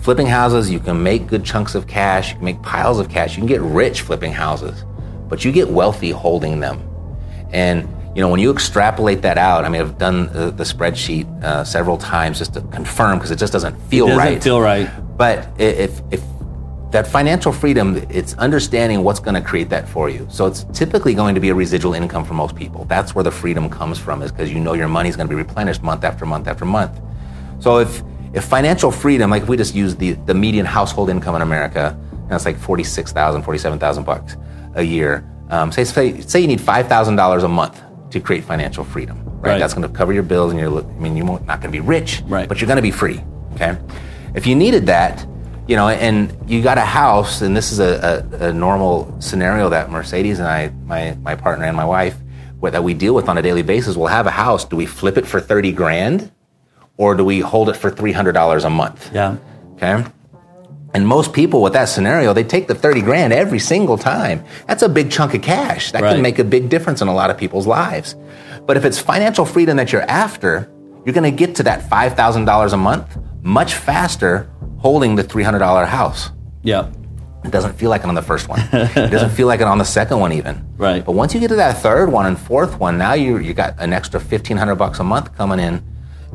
Flipping 0.00 0.26
houses, 0.26 0.70
you 0.70 0.78
can 0.80 1.02
make 1.02 1.26
good 1.26 1.44
chunks 1.44 1.74
of 1.74 1.86
cash, 1.86 2.30
you 2.30 2.36
can 2.36 2.44
make 2.44 2.62
piles 2.62 2.98
of 3.00 3.08
cash, 3.08 3.36
you 3.36 3.40
can 3.40 3.48
get 3.48 3.60
rich 3.60 4.02
flipping 4.02 4.32
houses, 4.32 4.84
but 5.28 5.44
you 5.44 5.52
get 5.52 5.68
wealthy 5.68 6.10
holding 6.10 6.60
them. 6.60 6.80
And 7.52 7.88
you 8.14 8.22
know, 8.22 8.30
when 8.30 8.40
you 8.40 8.50
extrapolate 8.50 9.22
that 9.22 9.38
out, 9.38 9.64
I 9.64 9.68
mean, 9.68 9.80
I've 9.80 9.98
done 9.98 10.32
the, 10.32 10.50
the 10.50 10.64
spreadsheet 10.64 11.26
uh, 11.42 11.62
several 11.62 11.96
times 11.96 12.38
just 12.38 12.54
to 12.54 12.62
confirm 12.62 13.18
because 13.18 13.30
it 13.30 13.38
just 13.38 13.52
doesn't 13.52 13.78
feel 13.82 14.06
Doesn't 14.06 14.18
right. 14.18 14.42
feel 14.42 14.60
right. 14.60 14.88
But 15.16 15.48
if 15.60 16.00
if 16.10 16.22
that 16.90 17.06
financial 17.06 17.52
freedom, 17.52 17.96
it's 18.08 18.34
understanding 18.34 19.04
what's 19.04 19.20
going 19.20 19.34
to 19.34 19.42
create 19.42 19.68
that 19.68 19.88
for 19.88 20.08
you. 20.08 20.26
So 20.30 20.46
it's 20.46 20.64
typically 20.72 21.12
going 21.12 21.34
to 21.34 21.40
be 21.40 21.50
a 21.50 21.54
residual 21.54 21.92
income 21.94 22.24
for 22.24 22.34
most 22.34 22.56
people. 22.56 22.86
That's 22.86 23.14
where 23.14 23.22
the 23.22 23.30
freedom 23.30 23.68
comes 23.68 23.98
from, 23.98 24.22
is 24.22 24.32
because 24.32 24.50
you 24.50 24.58
know 24.58 24.72
your 24.72 24.88
money's 24.88 25.14
going 25.14 25.28
to 25.28 25.30
be 25.30 25.36
replenished 25.36 25.82
month 25.82 26.02
after 26.02 26.24
month 26.24 26.48
after 26.48 26.64
month. 26.64 26.98
So 27.58 27.78
if 27.78 28.02
if 28.34 28.44
financial 28.44 28.90
freedom, 28.90 29.30
like 29.30 29.42
if 29.44 29.48
we 29.48 29.56
just 29.56 29.74
use 29.74 29.96
the, 29.96 30.12
the 30.12 30.34
median 30.34 30.66
household 30.66 31.08
income 31.10 31.34
in 31.34 31.42
America, 31.42 31.98
and 32.12 32.32
it's 32.32 32.44
like 32.44 32.58
46,000, 32.58 33.42
47,000 33.42 34.04
bucks 34.04 34.36
a 34.74 34.82
year. 34.82 35.24
Um, 35.48 35.72
say, 35.72 35.84
say, 35.84 36.20
say 36.20 36.40
you 36.40 36.46
need 36.46 36.60
$5,000 36.60 37.42
a 37.44 37.48
month 37.48 37.80
to 38.10 38.20
create 38.20 38.44
financial 38.44 38.84
freedom, 38.84 39.24
right? 39.24 39.52
Right. 39.52 39.58
That's 39.58 39.72
going 39.72 39.88
to 39.88 39.94
cover 39.94 40.12
your 40.12 40.22
bills 40.22 40.52
and 40.52 40.60
you're, 40.60 40.78
I 40.78 40.82
mean, 40.98 41.16
you're 41.16 41.24
not 41.24 41.46
going 41.46 41.60
to 41.62 41.68
be 41.70 41.80
rich, 41.80 42.22
Right. 42.26 42.46
but 42.46 42.60
you're 42.60 42.66
going 42.66 42.76
to 42.76 42.82
be 42.82 42.90
free, 42.90 43.22
okay? 43.54 43.78
If 44.34 44.46
you 44.46 44.54
needed 44.54 44.84
that, 44.86 45.26
you 45.66 45.76
know, 45.76 45.88
and 45.88 46.36
you 46.46 46.62
got 46.62 46.76
a 46.76 46.82
house, 46.84 47.40
and 47.40 47.56
this 47.56 47.72
is 47.72 47.78
a, 47.80 48.26
a, 48.40 48.48
a 48.48 48.52
normal 48.52 49.18
scenario 49.22 49.70
that 49.70 49.90
Mercedes 49.90 50.38
and 50.38 50.46
I, 50.48 50.68
my, 50.84 51.16
my 51.22 51.34
partner 51.34 51.64
and 51.64 51.74
my 51.76 51.84
wife, 51.86 52.14
what, 52.60 52.72
that 52.72 52.84
we 52.84 52.92
deal 52.92 53.14
with 53.14 53.28
on 53.30 53.38
a 53.38 53.42
daily 53.42 53.62
basis, 53.62 53.96
we'll 53.96 54.08
have 54.08 54.26
a 54.26 54.30
house. 54.30 54.66
Do 54.66 54.76
we 54.76 54.84
flip 54.84 55.16
it 55.16 55.26
for 55.26 55.40
30 55.40 55.72
grand? 55.72 56.30
Or 56.98 57.14
do 57.14 57.24
we 57.24 57.40
hold 57.40 57.70
it 57.70 57.76
for 57.76 57.90
$300 57.90 58.64
a 58.64 58.70
month? 58.70 59.10
Yeah. 59.14 59.36
Okay. 59.76 60.04
And 60.94 61.06
most 61.06 61.32
people 61.32 61.62
with 61.62 61.72
that 61.74 61.84
scenario, 61.86 62.32
they 62.32 62.44
take 62.44 62.66
the 62.66 62.74
30 62.74 63.02
grand 63.02 63.32
every 63.32 63.58
single 63.58 63.96
time. 63.98 64.44
That's 64.66 64.82
a 64.82 64.88
big 64.88 65.10
chunk 65.10 65.34
of 65.34 65.42
cash. 65.42 65.92
That 65.92 66.02
Right. 66.02 66.12
can 66.14 66.22
make 66.22 66.38
a 66.38 66.44
big 66.44 66.68
difference 66.68 67.00
in 67.02 67.08
a 67.08 67.14
lot 67.14 67.30
of 67.30 67.36
people's 67.38 67.66
lives. 67.66 68.16
But 68.66 68.76
if 68.76 68.84
it's 68.84 68.98
financial 68.98 69.44
freedom 69.44 69.76
that 69.76 69.92
you're 69.92 70.02
after, 70.10 70.68
you're 71.04 71.14
going 71.14 71.30
to 71.30 71.36
get 71.36 71.54
to 71.56 71.62
that 71.64 71.88
$5,000 71.88 72.72
a 72.72 72.76
month 72.76 73.16
much 73.42 73.74
faster 73.74 74.48
holding 74.78 75.14
the 75.16 75.22
$300 75.24 75.86
house. 75.86 76.30
Yeah. 76.62 76.86
It 77.44 77.50
doesn't 77.52 77.74
feel 77.74 77.88
like 77.90 78.02
it 78.02 78.08
on 78.08 78.14
the 78.14 78.22
first 78.22 78.48
one. 78.48 78.60
it 78.72 79.10
doesn't 79.10 79.30
feel 79.38 79.46
like 79.46 79.60
it 79.60 79.66
on 79.66 79.78
the 79.78 79.84
second 79.84 80.18
one 80.20 80.32
even. 80.32 80.66
Right. 80.76 81.04
But 81.04 81.12
once 81.12 81.34
you 81.34 81.40
get 81.40 81.48
to 81.48 81.56
that 81.56 81.78
third 81.78 82.10
one 82.10 82.26
and 82.26 82.36
fourth 82.38 82.80
one, 82.80 82.98
now 82.98 83.12
you 83.12 83.38
you 83.38 83.54
got 83.54 83.74
an 83.78 83.92
extra 83.92 84.18
fifteen 84.20 84.56
hundred 84.56 84.74
bucks 84.74 84.98
a 84.98 85.04
month 85.04 85.36
coming 85.36 85.60
in 85.60 85.82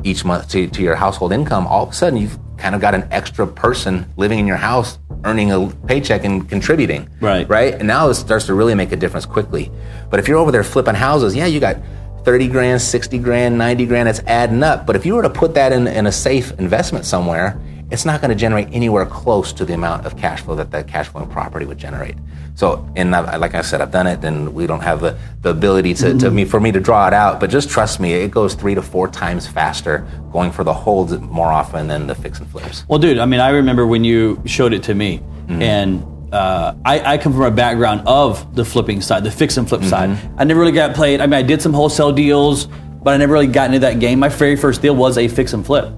each 0.02 0.24
month 0.24 0.48
to, 0.50 0.66
to 0.66 0.82
your 0.82 0.96
household 0.96 1.32
income. 1.32 1.66
All 1.66 1.84
of 1.84 1.90
a 1.90 1.92
sudden, 1.92 2.18
you've 2.18 2.38
kind 2.56 2.74
of 2.74 2.80
got 2.80 2.94
an 2.94 3.06
extra 3.10 3.46
person 3.46 4.06
living 4.16 4.38
in 4.38 4.46
your 4.46 4.56
house, 4.56 4.98
earning 5.24 5.52
a 5.52 5.68
paycheck 5.86 6.24
and 6.24 6.48
contributing. 6.48 7.08
Right. 7.20 7.48
Right. 7.48 7.74
And 7.74 7.86
now 7.86 8.08
it 8.08 8.14
starts 8.14 8.46
to 8.46 8.54
really 8.54 8.74
make 8.74 8.92
a 8.92 8.96
difference 8.96 9.26
quickly. 9.26 9.70
But 10.10 10.20
if 10.20 10.28
you're 10.28 10.38
over 10.38 10.50
there 10.50 10.64
flipping 10.64 10.94
houses, 10.94 11.34
yeah, 11.34 11.46
you 11.46 11.60
got. 11.60 11.76
30 12.24 12.48
grand, 12.48 12.80
60 12.80 13.18
grand, 13.18 13.58
90 13.58 13.84
grand, 13.84 14.08
it's 14.08 14.20
adding 14.20 14.62
up. 14.62 14.86
But 14.86 14.96
if 14.96 15.04
you 15.04 15.14
were 15.14 15.20
to 15.20 15.28
put 15.28 15.52
that 15.56 15.72
in, 15.72 15.86
in 15.86 16.06
a 16.06 16.12
safe 16.12 16.52
investment 16.58 17.04
somewhere, 17.04 17.60
it's 17.94 18.04
not 18.04 18.20
going 18.20 18.30
to 18.30 18.34
generate 18.34 18.68
anywhere 18.72 19.06
close 19.06 19.52
to 19.52 19.64
the 19.64 19.72
amount 19.72 20.04
of 20.04 20.16
cash 20.16 20.40
flow 20.42 20.56
that 20.56 20.72
that 20.72 20.88
cash 20.88 21.08
flowing 21.08 21.30
property 21.30 21.64
would 21.64 21.78
generate. 21.78 22.16
So, 22.56 22.88
and 22.96 23.14
I, 23.14 23.36
like 23.36 23.54
I 23.54 23.62
said, 23.62 23.80
I've 23.80 23.92
done 23.92 24.08
it, 24.08 24.24
and 24.24 24.52
we 24.52 24.66
don't 24.66 24.80
have 24.80 25.00
the, 25.00 25.16
the 25.42 25.50
ability 25.50 25.94
to, 25.94 26.02
to 26.02 26.14
mm-hmm. 26.14 26.34
me 26.34 26.44
for 26.44 26.58
me 26.58 26.72
to 26.72 26.80
draw 26.80 27.06
it 27.06 27.14
out. 27.14 27.38
But 27.38 27.50
just 27.50 27.70
trust 27.70 28.00
me, 28.00 28.12
it 28.12 28.32
goes 28.32 28.54
three 28.54 28.74
to 28.74 28.82
four 28.82 29.06
times 29.06 29.46
faster 29.46 30.06
going 30.32 30.50
for 30.50 30.64
the 30.64 30.72
holds 30.72 31.16
more 31.20 31.52
often 31.52 31.86
than 31.86 32.08
the 32.08 32.16
fix 32.16 32.40
and 32.40 32.50
flips. 32.50 32.84
Well, 32.88 32.98
dude, 32.98 33.18
I 33.18 33.26
mean, 33.26 33.40
I 33.40 33.50
remember 33.50 33.86
when 33.86 34.02
you 34.02 34.42
showed 34.44 34.72
it 34.72 34.82
to 34.84 34.94
me, 34.94 35.18
mm-hmm. 35.18 35.62
and 35.62 36.34
uh, 36.34 36.74
I, 36.84 37.14
I 37.14 37.18
come 37.18 37.32
from 37.32 37.42
a 37.42 37.50
background 37.52 38.02
of 38.06 38.56
the 38.56 38.64
flipping 38.64 39.00
side, 39.02 39.22
the 39.22 39.30
fix 39.30 39.56
and 39.56 39.68
flip 39.68 39.82
mm-hmm. 39.82 39.90
side. 39.90 40.30
I 40.36 40.42
never 40.42 40.58
really 40.58 40.72
got 40.72 40.96
played. 40.96 41.20
I 41.20 41.26
mean, 41.26 41.34
I 41.34 41.42
did 41.42 41.62
some 41.62 41.72
wholesale 41.72 42.10
deals, 42.12 42.66
but 42.66 43.14
I 43.14 43.18
never 43.18 43.34
really 43.34 43.46
got 43.46 43.66
into 43.66 43.78
that 43.80 44.00
game. 44.00 44.18
My 44.18 44.28
very 44.28 44.56
first 44.56 44.82
deal 44.82 44.96
was 44.96 45.16
a 45.16 45.28
fix 45.28 45.52
and 45.52 45.64
flip, 45.64 45.92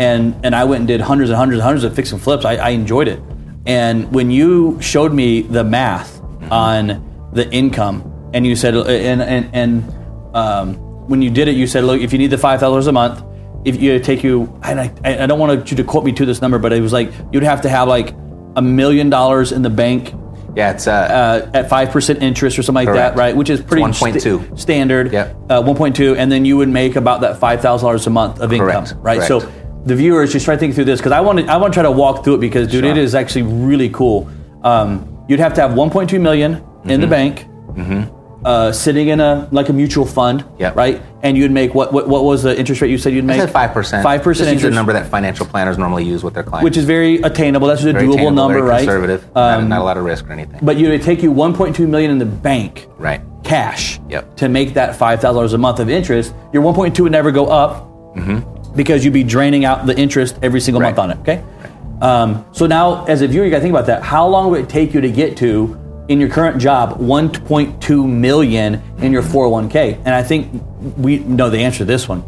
and 0.00 0.34
and 0.44 0.56
I 0.56 0.64
went 0.64 0.80
and 0.80 0.88
did 0.88 1.00
hundreds 1.00 1.30
and 1.30 1.36
hundreds 1.36 1.58
and 1.58 1.64
hundreds 1.64 1.84
of 1.84 1.94
fix 1.94 2.10
and 2.10 2.20
flips. 2.20 2.44
I, 2.44 2.54
I 2.56 2.70
enjoyed 2.70 3.06
it, 3.06 3.20
and 3.66 4.10
when 4.12 4.30
you 4.32 4.80
showed 4.80 5.12
me 5.12 5.42
the 5.42 5.62
math 5.62 6.20
on 6.50 7.30
the 7.32 7.48
income, 7.52 8.30
and 8.34 8.44
you 8.46 8.56
said, 8.56 8.74
and 8.74 9.22
and 9.22 9.50
and 9.54 9.94
um, 10.34 10.74
when 11.08 11.22
you 11.22 11.30
did 11.30 11.48
it, 11.48 11.54
you 11.54 11.66
said, 11.66 11.84
look, 11.84 12.00
if 12.00 12.12
you 12.12 12.18
need 12.18 12.30
the 12.30 12.38
five 12.38 12.60
thousand 12.60 12.72
dollars 12.72 12.86
a 12.86 12.92
month, 12.92 13.22
if 13.64 13.80
you 13.80 14.00
take 14.00 14.24
you, 14.24 14.58
and 14.62 14.80
I, 14.80 14.92
I 15.04 15.26
don't 15.26 15.38
want 15.38 15.70
you 15.70 15.76
to 15.76 15.84
quote 15.84 16.04
me 16.04 16.12
to 16.12 16.24
this 16.24 16.40
number, 16.40 16.58
but 16.58 16.72
it 16.72 16.80
was 16.80 16.92
like 16.94 17.12
you'd 17.30 17.42
have 17.42 17.60
to 17.62 17.68
have 17.68 17.86
like 17.86 18.14
a 18.56 18.62
million 18.62 19.10
dollars 19.10 19.52
in 19.52 19.62
the 19.62 19.70
bank 19.70 20.14
Yeah, 20.56 20.72
it's 20.72 20.86
uh, 20.88 20.92
uh, 20.92 21.50
at 21.54 21.68
five 21.68 21.90
percent 21.90 22.22
interest 22.22 22.58
or 22.58 22.62
something 22.62 22.86
like 22.86 22.94
Correct. 22.94 23.16
that, 23.16 23.20
right? 23.20 23.36
Which 23.36 23.50
is 23.50 23.60
pretty 23.60 23.82
1.2. 23.82 24.58
standard. 24.58 25.12
Yep. 25.12 25.36
Uh, 25.48 25.62
one 25.62 25.76
point 25.76 25.94
two, 25.94 26.16
and 26.16 26.32
then 26.32 26.44
you 26.46 26.56
would 26.56 26.68
make 26.70 26.96
about 26.96 27.20
that 27.20 27.38
five 27.38 27.60
thousand 27.60 27.86
dollars 27.86 28.06
a 28.06 28.10
month 28.10 28.40
of 28.40 28.50
Correct. 28.50 28.90
income, 28.90 29.02
right? 29.02 29.20
Correct. 29.20 29.28
So 29.28 29.52
the 29.84 29.94
viewers 29.96 30.32
just 30.32 30.44
try 30.44 30.54
to 30.54 30.58
think 30.60 30.74
through 30.74 30.84
this 30.84 31.00
because 31.00 31.12
I 31.12 31.20
want 31.20 31.38
to 31.40 31.46
I 31.46 31.56
want 31.56 31.72
to 31.72 31.76
try 31.76 31.82
to 31.84 31.90
walk 31.90 32.24
through 32.24 32.34
it 32.36 32.40
because 32.40 32.68
dude, 32.68 32.84
Sure. 32.84 32.90
it 32.90 32.98
is 32.98 33.14
actually 33.14 33.42
really 33.42 33.88
cool. 33.90 34.28
Um, 34.62 35.24
you'd 35.28 35.40
have 35.40 35.54
to 35.54 35.60
have 35.62 35.74
one 35.74 35.90
point 35.90 36.10
two 36.10 36.20
million 36.20 36.62
in 36.84 37.00
the 37.00 37.06
Mm-hmm. 37.06 37.10
bank. 37.10 37.46
Uh, 38.42 38.72
sitting 38.72 39.08
in 39.08 39.20
a 39.20 39.46
like 39.52 39.68
a 39.68 39.72
mutual 39.72 40.06
fund, 40.06 40.46
Yep. 40.58 40.74
right? 40.74 41.02
And 41.22 41.36
you'd 41.36 41.50
make 41.50 41.74
what, 41.74 41.92
what 41.92 42.08
what 42.08 42.24
was 42.24 42.42
the 42.42 42.58
interest 42.58 42.80
rate 42.80 42.90
you 42.90 42.96
said 42.96 43.12
you'd 43.12 43.24
I 43.24 43.26
make? 43.26 43.40
said 43.40 43.50
five 43.50 43.72
percent. 43.74 44.02
Five 44.02 44.22
percent 44.22 44.56
is 44.56 44.62
the 44.62 44.70
number 44.70 44.94
that 44.94 45.08
financial 45.10 45.44
planners 45.44 45.76
normally 45.76 46.06
use 46.06 46.24
with 46.24 46.32
their 46.32 46.42
clients, 46.42 46.64
which 46.64 46.78
is 46.78 46.86
very 46.86 47.16
attainable. 47.20 47.68
That's 47.68 47.84
a 47.84 47.92
very 47.92 48.06
doable 48.08 48.32
number, 48.32 48.54
very 48.54 48.66
right? 48.66 48.78
Conservative, 48.78 49.24
Um, 49.36 49.68
not, 49.68 49.76
not 49.76 49.80
a 49.82 49.84
lot 49.84 49.98
of 49.98 50.04
risk 50.04 50.26
or 50.26 50.32
anything. 50.32 50.58
But 50.62 50.78
you 50.78 50.88
would 50.88 51.02
take 51.02 51.22
you 51.22 51.30
1.2 51.34 51.86
million 51.86 52.10
in 52.10 52.18
the 52.18 52.24
bank, 52.24 52.86
right. 52.96 53.20
cash, 53.44 54.00
Yep. 54.08 54.36
to 54.36 54.48
make 54.48 54.72
that 54.72 54.96
five 54.96 55.20
thousand 55.20 55.34
dollars 55.36 55.52
a 55.52 55.58
month 55.58 55.78
of 55.78 55.90
interest. 55.90 56.32
Your 56.54 56.62
1.2 56.62 56.98
would 57.00 57.12
never 57.12 57.30
go 57.32 57.44
up 57.44 57.86
because 58.74 59.04
you'd 59.04 59.14
be 59.14 59.24
draining 59.24 59.64
out 59.64 59.86
the 59.86 59.96
interest 59.96 60.38
every 60.42 60.60
single 60.60 60.80
month 60.80 60.96
Mm-hmm. 60.96 61.00
On 61.00 61.10
it. 61.10 61.18
Okay. 61.20 61.44
Um, 62.00 62.46
so 62.52 62.66
now, 62.66 63.04
as 63.04 63.22
a 63.22 63.28
viewer, 63.28 63.44
you 63.44 63.50
got 63.50 63.58
to 63.58 63.62
think 63.62 63.72
about 63.72 63.86
that. 63.86 64.02
How 64.02 64.26
long 64.26 64.50
would 64.50 64.62
it 64.62 64.68
take 64.68 64.94
you 64.94 65.00
to 65.02 65.10
get 65.10 65.36
to 65.38 65.78
in 66.08 66.18
your 66.18 66.30
current 66.30 66.60
job 66.60 66.98
1.2 66.98 68.08
million 68.08 68.82
in 68.98 69.12
your 69.12 69.22
401k? 69.22 69.98
And 69.98 70.08
I 70.08 70.22
think 70.22 70.62
we 70.96 71.18
know 71.18 71.50
the 71.50 71.58
answer 71.58 71.78
to 71.78 71.84
this 71.84 72.08
one. 72.08 72.24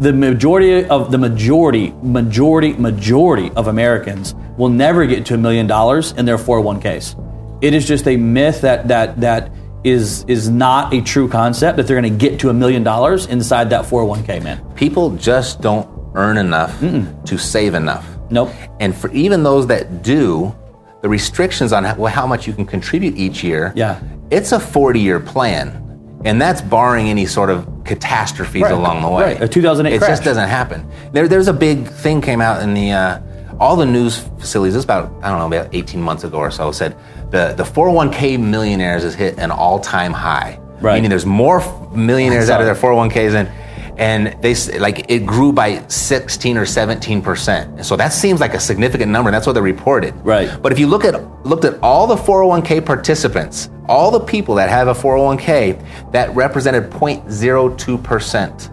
The 0.00 0.12
majority 0.12 0.84
of 0.84 1.10
the 1.10 1.18
majority, 1.18 1.92
majority, 2.02 2.74
majority 2.74 3.50
of 3.52 3.68
Americans 3.68 4.34
will 4.58 4.68
never 4.68 5.06
get 5.06 5.24
to 5.26 5.34
a 5.34 5.38
million 5.38 5.66
dollars 5.66 6.12
in 6.12 6.26
their 6.26 6.36
401ks. 6.36 7.62
It 7.62 7.72
is 7.72 7.86
just 7.86 8.06
a 8.06 8.16
myth 8.16 8.60
that 8.60 8.88
that 8.88 9.20
that 9.20 9.50
is 9.84 10.24
is 10.24 10.48
not 10.48 10.92
a 10.92 11.00
true 11.00 11.28
concept 11.28 11.76
that 11.76 11.86
they're 11.86 12.00
going 12.00 12.12
to 12.12 12.18
get 12.28 12.40
to 12.40 12.50
a 12.50 12.54
million 12.54 12.82
dollars 12.82 13.26
inside 13.26 13.70
that 13.70 13.84
401k, 13.84 14.42
man. 14.42 14.64
People 14.74 15.10
just 15.16 15.60
don't 15.60 15.88
earn 16.14 16.38
enough 16.38 16.78
to 16.80 17.38
save 17.38 17.74
enough. 17.74 18.06
Nope. 18.30 18.50
And 18.80 18.94
for 18.96 19.10
even 19.12 19.42
those 19.42 19.66
that 19.68 20.02
do, 20.02 20.54
the 21.02 21.08
restrictions 21.08 21.72
on 21.72 21.84
how, 21.84 22.04
how 22.06 22.26
much 22.26 22.46
you 22.46 22.52
can 22.52 22.64
contribute 22.66 23.16
each 23.16 23.44
year, 23.44 23.72
Yeah. 23.76 24.00
it's 24.30 24.52
a 24.52 24.58
40 24.58 24.98
year 25.00 25.20
plan. 25.20 25.82
And 26.24 26.40
that's 26.40 26.60
barring 26.62 27.08
any 27.08 27.26
sort 27.26 27.50
of 27.50 27.68
catastrophes 27.84 28.62
Right. 28.62 28.72
along 28.72 29.02
the 29.02 29.08
way. 29.10 29.22
Right. 29.34 29.42
A 29.42 29.46
2008 29.46 29.94
It 29.94 29.98
crash. 29.98 30.10
just 30.10 30.24
doesn't 30.24 30.48
happen. 30.48 30.84
There, 31.12 31.28
there's 31.28 31.46
a 31.46 31.52
big 31.52 31.86
thing 31.86 32.20
came 32.20 32.40
out 32.40 32.62
in 32.62 32.74
the, 32.74 32.90
uh, 32.90 33.18
all 33.60 33.76
the 33.76 33.86
news 33.86 34.18
facilities, 34.38 34.74
this 34.74 34.80
is 34.80 34.84
about, 34.84 35.12
I 35.22 35.28
don't 35.30 35.38
know, 35.38 35.46
about 35.46 35.72
18 35.74 36.00
months 36.02 36.24
ago 36.24 36.38
or 36.38 36.50
so, 36.50 36.72
said 36.72 36.96
the, 37.30 37.54
the 37.56 37.64
401k 37.64 38.40
millionaires 38.40 39.02
has 39.02 39.14
hit 39.14 39.38
an 39.38 39.50
all 39.50 39.80
time 39.80 40.12
high. 40.12 40.60
Right. 40.80 40.94
Meaning 40.94 41.10
there's 41.10 41.26
more 41.26 41.60
millionaires 41.94 42.50
out 42.50 42.60
of 42.60 42.66
their 42.66 42.74
401ks 42.74 43.32
than 43.32 43.52
and 43.98 44.36
they 44.42 44.54
like 44.78 45.10
it 45.10 45.24
grew 45.24 45.52
by 45.52 45.86
16 45.88 46.58
or 46.58 46.66
17 46.66 47.22
percent. 47.22 47.84
So 47.84 47.96
that 47.96 48.12
seems 48.12 48.40
like 48.40 48.54
a 48.54 48.60
significant 48.60 49.10
number. 49.10 49.30
And 49.30 49.34
that's 49.34 49.46
what 49.46 49.54
they 49.54 49.60
reported. 49.60 50.14
Right. 50.24 50.50
But 50.60 50.72
if 50.72 50.78
you 50.78 50.86
look 50.86 51.04
at 51.04 51.46
looked 51.46 51.64
at 51.64 51.78
all 51.82 52.06
the 52.06 52.16
401k 52.16 52.84
participants, 52.84 53.70
all 53.88 54.10
the 54.10 54.20
people 54.20 54.54
that 54.56 54.68
have 54.68 54.88
a 54.88 54.94
401k, 54.94 56.12
that 56.12 56.34
represented 56.34 56.90
0.02%. 56.90 58.72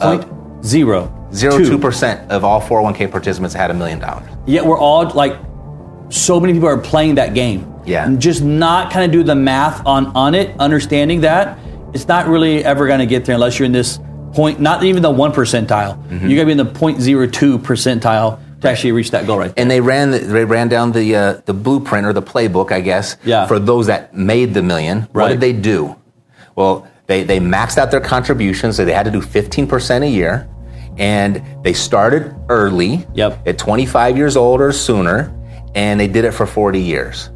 Point 0.00 0.22
0.02% 0.62 2.28
of 2.28 2.44
all 2.44 2.60
401k 2.60 3.10
participants 3.10 3.54
had 3.54 3.70
a 3.70 3.74
million 3.74 3.98
dollars. 3.98 4.30
Yet 4.46 4.64
we're 4.64 4.78
all 4.78 5.10
like, 5.10 5.36
so 6.10 6.38
many 6.40 6.52
people 6.52 6.68
are 6.68 6.78
playing 6.78 7.14
that 7.16 7.34
game. 7.34 7.72
Yeah. 7.86 8.04
And 8.04 8.20
just 8.20 8.42
not 8.42 8.92
kind 8.92 9.04
of 9.04 9.10
do 9.10 9.22
the 9.22 9.34
math 9.34 9.84
on 9.86 10.06
on 10.08 10.34
it, 10.34 10.54
understanding 10.58 11.22
that 11.22 11.58
it's 11.94 12.06
not 12.06 12.28
really 12.28 12.64
ever 12.64 12.86
going 12.86 13.00
to 13.00 13.06
get 13.06 13.24
there 13.24 13.34
unless 13.34 13.58
you're 13.58 13.66
in 13.66 13.72
this 13.72 13.98
point, 14.32 14.60
not 14.60 14.84
even 14.84 15.02
the 15.02 15.10
one 15.10 15.32
percentile. 15.32 15.96
Mm-hmm. 16.08 16.28
You 16.28 16.36
got 16.36 16.42
to 16.42 16.46
be 16.46 16.52
in 16.52 16.58
the 16.58 16.64
0.02 16.66 17.58
percentile 17.58 18.38
to 18.60 18.70
actually 18.70 18.92
reach 18.92 19.10
that 19.12 19.26
goal 19.26 19.38
right 19.38 19.54
there. 19.54 19.62
And 19.62 19.70
they 19.70 19.80
ran 19.80 20.10
the, 20.10 20.18
they 20.18 20.44
ran 20.44 20.68
down 20.68 20.92
the 20.92 21.16
uh, 21.16 21.32
the 21.46 21.54
blueprint 21.54 22.06
or 22.06 22.12
the 22.12 22.22
playbook, 22.22 22.70
I 22.70 22.80
guess, 22.80 23.16
Yeah. 23.24 23.46
for 23.46 23.58
those 23.58 23.86
that 23.86 24.14
made 24.14 24.52
the 24.54 24.62
million. 24.62 25.02
What 25.12 25.28
did 25.28 25.40
they 25.40 25.52
do? 25.52 25.96
Well, 26.54 26.86
they 27.06 27.24
they 27.24 27.40
maxed 27.40 27.78
out 27.78 27.90
their 27.90 28.00
contributions, 28.00 28.76
so 28.76 28.84
they 28.84 28.92
had 28.92 29.04
to 29.06 29.10
do 29.10 29.20
15% 29.22 30.02
a 30.02 30.08
year, 30.08 30.48
and 30.98 31.42
they 31.64 31.72
started 31.72 32.34
early, 32.48 33.06
Yep. 33.14 33.48
at 33.48 33.58
25 33.58 34.16
years 34.16 34.36
old 34.36 34.60
or 34.60 34.70
sooner, 34.72 35.32
and 35.74 35.98
they 36.00 36.08
did 36.08 36.24
it 36.24 36.32
for 36.32 36.46
40 36.46 36.80
years. 36.80 37.30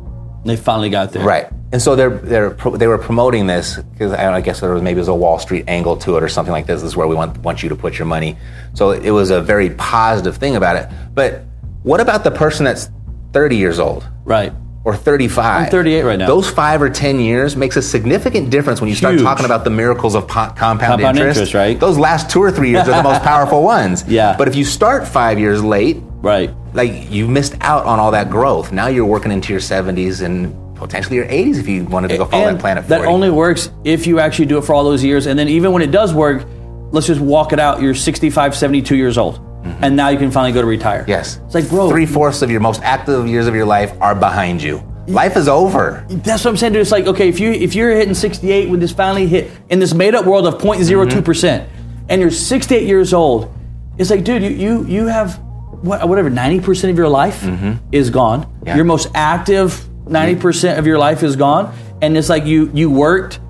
they 0.45 0.57
finally 0.57 0.91
got 0.91 1.13
there. 1.13 1.25
Right. 1.25 1.47
And 1.73 1.83
so 1.83 1.97
they're, 1.97 2.11
they're 2.11 2.51
they 2.51 2.87
were 2.87 2.99
promoting 2.99 3.47
this 3.49 3.77
because 3.79 4.13
I, 4.13 4.33
I 4.33 4.41
guess 4.41 4.61
there 4.61 4.73
was 4.73 4.83
maybe 4.83 4.99
was 4.99 5.09
a 5.09 5.15
Wall 5.15 5.39
Street 5.41 5.65
angle 5.67 5.97
to 5.99 6.17
it 6.17 6.23
or 6.23 6.29
something 6.29 6.53
like 6.53 6.67
this. 6.67 6.83
This 6.83 6.89
is 6.93 6.97
where 6.97 7.09
we 7.09 7.17
want 7.17 7.39
want 7.39 7.63
you 7.65 7.69
to 7.71 7.75
put 7.77 7.99
your 7.99 8.07
money. 8.07 8.37
So 8.75 8.91
it 8.93 9.11
was 9.11 9.31
a 9.31 9.41
very 9.41 9.71
positive 9.71 10.37
thing 10.37 10.55
about 10.55 10.77
it. 10.77 10.89
But 11.15 11.43
what 11.83 12.01
about 12.01 12.23
the 12.23 12.31
person 12.31 12.65
that's 12.65 12.91
30 13.33 13.57
years 13.57 13.81
old 13.81 14.07
Right. 14.25 14.53
or 14.85 14.95
35? 14.95 15.65
I'm 15.65 15.71
38 15.71 16.03
right 16.05 16.19
now. 16.19 16.29
Those 16.29 16.49
five 16.49 16.81
or 16.81 16.91
10 16.91 17.19
years 17.19 17.57
makes 17.57 17.77
a 17.77 17.83
significant 17.83 18.51
difference 18.51 18.81
when 18.81 18.89
you 18.89 18.95
start 18.95 19.15
Huge. 19.15 19.25
talking 19.25 19.45
about 19.45 19.65
the 19.65 19.71
miracles 19.71 20.15
of 20.15 20.29
po- 20.29 20.53
compound, 20.55 20.81
Compound 20.81 21.17
interest. 21.19 21.39
interest, 21.41 21.55
right? 21.55 21.81
Those 21.81 21.99
last 21.99 22.31
two 22.31 22.41
or 22.41 22.53
three 22.53 22.71
years 22.71 22.87
are 22.89 22.97
the 22.97 23.03
most 23.03 23.23
powerful 23.33 23.65
ones. 23.65 24.05
Yeah. 24.07 24.37
But 24.39 24.47
if 24.47 24.55
you 24.55 24.65
start 24.65 25.09
five 25.09 25.41
years 25.41 25.65
late, 25.65 25.97
Right. 26.25 26.51
like 26.73 27.11
you 27.11 27.29
missed 27.29 27.55
out 27.61 27.85
on 27.87 28.01
all 28.01 28.11
that 28.13 28.31
growth. 28.31 28.73
Now 28.73 28.87
you're 28.89 29.07
working 29.07 29.31
into 29.31 29.53
your 29.53 29.61
70s 29.61 30.23
and 30.25 30.55
potentially 30.77 31.17
your 31.17 31.27
80s 31.27 31.59
if 31.61 31.69
you 31.69 31.85
wanted 31.85 32.09
to 32.09 32.17
go 32.19 32.25
follow 32.25 32.49
and 32.49 32.57
that 32.57 32.61
planet 32.61 32.89
that 32.89 32.99
40. 32.99 33.13
only 33.13 33.31
works 33.31 33.71
if 33.85 34.07
you 34.07 34.19
actually 34.19 34.47
do 34.47 34.59
it 34.59 34.63
for 34.65 34.75
all 34.75 34.83
those 34.85 35.05
years. 35.05 35.27
And 35.27 35.39
then 35.39 35.49
even 35.49 35.71
when 35.73 35.83
it 35.83 35.91
does 35.93 36.13
work, 36.13 36.45
let's 36.91 37.07
just 37.07 37.21
walk 37.21 37.53
it 37.53 37.61
out. 37.61 37.81
You're 37.81 37.95
65, 37.95 38.57
72 38.57 38.97
years 38.97 39.17
old. 39.19 39.39
And 39.81 39.97
now 39.97 40.09
you 40.09 40.19
can 40.19 40.31
finally 40.31 40.53
go 40.53 40.61
to 40.61 40.67
retire. 40.67 41.03
Mm-hmm. 41.03 41.11
yes. 41.11 41.41
It's 41.47 41.55
like, 41.55 41.69
bro. 41.69 41.89
Three 41.89 42.07
fourths 42.07 42.43
of 42.43 42.51
your 42.51 42.61
most 42.61 42.83
active 42.83 43.27
years 43.29 43.47
of 43.47 43.55
your 43.55 43.65
life 43.67 43.93
are 44.01 44.15
behind 44.15 44.63
you. 44.63 44.83
Life 45.07 45.37
is 45.37 45.49
over. 45.49 46.05
That's 46.09 46.45
what 46.45 46.51
I'm 46.53 46.57
saying. 46.57 46.73
Dude. 46.73 46.83
It's 46.83 46.91
like, 46.93 47.07
okay, 47.07 47.29
if 47.29 47.39
you 47.39 47.51
if 47.53 47.75
you're 47.75 47.95
hitting 47.95 48.15
68 48.15 48.71
when 48.71 48.81
this 48.81 48.93
finally 48.93 49.27
hit 49.27 49.51
in 49.69 49.79
this 49.79 49.93
made 49.95 50.15
up 50.15 50.25
world 50.25 50.47
of 50.47 50.55
0.02 50.61 51.23
percent, 51.25 51.69
Mm-hmm. 51.69 52.07
and 52.09 52.21
you're 52.23 52.31
68 52.31 52.87
years 52.87 53.13
old, 53.15 53.51
it's 53.99 54.09
like, 54.11 54.25
dude, 54.25 54.43
you 54.43 54.51
you 54.51 54.85
you 54.87 55.07
have 55.07 55.39
what, 55.85 56.09
whatever 56.09 56.31
90 56.31 56.61
percent 56.61 56.91
of 56.91 56.97
your 56.99 57.09
life 57.09 57.45
is 57.93 58.11
gone. 58.11 58.45
Mm-hmm. 58.45 58.67
Yeah. 58.67 58.77
Your 58.77 58.85
most 58.85 59.09
active 59.15 59.89
90 60.09 60.37
percent 60.41 60.79
of 60.79 60.87
your 60.87 60.99
life 60.99 61.23
is 61.23 61.37
gone, 61.37 61.75
and 62.03 62.17
it's 62.17 62.29
like 62.29 62.45
you 62.47 62.71
you 62.75 62.91
worked 62.91 63.41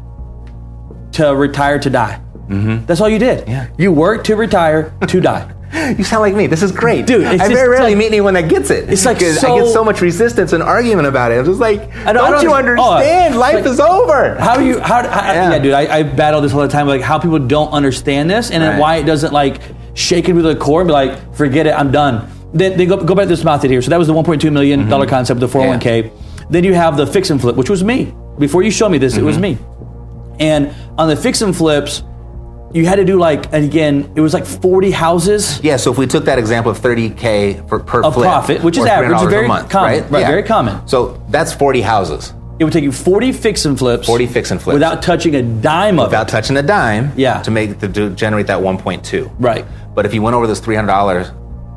to 1.12 1.34
retire 1.34 1.78
to 1.78 1.90
die. 1.90 2.20
That's 2.48 3.00
all 3.00 3.08
you 3.08 3.18
did. 3.18 3.40
Mm-hmm. 3.40 3.50
Yeah. 3.50 3.68
You 3.78 3.92
worked 3.92 4.26
to 4.26 4.36
retire 4.36 4.92
to 5.08 5.20
die. 5.20 5.50
You 5.98 6.04
sound 6.04 6.20
like 6.22 6.36
me. 6.36 6.46
This 6.46 6.62
is 6.62 6.70
great. 6.70 7.04
Dude, 7.04 7.22
it's 7.22 7.30
I 7.42 7.48
just 7.48 7.52
very 7.52 7.68
rarely 7.68 7.90
like- 7.90 7.98
meet 7.98 8.06
anyone 8.06 8.34
that 8.34 8.48
gets 8.48 8.70
it. 8.70 8.88
It's 8.88 9.04
like 9.04 9.20
so- 9.20 9.56
I 9.56 9.60
get 9.60 9.72
so 9.72 9.82
much 9.82 10.00
resistance 10.00 10.52
and 10.52 10.62
argument 10.62 11.08
about 11.08 11.32
it. 11.32 11.38
I'm 11.40 11.44
just 11.44 11.58
like, 11.58 11.80
I 12.06 12.12
don't, 12.12 12.30
don't- 12.30 12.42
you 12.44 12.52
I 12.52 12.62
don't- 12.62 12.78
oh, 12.78 12.92
understand? 12.92 13.36
Life 13.36 13.54
like- 13.54 13.66
is 13.66 13.80
over. 13.80 14.36
How 14.36 14.56
do 14.56 14.64
you? 14.64 14.78
How? 14.78 15.02
how 15.02 15.32
yeah. 15.32 15.50
Yeah. 15.50 15.58
dude. 15.58 15.72
I, 15.74 15.98
I 15.98 16.02
battle 16.04 16.40
this 16.42 16.54
all 16.54 16.60
the 16.60 16.68
time. 16.68 16.86
Like 16.86 17.00
how 17.00 17.18
people 17.18 17.40
don't 17.40 17.72
understand 17.72 18.30
this, 18.30 18.52
and 18.52 18.62
then 18.62 18.70
Right. 18.74 18.78
why 18.80 18.96
it 18.98 19.04
doesn't 19.04 19.32
like 19.32 19.60
shake 19.94 20.28
it 20.28 20.32
to 20.34 20.42
the 20.42 20.56
core 20.56 20.80
and 20.80 20.88
be 20.88 20.92
like, 20.92 21.34
forget 21.34 21.66
it, 21.66 21.72
I'm 21.74 21.90
done. 21.90 22.30
Then 22.52 22.76
they 22.76 22.86
go 22.86 22.96
go 23.02 23.14
back 23.14 23.24
to 23.24 23.34
this 23.36 23.44
it 23.44 23.70
here. 23.70 23.82
So 23.82 23.90
that 23.90 23.98
was 23.98 24.06
the 24.06 24.14
1.2 24.14 24.52
million 24.52 24.84
Mm-hmm. 24.84 25.08
concept 25.08 25.42
of 25.42 25.50
the 25.52 25.58
401k. 25.58 26.12
Then 26.50 26.62
you 26.64 26.74
have 26.74 26.96
the 26.96 27.06
fix 27.06 27.30
and 27.30 27.40
flip, 27.40 27.56
which 27.56 27.70
was 27.70 27.82
me. 27.82 28.14
Before 28.38 28.62
you 28.62 28.70
showed 28.70 28.90
me 28.90 28.98
this, 28.98 29.16
it 29.16 29.22
was 29.22 29.38
me. 29.38 29.54
Mm-hmm. 29.54 30.36
And 30.40 30.74
on 30.98 31.08
the 31.08 31.16
fix 31.16 31.40
and 31.42 31.56
flips, 31.56 32.02
you 32.72 32.86
had 32.86 32.96
to 32.96 33.04
do 33.04 33.18
like 33.18 33.46
and 33.52 33.64
again, 33.64 34.12
it 34.16 34.20
was 34.20 34.34
like 34.34 34.44
40 34.44 34.90
houses. 34.90 35.60
Yeah, 35.62 35.76
so 35.76 35.92
if 35.92 35.98
we 35.98 36.06
took 36.06 36.24
that 36.24 36.38
example 36.38 36.72
of 36.72 36.78
30K 36.80 37.68
for, 37.68 37.78
per 37.80 38.02
Of 38.02 38.14
flip, 38.14 38.24
profit, 38.24 38.62
which 38.64 38.76
is 38.76 38.84
average, 38.84 39.12
$300 39.18 39.30
very 39.30 39.48
month, 39.48 39.70
common, 39.70 40.02
right? 40.02 40.10
right, 40.10 40.26
very 40.26 40.42
common. 40.42 40.86
So 40.88 41.22
that's 41.28 41.52
40 41.52 41.80
houses 41.82 42.34
It 42.58 42.64
would 42.64 42.72
take 42.72 42.82
you 42.84 42.90
40 42.92 43.30
fix 43.32 43.64
and 43.64 43.78
flips. 43.78 44.06
40 44.06 44.26
fix 44.26 44.50
and 44.50 44.60
flips. 44.60 44.74
Without 44.74 45.02
touching 45.02 45.36
a 45.36 45.42
dime 45.42 45.98
of 46.00 46.06
it 46.06 46.08
without 46.10 46.28
touching 46.28 46.56
a 46.56 46.62
dime 46.62 47.12
Yeah. 47.16 47.42
to 47.42 47.50
make 47.52 47.78
to 47.80 48.10
generate 48.10 48.48
that 48.48 48.58
1.2. 48.60 49.30
Right. 49.38 49.64
But 49.94 50.06
if 50.06 50.14
you 50.14 50.22
went 50.22 50.34
over 50.34 50.46
this 50.46 50.60
$300 50.60 50.88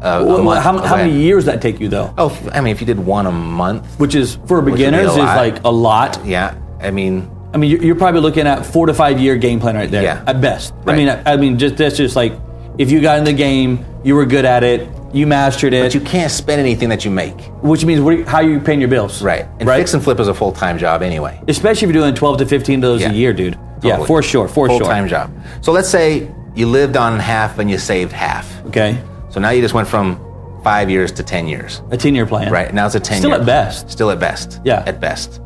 uh, 0.02 0.24
Well, 0.26 0.44
month, 0.44 0.64
how, 0.64 0.78
how 0.80 0.96
many 0.98 1.14
years 1.14 1.46
that 1.46 1.62
take 1.62 1.80
you 1.80 1.88
though? 1.88 2.14
Oh, 2.18 2.50
I 2.54 2.62
mean, 2.62 2.72
if 2.72 2.82
you 2.82 2.88
did 2.88 3.00
one 3.00 3.26
a 3.26 3.32
month, 3.32 4.00
which 4.00 4.16
is 4.16 4.38
for 4.48 4.62
be 4.62 4.72
beginners 4.72 5.12
is 5.12 5.18
like 5.18 5.64
a 5.64 5.70
lot. 5.72 6.24
yeah. 6.26 6.60
I 6.80 6.92
mean, 6.92 7.30
I 7.54 7.58
mean, 7.58 7.82
you're, 7.82 7.96
probably 7.96 8.22
looking 8.22 8.46
at 8.46 8.66
four 8.66 8.86
to 8.86 8.94
five 8.94 9.20
year 9.20 9.36
game 9.38 9.60
plan 9.60 9.76
right 9.76 9.90
there. 9.90 10.04
Yeah. 10.04 10.24
at 10.28 10.42
best. 10.42 10.74
I 10.86 10.96
mean, 10.96 11.10
I, 11.10 11.34
I 11.34 11.38
mean, 11.38 11.58
just 11.58 11.78
that's 11.78 11.98
just 11.98 12.16
like 12.16 12.34
if 12.78 12.92
you 12.92 13.02
got 13.02 13.18
in 13.18 13.24
the 13.24 13.34
game, 13.34 13.84
you 14.04 14.14
were 14.16 14.26
good 14.26 14.46
at 14.46 14.64
it, 14.64 14.88
you 15.14 15.26
mastered 15.26 15.74
it, 15.74 15.82
but 15.84 15.96
you 15.96 16.02
can't 16.02 16.32
spend 16.32 16.60
anything 16.62 16.90
that 16.90 17.04
you 17.04 17.10
make, 17.10 17.40
which 17.64 17.84
means 17.84 18.00
what, 18.02 18.14
are 18.14 18.18
you- 18.18 18.26
how 18.26 18.38
are 18.38 18.44
you 18.44 18.60
paying 18.60 18.80
your 18.80 18.90
bills? 18.90 19.24
right? 19.24 19.48
And 19.60 19.68
right. 19.68 19.78
fix 19.80 19.94
and 19.96 20.04
flip 20.04 20.20
is 20.20 20.28
a 20.28 20.34
full 20.34 20.52
time 20.52 20.78
job 20.78 21.02
anyway. 21.02 21.42
Especially 21.48 21.88
if 21.88 21.94
you're 21.96 22.04
doing 22.04 22.14
12 22.14 22.38
to 22.40 22.46
15 22.46 22.80
dollars 22.82 23.02
Yeah. 23.02 23.10
a 23.10 23.14
year, 23.14 23.34
dude. 23.34 23.58
Yeah, 23.82 24.04
for 24.06 24.22
sure, 24.22 24.48
for 24.48 24.68
full 24.68 24.80
sure. 24.80 24.88
time 24.88 25.08
job. 25.08 25.32
So 25.62 25.72
let's 25.72 25.90
say 25.90 26.30
you 26.58 26.68
lived 26.68 26.98
on 26.98 27.20
half 27.20 27.60
and 27.60 27.70
you 27.70 27.78
saved 27.78 28.12
half. 28.12 28.46
Okay, 28.68 28.98
So 29.30 29.40
now 29.40 29.52
you 29.52 29.62
just 29.62 29.74
went 29.74 29.88
from 29.88 30.20
five 30.64 30.90
years 30.90 31.12
to 31.14 31.24
10 31.24 31.48
years. 31.48 31.82
a 31.92 31.98
10 31.98 32.16
year 32.16 32.26
plan. 32.26 32.52
Right 32.52 32.74
now 32.74 32.86
it's 32.88 32.96
a 32.96 33.00
ten. 33.00 33.20
Still 33.20 33.30
year 33.32 33.40
at 33.40 33.46
best. 33.46 33.90
Still 33.92 34.10
at 34.12 34.20
best. 34.20 34.60
Yeah. 34.66 34.84
At 34.86 35.00
best. 35.00 35.40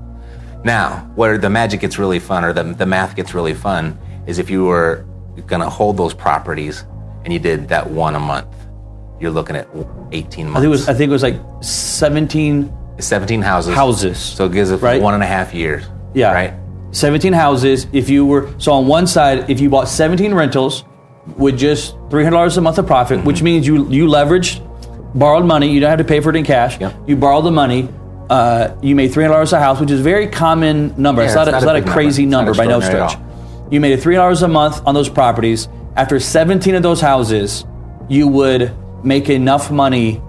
Now, 0.64 1.10
where 1.16 1.38
the 1.38 1.50
magic 1.50 1.80
gets 1.82 1.98
really 2.00 2.20
fun, 2.20 2.46
or 2.46 2.54
the 2.54 2.64
the 2.64 2.86
math 2.86 3.16
gets 3.16 3.34
really 3.34 3.54
fun, 3.54 3.98
is 4.28 4.38
if 4.40 4.50
you 4.50 4.64
were 4.66 5.06
going 5.48 5.62
to 5.62 5.70
hold 5.70 5.98
those 5.98 6.14
properties 6.14 6.86
and 7.24 7.34
you 7.34 7.40
did 7.40 7.68
that 7.70 7.90
one 7.90 8.16
a 8.16 8.20
month. 8.20 8.48
You're 9.20 9.32
looking 9.32 9.56
at 9.56 9.68
18 10.12 10.50
months. 10.50 10.58
I 10.58 10.62
think 10.62 10.66
it 10.66 10.68
was 10.70 10.90
I 10.90 10.94
think 10.94 11.10
it 11.10 11.14
was 11.14 11.24
like 11.24 11.40
17 11.64 12.72
17 13.00 13.42
houses. 13.42 13.74
Houses. 13.76 14.18
So 14.20 14.46
it 14.46 14.52
gives 14.54 14.70
it 14.72 14.82
Right. 14.82 15.02
one 15.02 15.14
and 15.16 15.24
a 15.24 15.28
half 15.28 15.54
years. 15.54 15.84
Yeah. 16.14 16.32
Right. 16.34 16.54
17 16.92 17.34
houses. 17.34 17.88
If 17.94 18.10
you 18.10 18.26
were 18.26 18.50
so 18.60 18.74
on 18.74 18.86
one 18.88 19.08
side, 19.08 19.50
if 19.50 19.60
you 19.60 19.70
bought 19.70 19.88
17 19.88 20.34
rentals 20.34 20.84
with 21.38 21.58
just 21.58 21.96
$300 22.10 22.58
a 22.58 22.62
month 22.62 22.78
of 22.78 22.88
profit, 22.88 23.20
Mm-hmm. 23.20 23.28
which 23.28 23.42
means 23.42 23.66
you 23.68 23.88
you 23.90 24.08
leveraged, 24.08 24.62
borrowed 25.18 25.46
money. 25.46 25.70
You 25.72 25.80
don't 25.80 25.90
have 25.90 26.00
to 26.00 26.06
pay 26.06 26.20
for 26.20 26.30
it 26.30 26.36
in 26.36 26.44
cash. 26.46 26.80
You 27.08 27.16
borrow 27.16 27.42
the 27.42 27.52
money. 27.52 27.90
Uh, 28.30 28.76
you 28.82 28.96
made 28.96 29.12
$300 29.12 29.52
a 29.52 29.60
house, 29.60 29.80
which 29.82 29.92
is 29.92 30.00
a 30.00 30.04
very 30.04 30.28
common 30.28 30.94
number. 31.02 31.22
Yeah, 31.22 31.28
it's 31.28 31.36
not, 31.36 31.48
it's 31.50 31.54
a, 31.54 31.58
it's 31.58 31.66
not 31.66 31.74
not 31.80 31.88
a 31.90 31.92
crazy 31.92 32.26
number. 32.26 32.52
number, 32.52 32.64
by 32.64 32.66
no 32.66 32.80
stretch. 32.80 33.14
You 33.70 33.82
made 33.82 33.98
a 33.98 34.02
$300 34.02 34.42
a 34.44 34.48
month 34.48 34.82
on 34.86 34.94
those 34.94 35.10
properties. 35.10 35.68
After 35.98 36.20
17 36.20 36.76
of 36.76 36.84
those 36.84 37.02
houses, 37.02 37.66
you 38.08 38.28
would 38.30 38.74
make 39.04 39.30
enough 39.30 39.70
money 39.72 40.22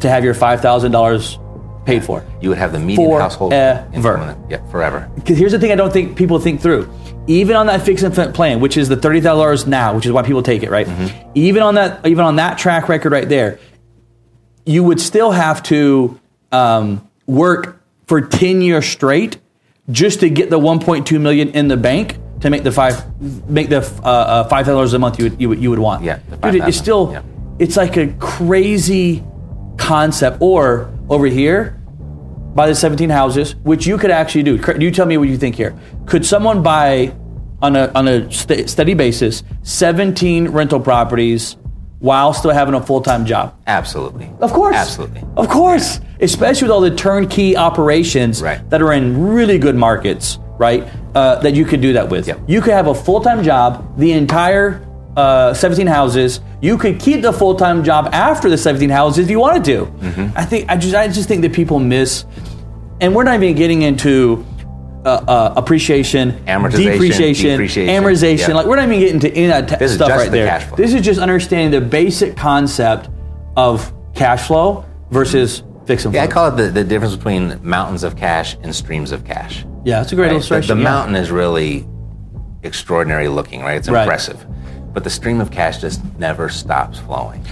to 0.00 0.08
have 0.08 0.24
your 0.24 0.34
$5,000 0.34 1.84
paid 1.84 2.04
for. 2.04 2.24
You 2.40 2.48
would 2.50 2.58
have 2.58 2.72
the 2.72 2.78
median 2.78 3.10
household 3.20 3.52
income. 3.52 4.46
Yeah, 4.48 4.66
forever. 4.70 5.10
Because 5.14 5.36
here's 5.38 5.52
the 5.52 5.58
thing 5.58 5.72
I 5.72 5.74
don't 5.74 5.92
think 5.92 6.16
people 6.16 6.38
think 6.38 6.60
through. 6.60 6.88
Even 7.28 7.56
on 7.56 7.66
that 7.66 7.82
fixed 7.82 8.04
and 8.04 8.14
flip 8.14 8.34
plan, 8.34 8.60
which 8.60 8.76
is 8.76 8.88
the 8.88 8.96
thirty 8.96 9.20
thousand 9.20 9.38
dollars 9.38 9.66
now, 9.66 9.94
which 9.94 10.06
is 10.06 10.12
why 10.12 10.22
people 10.22 10.42
take 10.42 10.62
it, 10.62 10.70
right? 10.70 10.88
Even 11.34 11.62
on 11.62 11.76
that, 11.76 12.04
even 12.06 12.24
on 12.24 12.36
that 12.36 12.58
track 12.58 12.88
record 12.88 13.12
right 13.12 13.28
there, 13.28 13.58
you 14.66 14.82
would 14.82 15.00
still 15.00 15.30
have 15.30 15.62
to 15.64 16.18
um, 16.50 17.08
work 17.26 17.80
for 18.06 18.20
ten 18.20 18.60
years 18.60 18.86
straight 18.86 19.38
just 19.90 20.20
to 20.20 20.30
get 20.30 20.50
the 20.50 20.58
one 20.58 20.80
point 20.80 21.06
two 21.06 21.18
million 21.18 21.50
in 21.50 21.68
the 21.68 21.76
bank 21.76 22.18
to 22.40 22.50
make 22.50 22.64
the 22.64 22.72
five 22.72 23.04
make 23.48 23.68
the 23.68 23.80
uh, 24.04 24.08
uh, 24.08 24.44
five 24.48 24.66
thousand 24.66 24.74
dollars 24.74 24.92
a 24.94 24.98
month 24.98 25.18
you 25.18 25.24
would, 25.24 25.40
you 25.40 25.48
would 25.48 25.62
you 25.62 25.70
would 25.70 25.78
want. 25.78 26.02
Yeah, 26.02 26.18
Dude, 26.42 26.56
it's 26.64 26.76
still 26.76 27.10
yeah. 27.12 27.22
it's 27.58 27.76
like 27.76 27.96
a 27.96 28.08
crazy 28.18 29.24
concept. 29.76 30.38
Or 30.40 30.92
over 31.08 31.26
here, 31.26 31.80
buy 32.54 32.66
the 32.66 32.74
17 32.74 33.10
houses, 33.10 33.54
which 33.62 33.86
you 33.86 33.98
could 33.98 34.10
actually 34.10 34.42
do. 34.42 34.60
You 34.78 34.90
tell 34.90 35.06
me 35.06 35.16
what 35.16 35.28
you 35.28 35.36
think 35.38 35.54
here. 35.56 35.74
Could 36.06 36.24
someone 36.26 36.62
buy 36.62 37.14
on 37.60 37.76
a 37.76 37.90
on 37.94 38.08
a 38.08 38.30
st- 38.32 38.68
steady 38.68 38.94
basis 38.94 39.42
17 39.62 40.48
rental 40.48 40.80
properties 40.80 41.56
while 42.00 42.32
still 42.34 42.50
having 42.50 42.74
a 42.74 42.82
full 42.82 43.00
time 43.00 43.24
job? 43.26 43.54
Absolutely. 43.66 44.28
Of 44.40 44.52
course, 44.52 44.74
Absolutely. 44.76 45.22
of 45.36 45.48
course. 45.48 46.00
Especially 46.20 46.66
with 46.66 46.72
all 46.72 46.80
the 46.80 46.94
turnkey 46.94 47.56
operations 47.56 48.42
Right. 48.42 48.68
that 48.70 48.80
are 48.82 48.92
in 48.92 49.28
really 49.34 49.58
good 49.58 49.74
markets, 49.76 50.38
right? 50.58 50.86
Uh, 51.14 51.36
that 51.40 51.54
you 51.54 51.64
could 51.64 51.80
do 51.80 51.92
that 51.94 52.08
with. 52.08 52.26
Yep. 52.28 52.40
You 52.46 52.60
could 52.60 52.72
have 52.74 52.86
a 52.86 52.94
full 52.94 53.20
time 53.20 53.42
job, 53.42 53.98
the 53.98 54.12
entire 54.12 54.86
uh, 55.16 55.52
17 55.54 55.86
houses. 55.86 56.40
You 56.62 56.78
could 56.78 57.00
keep 57.00 57.22
the 57.22 57.32
full 57.32 57.56
time 57.56 57.82
job 57.82 58.08
after 58.12 58.48
the 58.48 58.56
17 58.56 58.88
houses 58.88 59.24
if 59.24 59.30
you 59.30 59.40
wanted 59.40 59.64
to. 59.64 59.86
Mm-hmm. 59.86 60.38
I 60.38 60.44
think 60.44 60.70
I 60.70 60.76
just 60.76 60.94
I 60.94 61.08
just 61.08 61.26
think 61.28 61.42
that 61.42 61.52
people 61.52 61.78
miss, 61.80 62.24
and 63.00 63.14
we're 63.14 63.24
not 63.24 63.34
even 63.34 63.56
getting 63.56 63.82
into 63.82 64.46
uh, 65.04 65.08
uh, 65.26 65.54
appreciation, 65.56 66.32
Amortization, 66.46 66.92
depreciation, 66.92 67.50
depreciation, 67.50 67.88
amortization. 68.04 68.48
yeah. 68.48 68.54
Like 68.54 68.66
we're 68.66 68.76
not 68.76 68.86
even 68.86 69.00
getting 69.00 69.14
into 69.16 69.30
any 69.34 69.46
of 69.50 69.68
that 69.68 69.78
t- 69.80 69.88
stuff 69.88 70.08
right 70.10 70.26
the 70.26 70.30
there. 70.30 70.46
cash 70.46 70.64
flow. 70.68 70.76
This 70.76 70.94
is 70.94 71.02
just 71.02 71.18
understanding 71.18 71.72
the 71.80 71.84
basic 71.84 72.36
concept 72.36 73.08
of 73.56 73.92
cash 74.14 74.46
flow 74.46 74.84
versus 75.10 75.64
fix 75.86 76.04
and 76.04 76.14
Yeah, 76.14 76.22
I 76.22 76.26
call 76.28 76.46
it 76.48 76.56
the, 76.56 76.68
the 76.70 76.84
difference 76.84 77.16
between 77.16 77.58
mountains 77.68 78.04
of 78.04 78.16
cash 78.16 78.56
and 78.62 78.72
streams 78.72 79.10
of 79.10 79.24
cash. 79.24 79.64
yeah, 79.84 79.98
that's 79.98 80.12
a 80.12 80.14
great 80.14 80.26
right? 80.26 80.28
The, 80.30 80.34
illustration. 80.36 80.76
the 80.78 80.82
yeah. 80.84 80.88
mountain 80.90 81.16
is 81.16 81.32
really 81.32 81.84
extraordinary 82.62 83.26
looking, 83.26 83.62
right? 83.62 83.78
It's 83.78 83.88
Right. 83.88 84.06
But 84.92 85.04
the 85.04 85.10
stream 85.10 85.40
of 85.40 85.50
cash 85.50 85.80
just 85.80 86.00
never 86.18 86.48
stops 86.48 86.98
flowing. 86.98 87.44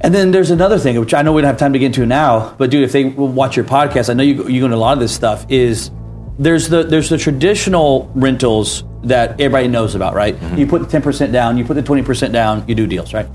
And 0.00 0.14
then 0.14 0.30
there's 0.30 0.50
another 0.50 0.78
thing, 0.78 0.98
which 1.00 1.14
I 1.14 1.22
know 1.22 1.32
we 1.32 1.42
don't 1.42 1.48
have 1.48 1.56
time 1.58 1.72
to 1.72 1.78
get 1.78 1.86
into 1.86 2.06
now, 2.06 2.54
but 2.58 2.70
dude, 2.70 2.84
if 2.84 2.92
they 2.92 3.04
watch 3.04 3.56
your 3.56 3.64
podcast, 3.64 4.08
I 4.10 4.14
know 4.14 4.22
you 4.22 4.46
you 4.48 4.60
go 4.60 4.66
into 4.66 4.76
a 4.76 4.78
lot 4.78 4.92
of 4.92 5.00
this 5.00 5.12
stuff. 5.14 5.44
Is 5.48 5.90
there's 6.38 6.68
the 6.68 6.84
there's 6.84 7.08
the 7.08 7.18
traditional 7.18 8.10
rentals 8.14 8.84
that 9.02 9.32
everybody 9.40 9.66
knows 9.68 9.94
about, 9.96 10.14
right? 10.14 10.36
Mm-hmm. 10.36 10.56
You 10.58 10.66
put 10.66 10.82
the 10.82 10.86
ten 10.88 11.02
percent 11.02 11.32
down, 11.32 11.58
you 11.58 11.64
put 11.64 11.74
the 11.74 11.82
twenty 11.82 12.02
percent 12.02 12.32
down, 12.32 12.64
you 12.68 12.74
do 12.76 12.86
deals, 12.86 13.12
right? 13.12 13.26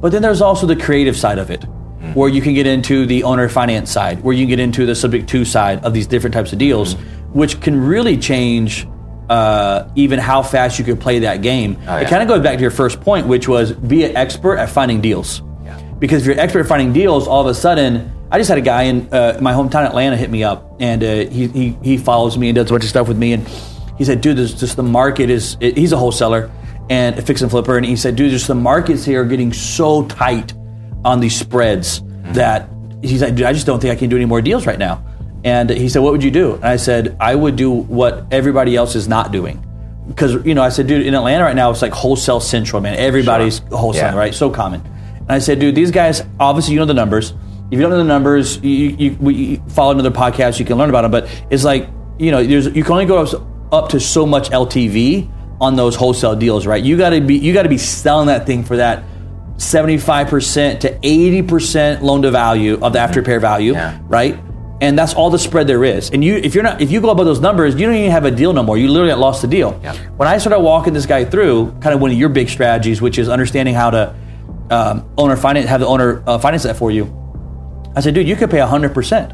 But 0.00 0.12
then 0.12 0.22
there's 0.22 0.42
also 0.42 0.66
the 0.66 0.76
creative 0.76 1.16
side 1.16 1.38
of 1.38 1.50
it, 1.50 1.60
Mm-hmm. 1.62 2.12
where 2.12 2.28
you 2.28 2.42
can 2.42 2.52
get 2.54 2.66
into 2.66 3.06
the 3.06 3.24
owner 3.24 3.48
finance 3.48 3.90
side, 3.90 4.22
where 4.22 4.34
you 4.34 4.42
can 4.42 4.50
get 4.50 4.60
into 4.60 4.84
the 4.84 4.94
subject 4.94 5.28
to 5.30 5.44
side 5.46 5.82
of 5.82 5.94
these 5.94 6.06
different 6.06 6.34
types 6.34 6.52
of 6.52 6.58
deals, 6.58 6.94
Mm-hmm. 6.94 7.38
which 7.38 7.60
can 7.62 7.80
really 7.80 8.16
change 8.18 8.86
uh, 9.28 9.88
even 9.96 10.18
how 10.18 10.42
fast 10.42 10.78
you 10.78 10.84
could 10.84 11.00
play 11.00 11.20
that 11.20 11.42
game. 11.42 11.78
Oh, 11.86 11.96
It 11.96 12.08
kind 12.08 12.22
of 12.22 12.28
goes 12.28 12.42
back 12.42 12.56
to 12.56 12.62
your 12.62 12.70
first 12.70 13.00
point, 13.00 13.26
which 13.26 13.48
was 13.48 13.72
be 13.72 14.04
an 14.04 14.16
expert 14.16 14.56
at 14.58 14.68
finding 14.70 15.00
deals. 15.00 15.42
Yeah. 15.64 15.80
Because 15.98 16.22
if 16.22 16.26
you're 16.26 16.34
an 16.34 16.40
expert 16.40 16.60
at 16.60 16.66
finding 16.66 16.92
deals, 16.92 17.26
all 17.26 17.40
of 17.40 17.46
a 17.46 17.54
sudden, 17.54 18.12
I 18.30 18.38
just 18.38 18.48
had 18.48 18.58
a 18.58 18.62
guy 18.62 18.82
in 18.82 19.08
uh, 19.12 19.38
my 19.40 19.52
hometown 19.52 19.86
Atlanta 19.86 20.16
hit 20.16 20.30
me 20.30 20.42
up, 20.44 20.76
and 20.80 21.02
uh, 21.02 21.14
he, 21.30 21.46
he 21.48 21.78
he 21.82 21.96
follows 21.98 22.36
me 22.36 22.48
and 22.48 22.56
does 22.56 22.70
a 22.70 22.74
bunch 22.74 22.84
of 22.84 22.90
stuff 22.90 23.08
with 23.08 23.16
me, 23.18 23.32
and 23.32 23.46
he 23.98 24.04
said, 24.04 24.20
"Dude, 24.20 24.36
there's 24.36 24.54
just 24.54 24.76
the 24.76 24.82
market 24.82 25.30
is." 25.30 25.56
It, 25.60 25.76
he's 25.78 25.92
a 25.92 25.96
wholesaler 25.96 26.50
and 26.90 27.16
a 27.18 27.22
fix 27.22 27.42
and 27.42 27.50
flipper, 27.50 27.76
and 27.76 27.86
he 27.86 27.94
said, 27.96 28.16
"Dude, 28.16 28.30
just 28.32 28.48
the 28.48 28.54
markets 28.54 29.04
here 29.04 29.22
are 29.22 29.24
getting 29.24 29.52
so 29.52 30.06
tight 30.06 30.54
on 31.04 31.20
these 31.20 31.38
spreads 31.38 32.02
that 32.32 32.68
he's 33.02 33.22
like, 33.22 33.36
dude, 33.36 33.46
I 33.46 33.52
just 33.52 33.66
don't 33.66 33.78
think 33.80 33.92
I 33.92 33.96
can 33.96 34.08
do 34.10 34.16
any 34.16 34.24
more 34.24 34.42
deals 34.42 34.66
right 34.66 34.78
now." 34.78 35.05
And 35.46 35.70
he 35.70 35.88
said, 35.88 36.02
"What 36.02 36.12
would 36.12 36.24
you 36.24 36.30
do?" 36.32 36.54
And 36.56 36.64
I 36.64 36.76
said, 36.76 37.16
"I 37.20 37.34
would 37.34 37.54
do 37.56 37.70
what 37.70 38.26
everybody 38.32 38.74
else 38.76 38.96
is 38.96 39.06
not 39.08 39.30
doing." 39.32 39.62
Because 40.08 40.44
you 40.44 40.54
know, 40.54 40.62
I 40.62 40.68
said, 40.70 40.86
dude, 40.88 41.06
in 41.06 41.14
Atlanta 41.14 41.44
right 41.44 41.56
now, 41.56 41.70
it's 41.70 41.82
like 41.82 41.92
wholesale 41.92 42.40
central, 42.40 42.80
man. 42.82 42.94
Everybody's 42.98 43.58
wholesale, 43.70 44.12
Yeah. 44.12 44.16
right? 44.16 44.34
So 44.34 44.50
common. 44.50 44.80
And 45.20 45.30
I 45.32 45.38
said, 45.40 45.58
dude, 45.58 45.74
these 45.74 45.90
guys, 45.90 46.22
obviously, 46.38 46.74
you 46.74 46.80
know 46.80 46.86
the 46.86 46.94
numbers. 46.94 47.32
If 47.70 47.78
you 47.78 47.80
don't 47.80 47.90
know 47.90 47.98
the 47.98 48.04
numbers, 48.04 48.58
you, 48.58 48.70
you, 48.98 49.16
we 49.20 49.34
you 49.34 49.62
follow 49.68 49.90
another 49.92 50.12
podcast, 50.12 50.60
you 50.60 50.64
can 50.64 50.78
learn 50.78 50.88
about 50.90 51.02
them. 51.02 51.10
But 51.10 51.28
it's 51.50 51.64
like, 51.64 51.88
you 52.18 52.30
know, 52.30 52.44
there's, 52.44 52.66
you 52.66 52.84
can 52.84 52.92
only 52.92 53.06
go 53.06 53.18
up, 53.24 53.42
up 53.72 53.88
to 53.90 53.98
so 53.98 54.24
much 54.24 54.50
LTV 54.50 55.28
on 55.60 55.74
those 55.74 55.96
wholesale 55.96 56.36
deals, 56.36 56.64
right? 56.66 56.82
You 56.82 56.96
got 56.96 57.10
to 57.10 57.20
be, 57.20 57.36
you 57.38 57.52
got 57.52 57.64
to 57.64 57.68
be 57.68 57.78
selling 57.78 58.28
that 58.28 58.46
thing 58.46 58.62
for 58.62 58.76
that 58.76 59.02
75% 59.56 60.80
to 60.80 60.92
80% 60.98 62.02
loan 62.02 62.22
to 62.22 62.30
value 62.30 62.78
of 62.80 62.92
the 62.92 62.98
after 63.00 63.20
repair 63.20 63.40
value, 63.40 63.72
Yeah. 63.72 63.98
right? 64.06 64.38
And 64.80 64.98
that's 64.98 65.14
all 65.14 65.30
the 65.30 65.38
spread 65.38 65.66
there 65.66 65.84
is. 65.84 66.10
And 66.10 66.22
you, 66.22 66.34
if 66.36 66.54
you're 66.54 66.62
not, 66.64 66.82
if 66.82 66.90
you 66.90 67.00
go 67.00 67.08
above 67.10 67.24
those 67.24 67.40
numbers, 67.40 67.74
you 67.76 67.86
don't 67.86 67.94
even 67.94 68.10
have 68.10 68.26
a 68.26 68.30
deal 68.30 68.52
no 68.52 68.62
more. 68.62 68.76
You 68.76 68.88
literally 68.88 69.14
lost 69.14 69.40
the 69.40 69.48
deal. 69.48 69.78
Yeah. 69.82 69.96
When 70.18 70.28
I 70.28 70.36
started 70.38 70.60
walking 70.60 70.92
this 70.92 71.06
guy 71.06 71.24
through, 71.24 71.72
kind 71.80 71.94
of 71.94 72.00
one 72.00 72.10
of 72.10 72.18
your 72.18 72.28
big 72.28 72.50
strategies, 72.50 73.00
which 73.00 73.18
is 73.18 73.28
understanding 73.30 73.74
how 73.74 73.90
to 73.90 74.14
um, 74.70 75.08
owner 75.16 75.36
finance, 75.36 75.66
have 75.68 75.80
the 75.80 75.86
owner 75.86 76.22
uh, 76.26 76.38
finance 76.38 76.64
that 76.64 76.76
for 76.76 76.90
you. 76.90 77.04
I 77.96 78.00
said, 78.00 78.14
dude, 78.14 78.28
you 78.28 78.36
could 78.36 78.50
pay 78.50 78.58
hundred 78.58 78.92
percent 78.92 79.32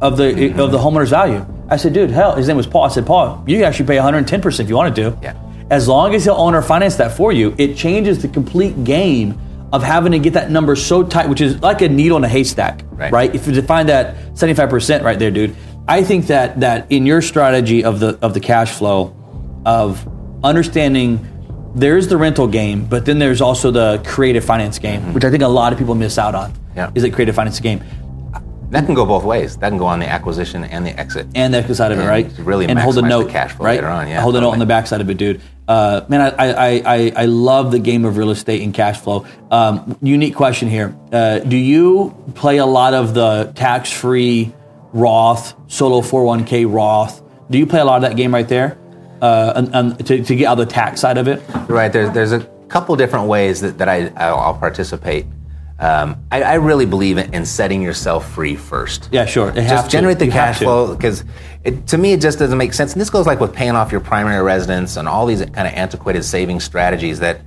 of 0.00 0.16
the 0.16 0.24
Mm-hmm. 0.32 0.60
of 0.60 0.70
the 0.70 0.78
homeowner's 0.78 1.10
value. 1.10 1.44
I 1.68 1.76
said, 1.76 1.92
dude, 1.94 2.10
hell, 2.10 2.36
his 2.36 2.46
name 2.46 2.56
was 2.56 2.66
Paul. 2.66 2.84
I 2.84 2.88
said, 2.88 3.06
Paul, 3.06 3.42
you 3.46 3.56
could 3.58 3.64
actually 3.64 3.86
pay 3.86 3.96
110 3.96 4.40
percent 4.42 4.66
if 4.66 4.70
you 4.70 4.76
wanted 4.76 4.94
to. 4.96 5.18
Yeah. 5.22 5.34
As 5.70 5.88
long 5.88 6.14
as 6.14 6.24
he'll 6.24 6.34
owner 6.34 6.62
finance 6.62 6.96
that 6.96 7.16
for 7.16 7.32
you, 7.32 7.54
it 7.58 7.76
changes 7.76 8.20
the 8.22 8.28
complete 8.28 8.84
game 8.84 9.40
of 9.72 9.82
having 9.82 10.12
to 10.12 10.18
get 10.18 10.34
that 10.34 10.50
number 10.50 10.76
so 10.76 11.02
tight, 11.02 11.28
which 11.30 11.40
is 11.40 11.60
like 11.62 11.80
a 11.80 11.88
needle 11.88 12.18
in 12.18 12.24
a 12.24 12.28
haystack, 12.28 12.84
Right. 13.10 13.34
If 13.34 13.46
you 13.46 13.52
define 13.52 13.86
that 13.86 14.14
75 14.38 14.68
percent 14.68 15.02
right 15.02 15.18
there, 15.18 15.30
dude, 15.30 15.56
I 15.88 16.02
think 16.04 16.26
that 16.26 16.60
that 16.60 16.86
in 16.90 17.06
your 17.06 17.22
strategy 17.22 17.82
of 17.82 17.98
the 18.00 18.18
of 18.22 18.34
the 18.34 18.40
cash 18.40 18.72
flow, 18.72 19.16
of 19.64 20.06
understanding 20.44 21.28
there's 21.74 22.08
the 22.08 22.18
rental 22.18 22.46
game, 22.46 22.84
but 22.84 23.06
then 23.06 23.18
there's 23.18 23.40
also 23.40 23.70
the 23.70 24.02
creative 24.04 24.44
finance 24.44 24.78
game, 24.78 25.14
which 25.14 25.24
I 25.24 25.30
think 25.30 25.42
a 25.42 25.48
lot 25.48 25.72
of 25.72 25.78
people 25.78 25.94
miss 25.94 26.18
out 26.18 26.34
on. 26.34 26.52
Mm-hmm. 26.52 26.76
Yeah. 26.76 26.90
Is 26.94 27.04
it 27.04 27.12
creative 27.14 27.34
finance 27.34 27.58
game 27.60 27.82
That 28.72 28.86
can 28.86 28.94
go 28.94 29.04
both 29.04 29.22
ways. 29.22 29.58
That 29.58 29.68
can 29.68 29.76
go 29.76 29.84
on 29.84 30.00
the 30.00 30.08
acquisition 30.08 30.64
and 30.64 30.86
the 30.86 30.98
exit. 30.98 31.26
and 31.34 31.52
the 31.52 31.58
extra 31.58 31.74
side 31.74 31.92
of 31.92 31.98
it, 31.98 32.06
right? 32.06 32.32
really 32.38 32.66
and 32.66 32.78
hold 32.78 32.96
a 32.96 33.02
note, 33.02 33.28
cash 33.28 33.52
flow 33.52 33.66
right? 33.66 33.74
later 33.74 33.88
on, 33.88 34.08
yeah, 34.08 34.22
hold 34.22 34.34
a 34.34 34.40
note 34.40 34.46
on 34.46 34.52
totally. 34.52 34.58
the 34.60 34.66
backside 34.66 35.00
of 35.02 35.10
it, 35.10 35.18
dude. 35.18 35.42
Uh, 35.68 36.06
man, 36.08 36.22
I, 36.22 36.46
I, 36.46 36.82
I, 36.86 37.12
I 37.14 37.24
love 37.26 37.70
the 37.70 37.78
game 37.78 38.06
of 38.06 38.16
real 38.16 38.30
estate 38.30 38.62
and 38.62 38.72
cash 38.72 38.98
flow. 38.98 39.26
Um, 39.50 39.98
unique 40.00 40.34
question 40.34 40.70
here: 40.70 40.96
uh, 41.12 41.40
Do 41.40 41.58
you 41.58 42.16
play 42.34 42.56
a 42.56 42.66
lot 42.66 42.94
of 42.94 43.12
the 43.12 43.52
tax-free 43.54 44.54
Roth, 44.94 45.54
solo 45.70 46.00
401k 46.00 46.72
Roth? 46.72 47.22
Do 47.50 47.58
you 47.58 47.66
play 47.66 47.80
a 47.80 47.84
lot 47.84 47.96
of 48.02 48.10
that 48.10 48.16
game 48.16 48.32
right 48.32 48.48
there 48.48 48.78
uh, 49.20 49.52
and, 49.54 49.74
and 49.74 50.06
to, 50.06 50.24
to 50.24 50.34
get 50.34 50.46
out 50.46 50.54
the 50.54 50.64
tax 50.64 51.02
side 51.02 51.18
of 51.18 51.28
it? 51.28 51.42
Right. 51.68 51.92
There's 51.92 52.10
there's 52.14 52.32
a 52.32 52.40
couple 52.68 52.96
different 52.96 53.26
ways 53.26 53.60
that, 53.60 53.76
that 53.76 53.90
I 53.90 54.06
I'll 54.16 54.54
participate. 54.54 55.26
Um, 55.82 56.24
I, 56.30 56.42
I 56.42 56.54
really 56.54 56.86
believe 56.86 57.18
in, 57.18 57.34
in 57.34 57.44
setting 57.44 57.82
yourself 57.82 58.30
free 58.32 58.54
first. 58.54 59.08
Yeah, 59.10 59.26
sure. 59.26 59.50
Have 59.50 59.68
Just 59.68 59.86
to. 59.86 59.90
generate 59.90 60.18
the 60.20 60.26
You 60.26 60.30
cash 60.32 60.58
flow 60.60 60.94
because 60.94 61.24
to 61.86 61.98
me 61.98 62.12
it 62.12 62.20
just 62.20 62.38
doesn't 62.38 62.56
make 62.58 62.72
sense. 62.72 62.92
And 62.92 63.00
this 63.00 63.10
goes 63.10 63.26
like 63.26 63.40
with 63.40 63.52
paying 63.52 63.72
off 63.72 63.90
your 63.90 64.00
primary 64.00 64.42
residence 64.42 64.96
and 64.96 65.08
all 65.08 65.26
these 65.26 65.40
kind 65.40 65.66
of 65.66 65.74
antiquated 65.74 66.24
saving 66.24 66.60
strategies 66.60 67.18
that 67.18 67.40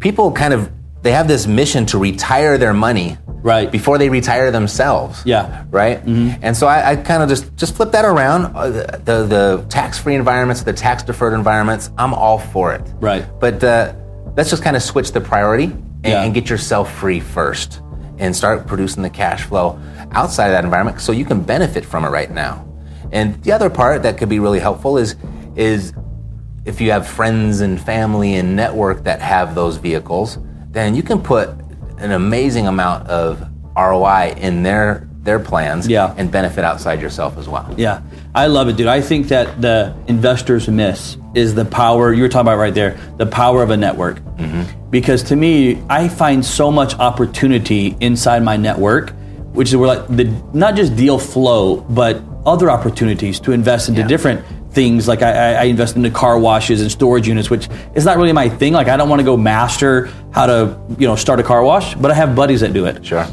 people 0.00 0.32
kind 0.32 0.54
of 0.54 0.70
they 1.02 1.12
have 1.12 1.26
this 1.28 1.46
mission 1.46 1.84
to 1.86 1.98
retire 1.98 2.56
their 2.58 2.72
money 2.72 3.18
Right. 3.44 3.72
before 3.72 3.98
they 3.98 4.08
retire 4.08 4.52
themselves. 4.52 5.20
Yeah. 5.26 5.64
Right. 5.68 5.98
And 6.06 6.56
so 6.56 6.68
I, 6.68 6.92
I 6.92 6.96
kind 6.96 7.24
of 7.24 7.28
just 7.28 7.54
just 7.56 7.74
flip 7.76 7.90
that 7.92 8.04
around. 8.04 8.54
Uh, 8.56 8.70
the 8.70 9.26
the 9.26 9.66
tax 9.68 9.98
free 9.98 10.14
environments, 10.14 10.62
the 10.62 10.72
tax 10.72 11.02
deferred 11.02 11.34
environments. 11.34 11.90
I'm 11.98 12.14
all 12.14 12.38
for 12.38 12.72
it. 12.72 12.82
Right. 13.00 13.26
But 13.40 13.62
uh, 13.64 13.94
let's 14.36 14.48
just 14.48 14.62
kind 14.62 14.76
of 14.76 14.82
switch 14.82 15.10
the 15.10 15.20
priority 15.20 15.72
and, 16.04 16.12
Yeah. 16.12 16.22
and 16.22 16.34
get 16.34 16.48
yourself 16.50 16.92
free 16.92 17.20
first, 17.20 17.80
and 18.18 18.34
start 18.34 18.66
producing 18.66 19.02
the 19.02 19.10
cash 19.10 19.42
flow 19.44 19.78
outside 20.12 20.46
of 20.46 20.52
that 20.52 20.64
environment 20.64 21.00
so 21.00 21.12
you 21.12 21.24
can 21.24 21.40
benefit 21.42 21.84
from 21.84 22.04
it 22.04 22.08
right 22.08 22.30
now. 22.30 22.64
And 23.12 23.42
the 23.42 23.52
other 23.52 23.70
part 23.70 24.02
that 24.04 24.16
could 24.18 24.28
be 24.28 24.38
really 24.38 24.60
helpful 24.60 24.96
is 24.98 25.16
is 25.54 25.92
if 26.64 26.80
you 26.80 26.90
have 26.92 27.06
friends 27.06 27.60
and 27.60 27.80
family 27.80 28.36
and 28.36 28.54
network 28.56 29.04
that 29.04 29.20
have 29.20 29.54
those 29.54 29.76
vehicles, 29.76 30.38
then 30.70 30.94
you 30.94 31.02
can 31.02 31.20
put 31.20 31.50
an 31.98 32.12
amazing 32.12 32.66
amount 32.66 33.06
of 33.08 33.44
ROI 33.76 34.34
in 34.38 34.62
their 34.62 35.08
their 35.22 35.38
plans 35.38 35.86
Yeah. 35.88 36.14
and 36.16 36.30
benefit 36.30 36.64
outside 36.64 37.00
yourself 37.00 37.38
as 37.38 37.48
well. 37.48 37.72
Yeah, 37.76 38.00
I 38.34 38.46
love 38.46 38.68
it, 38.68 38.76
dude. 38.76 38.88
I 38.88 39.00
think 39.00 39.28
that 39.28 39.60
the 39.60 39.94
investors 40.08 40.68
miss 40.68 41.16
is 41.34 41.54
the 41.54 41.64
power 41.64 42.12
you 42.12 42.22
were 42.22 42.28
talking 42.28 42.48
about 42.48 42.58
right 42.58 42.74
there, 42.74 42.96
the 43.18 43.26
power 43.26 43.62
of 43.62 43.70
a 43.70 43.76
network. 43.76 44.18
Mm-hmm. 44.36 44.90
Because 44.90 45.22
to 45.24 45.36
me, 45.36 45.80
I 45.88 46.08
find 46.08 46.44
so 46.44 46.70
much 46.70 46.98
opportunity 46.98 47.96
inside 48.00 48.42
my 48.42 48.56
network, 48.56 49.12
which 49.52 49.68
is 49.68 49.76
where 49.76 49.88
like 49.88 50.06
the 50.08 50.24
not 50.52 50.74
just 50.74 50.96
deal 50.96 51.18
flow, 51.18 51.76
but 51.88 52.20
other 52.44 52.70
opportunities 52.70 53.38
to 53.40 53.52
invest 53.52 53.88
into 53.88 54.00
Yeah. 54.00 54.08
different 54.08 54.44
things. 54.72 55.06
Like 55.06 55.22
I, 55.22 55.30
I- 55.32 55.52
I 55.60 55.64
invest 55.64 55.96
into 55.96 56.10
car 56.10 56.38
washes 56.38 56.80
and 56.80 56.90
storage 56.90 57.28
units, 57.28 57.48
which 57.48 57.68
is 57.94 58.04
not 58.04 58.16
really 58.16 58.32
my 58.32 58.48
thing. 58.48 58.72
Like 58.72 58.88
I 58.88 58.96
don't 58.96 59.08
want 59.08 59.20
to 59.20 59.24
go 59.24 59.36
master 59.36 60.10
how 60.32 60.46
to 60.46 60.76
you 60.98 61.06
know 61.06 61.14
start 61.16 61.38
a 61.40 61.42
car 61.44 61.62
wash, 61.62 61.94
but 61.94 62.10
I 62.10 62.14
have 62.14 62.34
buddies 62.34 62.60
that 62.62 62.72
do 62.72 62.86
it 62.86 63.04
Sure. 63.06 63.24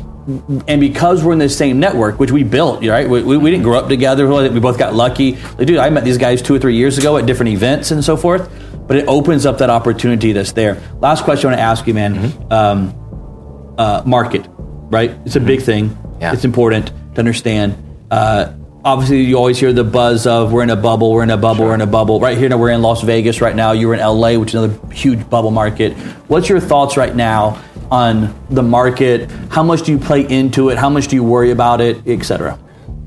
And 0.68 0.80
because 0.80 1.24
we're 1.24 1.34
in 1.34 1.40
the 1.40 1.50
same 1.50 1.80
network, 1.80 2.20
which 2.20 2.32
we 2.32 2.44
built, 2.44 2.86
right? 2.86 3.10
We, 3.10 3.24
we, 3.24 3.38
we 3.38 3.50
didn't 3.50 3.64
grow 3.64 3.80
up 3.80 3.88
together. 3.88 4.28
We 4.28 4.60
both 4.60 4.78
got 4.78 4.94
lucky. 4.94 5.34
Like, 5.34 5.66
dude, 5.66 5.78
I 5.78 5.90
met 5.90 6.04
these 6.04 6.18
guys 6.18 6.42
two 6.42 6.54
or 6.56 6.60
three 6.60 6.76
years 6.76 6.98
ago 6.98 7.18
at 7.18 7.26
different 7.26 7.52
events 7.52 7.92
and 7.92 8.04
so 8.04 8.16
forth. 8.16 8.52
But 8.88 8.98
it 8.98 9.08
opens 9.08 9.46
up 9.46 9.60
that 9.60 9.70
opportunity 9.70 10.32
that's 10.32 10.52
there. 10.52 10.82
Last 11.00 11.24
question 11.24 11.48
I 11.48 11.52
want 11.52 11.60
to 11.60 11.64
ask 11.64 11.88
you, 11.88 11.94
man. 11.94 12.52
Um, 12.52 13.76
uh, 13.78 14.04
market, 14.06 14.46
right? 14.50 15.12
It's 15.26 15.36
a 15.36 15.40
big 15.40 15.62
thing. 15.62 15.98
Yeah. 16.20 16.34
It's 16.34 16.44
important 16.44 16.92
to 17.16 17.20
understand. 17.20 17.76
Uh, 18.12 18.54
obviously, 18.90 19.22
you 19.22 19.36
always 19.36 19.60
hear 19.60 19.72
the 19.72 19.84
buzz 19.84 20.26
of 20.26 20.52
we're 20.52 20.64
in 20.64 20.70
a 20.72 20.76
bubble, 20.76 21.12
we're 21.12 21.24
in 21.24 21.30
a 21.30 21.38
bubble, 21.38 21.66
we're 21.66 21.76
in 21.76 21.82
a 21.82 21.88
bubble. 21.88 22.20
Right 22.20 22.38
here, 22.38 22.50
now 22.50 22.58
we're 22.58 22.72
in 22.72 22.82
Las 22.82 23.04
Vegas 23.04 23.40
right 23.40 23.56
now. 23.56 23.72
You're 23.72 23.94
in 23.94 24.00
LA, 24.00 24.38
which 24.38 24.50
is 24.50 24.56
another 24.56 24.94
huge 24.94 25.30
bubble 25.30 25.52
market. 25.52 25.94
What's 26.28 26.50
your 26.50 26.60
thoughts 26.60 26.98
right 26.98 27.16
now 27.16 27.62
on 27.92 28.36
the 28.50 28.64
market? 28.64 29.30
How 29.50 29.64
much 29.64 29.84
do 29.84 29.92
you 29.92 30.00
play 30.00 30.28
into 30.28 30.70
it? 30.70 30.78
How 30.78 30.90
much 30.90 31.08
do 31.08 31.16
you 31.16 31.24
worry 31.24 31.52
about 31.52 31.82
it, 31.82 32.02
et 32.08 32.24
cetera? 32.24 32.58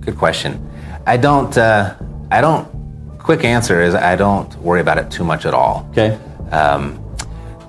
Good 0.00 0.16
question. 0.16 0.70
I 1.06 1.16
don't. 1.16 1.56
Uh, 1.58 1.96
I 2.30 2.40
don't. 2.40 2.68
Quick 3.18 3.44
answer 3.44 3.82
is 3.82 3.94
I 3.94 4.16
don't 4.16 4.54
worry 4.58 4.80
about 4.80 4.98
it 4.98 5.10
too 5.10 5.24
much 5.24 5.46
at 5.46 5.54
all. 5.54 5.88
Okay. 5.90 6.18
Um, 6.50 6.98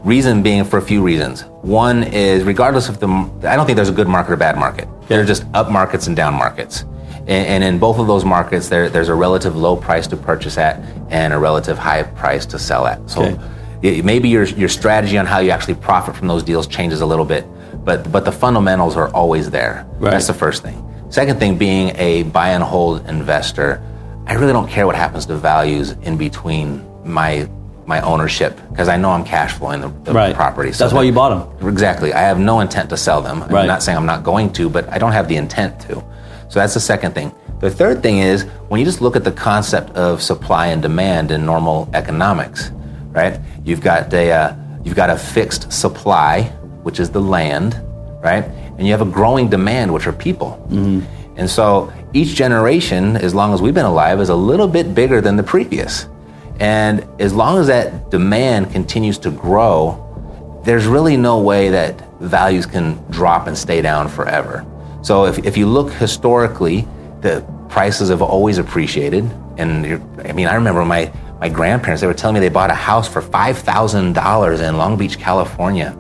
reason 0.04 0.44
being 0.44 0.64
for 0.66 0.78
a 0.78 0.82
few 0.82 1.02
reasons. 1.02 1.42
One 1.62 2.04
is 2.04 2.44
regardless 2.44 2.90
of 2.90 3.00
the, 3.00 3.08
I 3.48 3.56
don't 3.56 3.66
think 3.66 3.76
there's 3.76 3.90
a 3.90 3.94
good 3.94 4.08
market 4.08 4.34
or 4.34 4.36
bad 4.36 4.58
market. 4.58 4.88
There 5.08 5.22
are 5.22 5.26
just 5.26 5.46
up 5.54 5.72
markets 5.72 6.08
and 6.08 6.16
down 6.16 6.34
markets. 6.34 6.86
And, 7.28 7.48
and 7.48 7.64
in 7.64 7.80
both 7.80 8.00
of 8.00 8.08
those 8.08 8.26
markets, 8.26 8.70
there, 8.70 8.90
there's 8.90 9.10
a 9.10 9.16
relative 9.16 9.56
low 9.56 9.76
price 9.78 10.08
to 10.08 10.18
purchase 10.18 10.58
at 10.58 10.80
and 11.10 11.34
a 11.34 11.40
relative 11.40 11.78
high 11.78 12.04
price 12.04 12.46
to 12.48 12.60
sell 12.60 12.86
at. 12.86 13.10
So 13.10 13.22
Okay. 13.24 13.40
it- 13.82 14.06
maybe 14.06 14.30
your, 14.30 14.44
your 14.46 14.70
strategy 14.70 15.18
on 15.18 15.26
how 15.26 15.40
you 15.40 15.52
actually 15.52 15.76
profit 15.76 16.16
from 16.16 16.28
those 16.28 16.44
deals 16.44 16.68
changes 16.68 17.02
a 17.02 17.06
little 17.06 17.26
bit, 17.26 17.46
but, 17.86 18.12
but 18.12 18.26
the 18.26 18.32
fundamentals 18.32 18.96
are 18.98 19.10
always 19.10 19.50
there. 19.52 19.86
Right. 20.00 20.12
That's 20.12 20.28
the 20.28 20.34
first 20.34 20.64
thing. 20.64 20.80
Second 21.10 21.40
thing, 21.40 21.58
being 21.58 21.96
a 21.98 22.24
buy 22.24 22.50
and 22.50 22.64
hold 22.64 23.08
investor, 23.08 23.82
I 24.26 24.34
really 24.34 24.54
don't 24.54 24.70
care 24.70 24.86
what 24.88 24.96
happens 24.96 25.26
to 25.28 25.36
values 25.36 25.92
in 26.04 26.18
between 26.18 26.86
my 27.06 27.50
my 27.86 28.00
ownership 28.00 28.58
because 28.70 28.88
I 28.88 28.96
know 28.96 29.10
I'm 29.12 29.26
cash 29.26 29.52
flowing 29.52 29.82
the, 29.82 29.90
the 30.06 30.14
Right. 30.14 30.34
property. 30.34 30.70
That's 30.72 30.94
why 30.94 31.02
you 31.04 31.12
bought 31.12 31.60
them. 31.60 31.68
Exactly. 31.70 32.14
I 32.14 32.22
have 32.22 32.40
no 32.40 32.62
intent 32.62 32.90
to 32.92 32.98
sell 32.98 33.22
them. 33.22 33.42
Right. 33.42 33.64
I'm 33.64 33.68
not 33.68 33.84
saying 33.84 33.98
I'm 33.98 34.06
not 34.06 34.24
going 34.24 34.54
to, 34.54 34.70
but 34.70 34.88
I 34.88 34.98
don't 35.00 35.12
have 35.12 35.28
the 35.28 35.36
intent 35.36 35.82
to. 35.82 36.02
So 36.54 36.60
that's 36.60 36.76
the 36.76 36.80
second 36.80 37.16
thing. 37.16 37.34
The 37.62 37.72
third 37.72 38.04
thing 38.04 38.20
is 38.20 38.44
when 38.68 38.80
you 38.80 38.86
just 38.86 39.02
look 39.02 39.16
at 39.16 39.24
the 39.24 39.32
concept 39.32 39.90
of 39.96 40.22
supply 40.22 40.68
and 40.68 40.84
demand 40.84 41.32
in 41.32 41.48
normal 41.48 41.90
economics, 41.96 42.70
right? 43.08 43.40
You've 43.66 43.82
got 43.82 44.14
a 44.14 44.32
uh, 44.32 44.56
you've 44.84 44.96
got 44.96 45.10
a 45.10 45.18
fixed 45.18 45.74
supply, 45.74 46.44
which 46.84 47.00
is 47.00 47.10
the 47.10 47.22
land, 47.22 47.82
right? 48.22 48.44
And 48.78 48.86
you 48.86 48.92
have 48.92 49.02
a 49.02 49.12
growing 49.12 49.50
demand, 49.50 49.92
which 49.92 50.06
are 50.06 50.14
people. 50.14 50.64
And 51.38 51.50
so 51.50 51.92
each 52.14 52.36
generation, 52.36 53.18
as 53.18 53.34
long 53.34 53.52
as 53.56 53.60
we've 53.60 53.74
been 53.74 53.88
alive, 53.88 54.22
is 54.22 54.30
a 54.30 54.36
little 54.36 54.68
bit 54.68 54.94
bigger 54.94 55.22
than 55.22 55.38
the 55.38 55.44
previous. 55.44 56.08
And 56.60 57.04
as 57.20 57.34
long 57.34 57.58
as 57.58 57.66
that 57.66 58.12
demand 58.12 58.72
continues 58.72 59.18
to 59.26 59.32
grow, 59.32 60.62
there's 60.64 60.86
really 60.86 61.18
no 61.18 61.40
way 61.40 61.70
that 61.70 62.00
values 62.22 62.68
can 62.68 63.04
drop 63.10 63.48
and 63.48 63.58
stay 63.58 63.82
down 63.82 64.08
forever. 64.08 64.64
So 65.04 65.26
if, 65.26 65.46
if 65.46 65.58
you 65.58 65.68
look 65.68 65.92
historically, 65.92 66.88
the 67.22 67.46
prices 67.70 68.10
have 68.10 68.22
always 68.22 68.58
appreciated. 68.58 69.30
And 69.58 69.86
you're, 69.86 70.02
I 70.26 70.32
mean, 70.32 70.48
I 70.48 70.56
remember 70.56 70.84
my, 70.86 71.12
my 71.40 71.50
grandparents, 71.50 72.02
they 72.02 72.08
were 72.08 72.14
telling 72.14 72.34
me 72.36 72.40
they 72.40 72.50
bought 72.50 72.72
a 72.72 72.76
house 72.76 73.08
for 73.08 73.22
$5,000 73.22 74.68
in 74.68 74.78
Long 74.78 74.98
Beach, 74.98 75.20
California. 75.20 75.98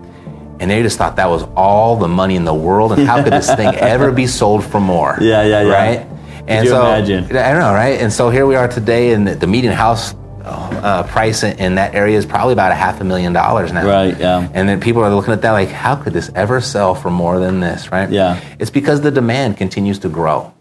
And 0.59 0.71
they 0.71 0.81
just 0.81 0.97
thought 0.97 1.17
that 1.17 1.29
was 1.29 1.43
all 1.55 1.97
the 1.97 2.07
money 2.07 2.37
in 2.37 2.45
the 2.45 2.53
world. 2.53 2.93
And 2.93 3.05
how 3.05 3.21
could 3.21 3.33
this 3.33 3.53
thing 3.53 3.75
ever 3.75 4.11
be 4.11 4.25
sold 4.25 4.63
for 4.63 4.79
more? 4.79 5.17
Yeah, 5.19 5.43
yeah, 5.43 5.61
yeah. 5.63 5.73
Right? 5.73 6.07
And 6.47 6.65
you 6.65 6.71
so, 6.71 6.81
imagine? 6.81 7.25
I 7.25 7.51
don't 7.51 7.59
know, 7.59 7.73
right? 7.73 7.99
And 7.99 8.11
so 8.11 8.29
here 8.29 8.45
we 8.45 8.55
are 8.55 8.67
today, 8.67 9.13
and 9.13 9.27
the, 9.27 9.35
the 9.35 9.47
median 9.47 9.73
house 9.73 10.13
uh, 10.45 11.03
price 11.03 11.43
in, 11.43 11.57
in 11.57 11.75
that 11.75 11.95
area 11.95 12.17
is 12.17 12.25
probably 12.25 12.53
about 12.53 12.71
a 12.71 12.75
half 12.75 13.01
a 13.01 13.03
million 13.03 13.33
dollars 13.33 13.71
now. 13.71 13.85
Right, 13.85 14.17
yeah. 14.19 14.49
And 14.53 14.67
then 14.67 14.79
people 14.79 15.03
are 15.03 15.13
looking 15.13 15.33
at 15.33 15.41
that 15.41 15.51
like, 15.51 15.69
how 15.69 15.95
could 15.95 16.13
this 16.13 16.31
ever 16.35 16.61
sell 16.61 16.95
for 16.95 17.09
more 17.09 17.39
than 17.39 17.59
this, 17.59 17.91
right? 17.91 18.09
Yeah. 18.09 18.41
It's 18.59 18.71
because 18.71 19.01
the 19.01 19.11
demand 19.11 19.57
continues 19.57 19.99
to 19.99 20.09
grow. 20.09 20.53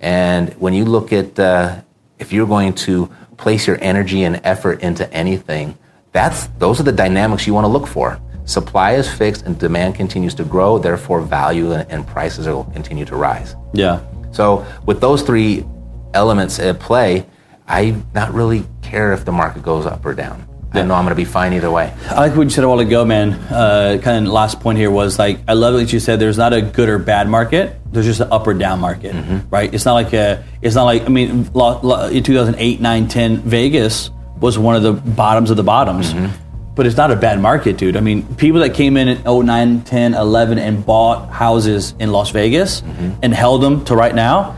And 0.00 0.52
when 0.54 0.74
you 0.74 0.84
look 0.84 1.12
at, 1.12 1.38
uh, 1.38 1.80
if 2.18 2.32
you're 2.32 2.46
going 2.46 2.74
to 2.74 3.10
place 3.36 3.66
your 3.66 3.78
energy 3.80 4.24
and 4.24 4.40
effort 4.44 4.82
into 4.82 5.12
anything, 5.12 5.76
that's 6.12 6.46
those 6.58 6.78
are 6.78 6.84
the 6.84 6.92
dynamics 6.92 7.46
you 7.46 7.54
want 7.54 7.64
to 7.64 7.68
look 7.68 7.86
for. 7.86 8.20
Supply 8.44 8.92
is 8.92 9.10
fixed 9.10 9.46
and 9.46 9.58
demand 9.58 9.94
continues 9.94 10.34
to 10.34 10.44
grow, 10.44 10.78
therefore 10.78 11.22
value 11.22 11.72
and, 11.72 11.90
and 11.90 12.06
prices 12.06 12.46
will 12.46 12.64
continue 12.64 13.04
to 13.06 13.16
rise. 13.16 13.56
Yeah. 13.72 14.00
So 14.30 14.66
with 14.86 15.00
those 15.00 15.22
three 15.22 15.64
elements 16.12 16.58
at 16.58 16.78
play, 16.78 17.26
I 17.66 18.02
not 18.14 18.32
really 18.34 18.64
care 18.82 19.12
if 19.12 19.24
the 19.24 19.32
market 19.32 19.62
goes 19.62 19.86
up 19.86 20.04
or 20.04 20.14
down. 20.14 20.46
I 20.74 20.82
know 20.82 20.94
I'm 20.94 21.04
going 21.04 21.10
to 21.10 21.14
be 21.14 21.24
fine 21.24 21.52
either 21.52 21.70
way. 21.70 21.94
I 22.08 22.16
like 22.16 22.36
what 22.36 22.42
you 22.42 22.50
said 22.50 22.64
a 22.64 22.68
while 22.68 22.80
ago, 22.80 23.04
man. 23.04 23.32
Uh, 23.32 23.98
kind 24.02 24.26
of 24.26 24.32
last 24.32 24.60
point 24.60 24.76
here 24.76 24.90
was 24.90 25.18
like, 25.18 25.38
I 25.46 25.52
love 25.52 25.74
what 25.74 25.92
you 25.92 26.00
said. 26.00 26.18
There's 26.18 26.36
not 26.36 26.52
a 26.52 26.62
good 26.62 26.88
or 26.88 26.98
bad 26.98 27.28
market. 27.28 27.76
There's 27.92 28.06
just 28.06 28.20
an 28.20 28.32
up 28.32 28.46
or 28.46 28.54
down 28.54 28.80
market, 28.80 29.14
mm-hmm. 29.14 29.48
right? 29.50 29.72
It's 29.72 29.84
not 29.84 29.92
like 29.94 30.12
a. 30.12 30.44
It's 30.62 30.74
not 30.74 30.84
like 30.84 31.02
I 31.02 31.08
mean, 31.08 31.48
lo, 31.52 31.80
lo, 31.80 32.08
in 32.08 32.24
2008, 32.24 32.80
9, 32.80 33.08
10, 33.08 33.36
Vegas 33.42 34.10
was 34.40 34.58
one 34.58 34.74
of 34.74 34.82
the 34.82 34.92
bottoms 34.92 35.50
of 35.50 35.56
the 35.56 35.62
bottoms. 35.62 36.12
Mm-hmm. 36.12 36.40
But 36.74 36.86
it's 36.86 36.96
not 36.96 37.12
a 37.12 37.16
bad 37.16 37.40
market, 37.40 37.76
dude. 37.76 37.96
I 37.96 38.00
mean, 38.00 38.34
people 38.34 38.60
that 38.62 38.74
came 38.74 38.96
in 38.96 39.06
at 39.06 39.24
09, 39.24 39.82
10, 39.82 40.14
11 40.14 40.58
and 40.58 40.84
bought 40.84 41.30
houses 41.30 41.94
in 42.00 42.10
Las 42.10 42.30
Vegas 42.30 42.80
mm-hmm. 42.80 43.12
and 43.22 43.32
held 43.32 43.62
them 43.62 43.84
to 43.84 43.94
right 43.94 44.12
now, 44.12 44.56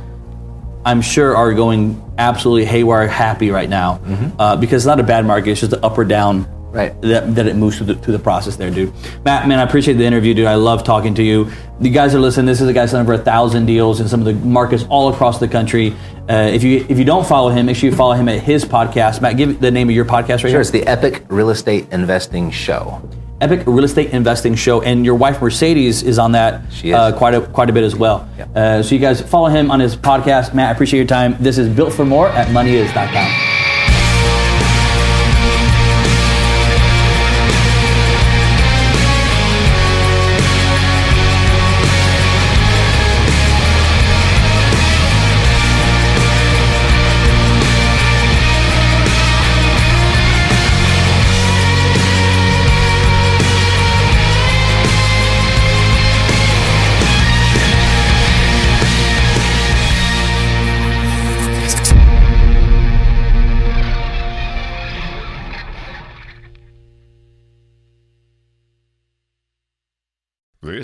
I'm 0.83 1.03
sure 1.03 1.37
are 1.37 1.53
going 1.53 2.03
absolutely 2.19 2.65
haywire 2.65 3.07
happy 3.09 3.51
right 3.51 3.69
now 3.69 4.01
uh, 4.39 4.57
because 4.57 4.83
it's 4.83 4.87
not 4.87 5.01
a 5.01 5.05
bad 5.05 5.25
market. 5.27 5.51
It's 5.51 5.61
just 5.61 5.71
the 5.73 5.85
up 5.85 5.97
or 5.99 6.05
down 6.05 6.47
Right. 6.73 7.01
that, 7.03 7.35
that 7.37 7.47
it 7.47 7.57
moves 7.57 7.79
through 7.79 7.87
the, 7.87 7.95
through 7.95 8.13
the 8.13 8.23
process 8.23 8.57
there, 8.57 8.71
dude. 8.71 8.93
Matt, 9.25 9.49
man, 9.49 9.59
I 9.59 9.63
appreciate 9.63 9.95
the 9.95 10.05
interview, 10.05 10.35
dude. 10.35 10.47
I 10.47 10.57
love 10.57 10.85
talking 10.85 11.15
to 11.15 11.23
you. 11.23 11.51
You 11.81 11.89
guys 11.89 12.15
are 12.15 12.19
listening. 12.21 12.45
This 12.45 12.61
is 12.61 12.69
a 12.69 12.73
guy 12.75 12.85
selling 12.85 13.07
over 13.07 13.15
a 13.15 13.19
thousand 13.25 13.65
deals 13.65 13.99
in 14.01 14.09
some 14.09 14.21
of 14.21 14.27
the 14.27 14.35
markets 14.35 14.85
all 14.91 15.09
across 15.11 15.39
the 15.41 15.49
country. 15.49 15.95
Uh, 16.29 16.51
if 16.53 16.63
you 16.63 16.85
if 16.91 16.99
you 16.99 17.05
don't 17.07 17.27
follow 17.27 17.49
him, 17.49 17.65
make 17.65 17.77
sure 17.77 17.89
you 17.89 17.97
follow 17.97 18.13
him 18.13 18.29
at 18.29 18.41
his 18.43 18.63
podcast. 18.67 19.23
Matt, 19.23 19.39
give 19.39 19.59
the 19.59 19.71
name 19.71 19.89
of 19.89 19.95
your 19.95 20.05
podcast 20.05 20.29
right 20.29 20.41
Sure, 20.41 20.51
here. 20.51 20.61
it's 20.61 20.71
the 20.71 20.87
Epic 20.87 21.25
Real 21.29 21.49
Estate 21.49 21.87
Investing 21.93 22.51
Show. 22.51 23.01
Epic 23.41 23.65
Real 23.67 23.85
Estate 23.85 24.11
Investing 24.11 24.55
Show, 24.55 24.81
and 24.83 25.05
your 25.05 25.15
wife 25.15 25.43
Mercedes 25.43 26.03
is 26.03 26.19
on 26.19 26.33
that 26.33 26.63
is. 26.83 26.95
Uh, 26.95 27.17
quite 27.17 27.35
a 27.35 27.43
quite 27.43 27.69
a 27.69 27.73
bit 27.73 27.85
as 27.85 27.95
well. 27.95 28.29
Yep. 28.39 28.57
Uh, 28.57 28.83
so 28.83 28.95
you 28.95 29.01
guys 29.01 29.21
follow 29.21 29.49
him 29.49 29.71
on 29.71 29.81
his 29.81 29.95
podcast. 29.97 30.55
Matt, 30.55 30.69
I 30.69 30.73
appreciate 30.73 30.99
your 31.01 31.07
time. 31.07 31.37
This 31.39 31.59
is 31.59 31.69
Built 31.69 31.93
for 31.93 32.05
More 32.05 32.29
at 32.29 32.49
MoneyIs.com. 32.49 33.76